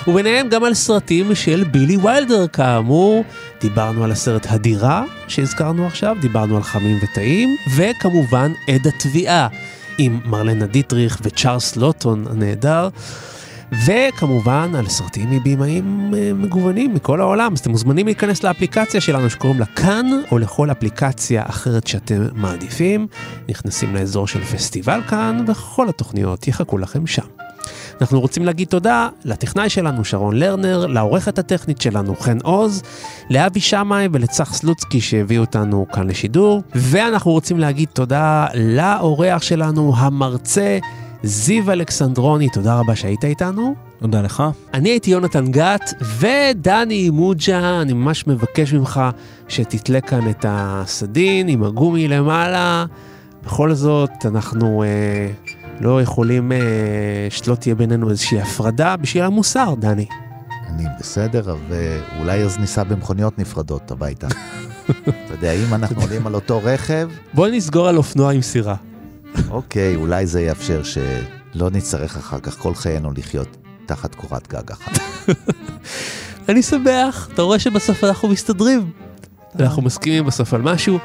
וביניהם 0.08 0.48
גם 0.48 0.64
על 0.64 0.74
סרטים 0.74 1.34
של 1.34 1.64
בילי 1.64 1.96
ויילדר, 1.96 2.46
כאמור. 2.46 3.24
דיברנו 3.60 4.04
על 4.04 4.12
הסרט 4.12 4.46
הדירה 4.50 5.04
שהזכרנו 5.28 5.86
עכשיו, 5.86 6.16
דיברנו 6.20 6.56
על 6.56 6.62
חמים 6.62 6.98
וטעים, 7.02 7.56
וכמובן 7.76 8.52
עד 8.68 8.86
התביעה 8.86 9.48
עם 9.98 10.20
מרלנה 10.24 10.66
דיטריך 10.66 11.18
וצ'ארלס 11.22 11.76
לוטון 11.76 12.24
הנהדר. 12.30 12.88
וכמובן 13.72 14.74
על 14.74 14.88
סרטים 14.88 15.30
מבימאים 15.30 16.14
אה, 16.16 16.30
מגוונים 16.34 16.94
מכל 16.94 17.20
העולם, 17.20 17.52
אז 17.52 17.58
אתם 17.58 17.70
מוזמנים 17.70 18.06
להיכנס 18.06 18.42
לאפליקציה 18.42 19.00
שלנו 19.00 19.30
שקוראים 19.30 19.60
לה 19.60 19.66
כאן, 19.66 20.06
או 20.32 20.38
לכל 20.38 20.70
אפליקציה 20.70 21.42
אחרת 21.46 21.86
שאתם 21.86 22.26
מעדיפים. 22.34 23.06
נכנסים 23.48 23.94
לאזור 23.94 24.26
של 24.26 24.44
פסטיבל 24.44 25.00
כאן, 25.08 25.44
וכל 25.48 25.88
התוכניות 25.88 26.48
יחכו 26.48 26.78
לכם 26.78 27.06
שם. 27.06 27.26
אנחנו 28.00 28.20
רוצים 28.20 28.44
להגיד 28.44 28.68
תודה 28.68 29.08
לטכנאי 29.24 29.68
שלנו 29.68 30.04
שרון 30.04 30.36
לרנר, 30.36 30.86
לעורכת 30.86 31.38
הטכנית 31.38 31.80
שלנו 31.80 32.16
חן 32.16 32.38
עוז, 32.42 32.82
לאבי 33.30 33.60
שמאי 33.60 34.08
ולצח 34.12 34.54
סלוצקי 34.54 35.00
שהביאו 35.00 35.40
אותנו 35.40 35.86
כאן 35.92 36.08
לשידור, 36.08 36.62
ואנחנו 36.74 37.30
רוצים 37.30 37.58
להגיד 37.58 37.88
תודה 37.92 38.46
לאורח 38.54 39.42
שלנו, 39.42 39.92
המרצה 39.96 40.78
זיו 41.24 41.72
אלכסנדרוני, 41.72 42.48
תודה 42.48 42.74
רבה 42.74 42.96
שהיית 42.96 43.24
איתנו. 43.24 43.74
תודה 43.98 44.22
לך. 44.22 44.42
אני 44.74 44.88
הייתי 44.88 45.10
יונתן 45.10 45.50
גת, 45.50 45.94
ודני 46.18 47.10
מוג'ה, 47.10 47.82
אני 47.82 47.92
ממש 47.92 48.26
מבקש 48.26 48.72
ממך 48.72 49.00
שתתלה 49.48 50.00
כאן 50.00 50.30
את 50.30 50.44
הסדין 50.48 51.48
עם 51.48 51.64
הגומי 51.64 52.08
למעלה. 52.08 52.84
בכל 53.44 53.74
זאת, 53.74 54.10
אנחנו 54.24 54.82
אה, 54.82 55.30
לא 55.80 56.02
יכולים 56.02 56.52
אה, 56.52 56.58
שלא 57.30 57.54
תהיה 57.54 57.74
בינינו 57.74 58.10
איזושהי 58.10 58.40
הפרדה 58.40 58.96
בשביל 58.96 59.22
המוסר, 59.22 59.74
דני. 59.78 60.06
אני 60.68 60.84
בסדר, 61.00 61.56
ואולי 61.68 62.42
אז 62.42 62.58
ניסע 62.58 62.82
במכוניות 62.82 63.38
נפרדות 63.38 63.90
הביתה. 63.90 64.26
אתה 65.00 65.34
יודע, 65.34 65.52
אם 65.52 65.74
אנחנו 65.74 66.02
עולים 66.02 66.26
על 66.26 66.34
אותו 66.34 66.60
רכב, 66.64 67.08
בוא 67.34 67.48
נסגור 67.48 67.88
על 67.88 67.96
אופנוע 67.96 68.32
עם 68.32 68.42
סירה. 68.42 68.74
אוקיי, 69.50 69.96
אולי 69.96 70.26
זה 70.26 70.42
יאפשר 70.42 70.82
שלא 70.82 71.70
נצטרך 71.70 72.16
אחר 72.16 72.40
כך 72.40 72.58
כל 72.58 72.74
חיינו 72.74 73.12
לחיות 73.16 73.56
תחת 73.86 74.14
קורת 74.14 74.48
גג 74.48 74.70
אחת. 74.70 74.98
אני 76.48 76.62
שמח, 76.62 77.28
אתה 77.34 77.42
רואה 77.42 77.58
שבסוף 77.58 78.04
אנחנו 78.04 78.28
מסתדרים. 78.28 78.90
אנחנו 79.60 79.82
מסכימים 79.82 80.24
בסוף 80.24 80.54
על 80.54 80.62
משהו, 80.62 80.98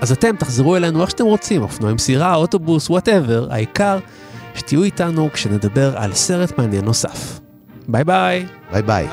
אז 0.00 0.12
אתם 0.12 0.36
תחזרו 0.36 0.76
אלינו 0.76 1.02
איך 1.02 1.10
שאתם 1.10 1.24
רוצים, 1.24 1.62
אופנוע 1.62 1.90
עם 1.90 1.98
סירה, 1.98 2.34
אוטובוס, 2.34 2.90
whatever, 2.90 3.52
העיקר 3.52 3.98
שתהיו 4.54 4.82
איתנו 4.82 5.30
כשנדבר 5.32 5.96
על 5.96 6.12
סרט 6.12 6.58
מעניין 6.58 6.84
נוסף. 6.84 7.40
ביי 7.88 8.04
ביי. 8.04 8.46
ביי 8.72 8.82
ביי. 8.82 9.08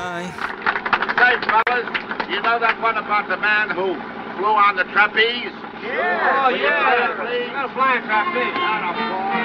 You 2.28 2.40
know 2.46 2.58
that 2.66 2.76
one 2.88 2.96
about 3.04 3.26
the 3.28 3.36
man 3.36 3.66
who 3.76 3.86
flew 4.36 4.54
on 4.66 4.74
the 4.80 4.86
trapeze? 4.94 5.71
Yeah. 5.82 6.46
Oh, 6.46 6.48
yeah. 6.54 7.66
Flying 7.74 8.04
trapeze. 8.06 8.54
Not 8.54 8.82
a 8.86 8.92
boy. 8.94 9.42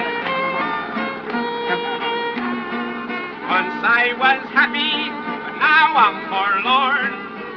Once 3.48 3.80
I 3.80 4.12
was 4.20 4.44
happy, 4.52 5.08
but 5.08 5.56
now 5.58 5.96
I'm 5.96 6.28
forlorn. 6.28 7.10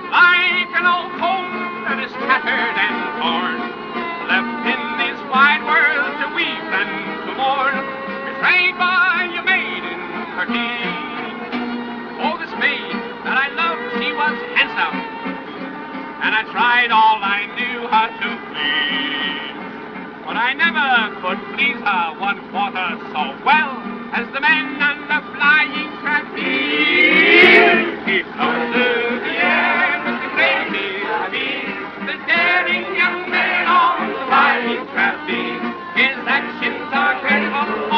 Like 0.09 0.71
an 0.73 0.87
old 0.87 1.11
coat 1.19 1.51
that 1.85 1.99
is 2.01 2.11
tattered 2.25 2.75
and 2.79 2.97
torn. 3.21 3.59
Left 4.31 4.65
in 4.65 4.81
this 5.03 5.19
wide 5.29 5.61
world 5.67 6.13
to 6.23 6.27
weep 6.33 6.65
and 6.73 6.91
to 7.27 7.31
mourn. 7.35 7.75
Betrayed 8.33 8.79
by 8.79 9.29
a 9.29 9.43
maiden 9.43 9.99
Turkey. 10.33 10.79
Oh, 12.23 12.39
this 12.39 12.53
maid 12.57 12.95
that 13.27 13.35
I 13.35 13.51
loved, 13.53 13.83
she 13.99 14.09
was 14.15 14.35
handsome 14.55 15.10
and 16.21 16.35
I 16.35 16.43
tried 16.53 16.91
all 16.93 17.17
I 17.17 17.49
knew 17.57 17.87
how 17.89 18.05
to 18.13 18.29
please. 18.53 19.57
But 20.21 20.37
I 20.37 20.53
never 20.53 21.17
could 21.17 21.41
please 21.57 21.81
her 21.81 22.13
one 22.21 22.37
quarter 22.53 22.93
so 23.09 23.33
well 23.41 23.73
as 24.13 24.29
the 24.29 24.39
men 24.39 24.77
on 24.77 25.01
the 25.09 25.19
flying 25.33 25.89
trapeze. 26.05 27.25
He 28.05 28.21
floats 28.37 28.69
through 28.69 29.17
the 29.17 29.33
air 29.33 29.97
with 30.05 30.21
the 30.21 30.29
crazy 30.37 31.01
bees, 31.33 31.89
the 32.05 32.17
daring 32.29 32.85
young 32.93 33.25
man 33.33 33.65
on 33.65 34.13
the 34.13 34.21
flying 34.29 34.85
trapeze. 34.93 35.73
His 35.97 36.21
actions 36.29 36.85
are 36.93 37.17
credible. 37.25 37.90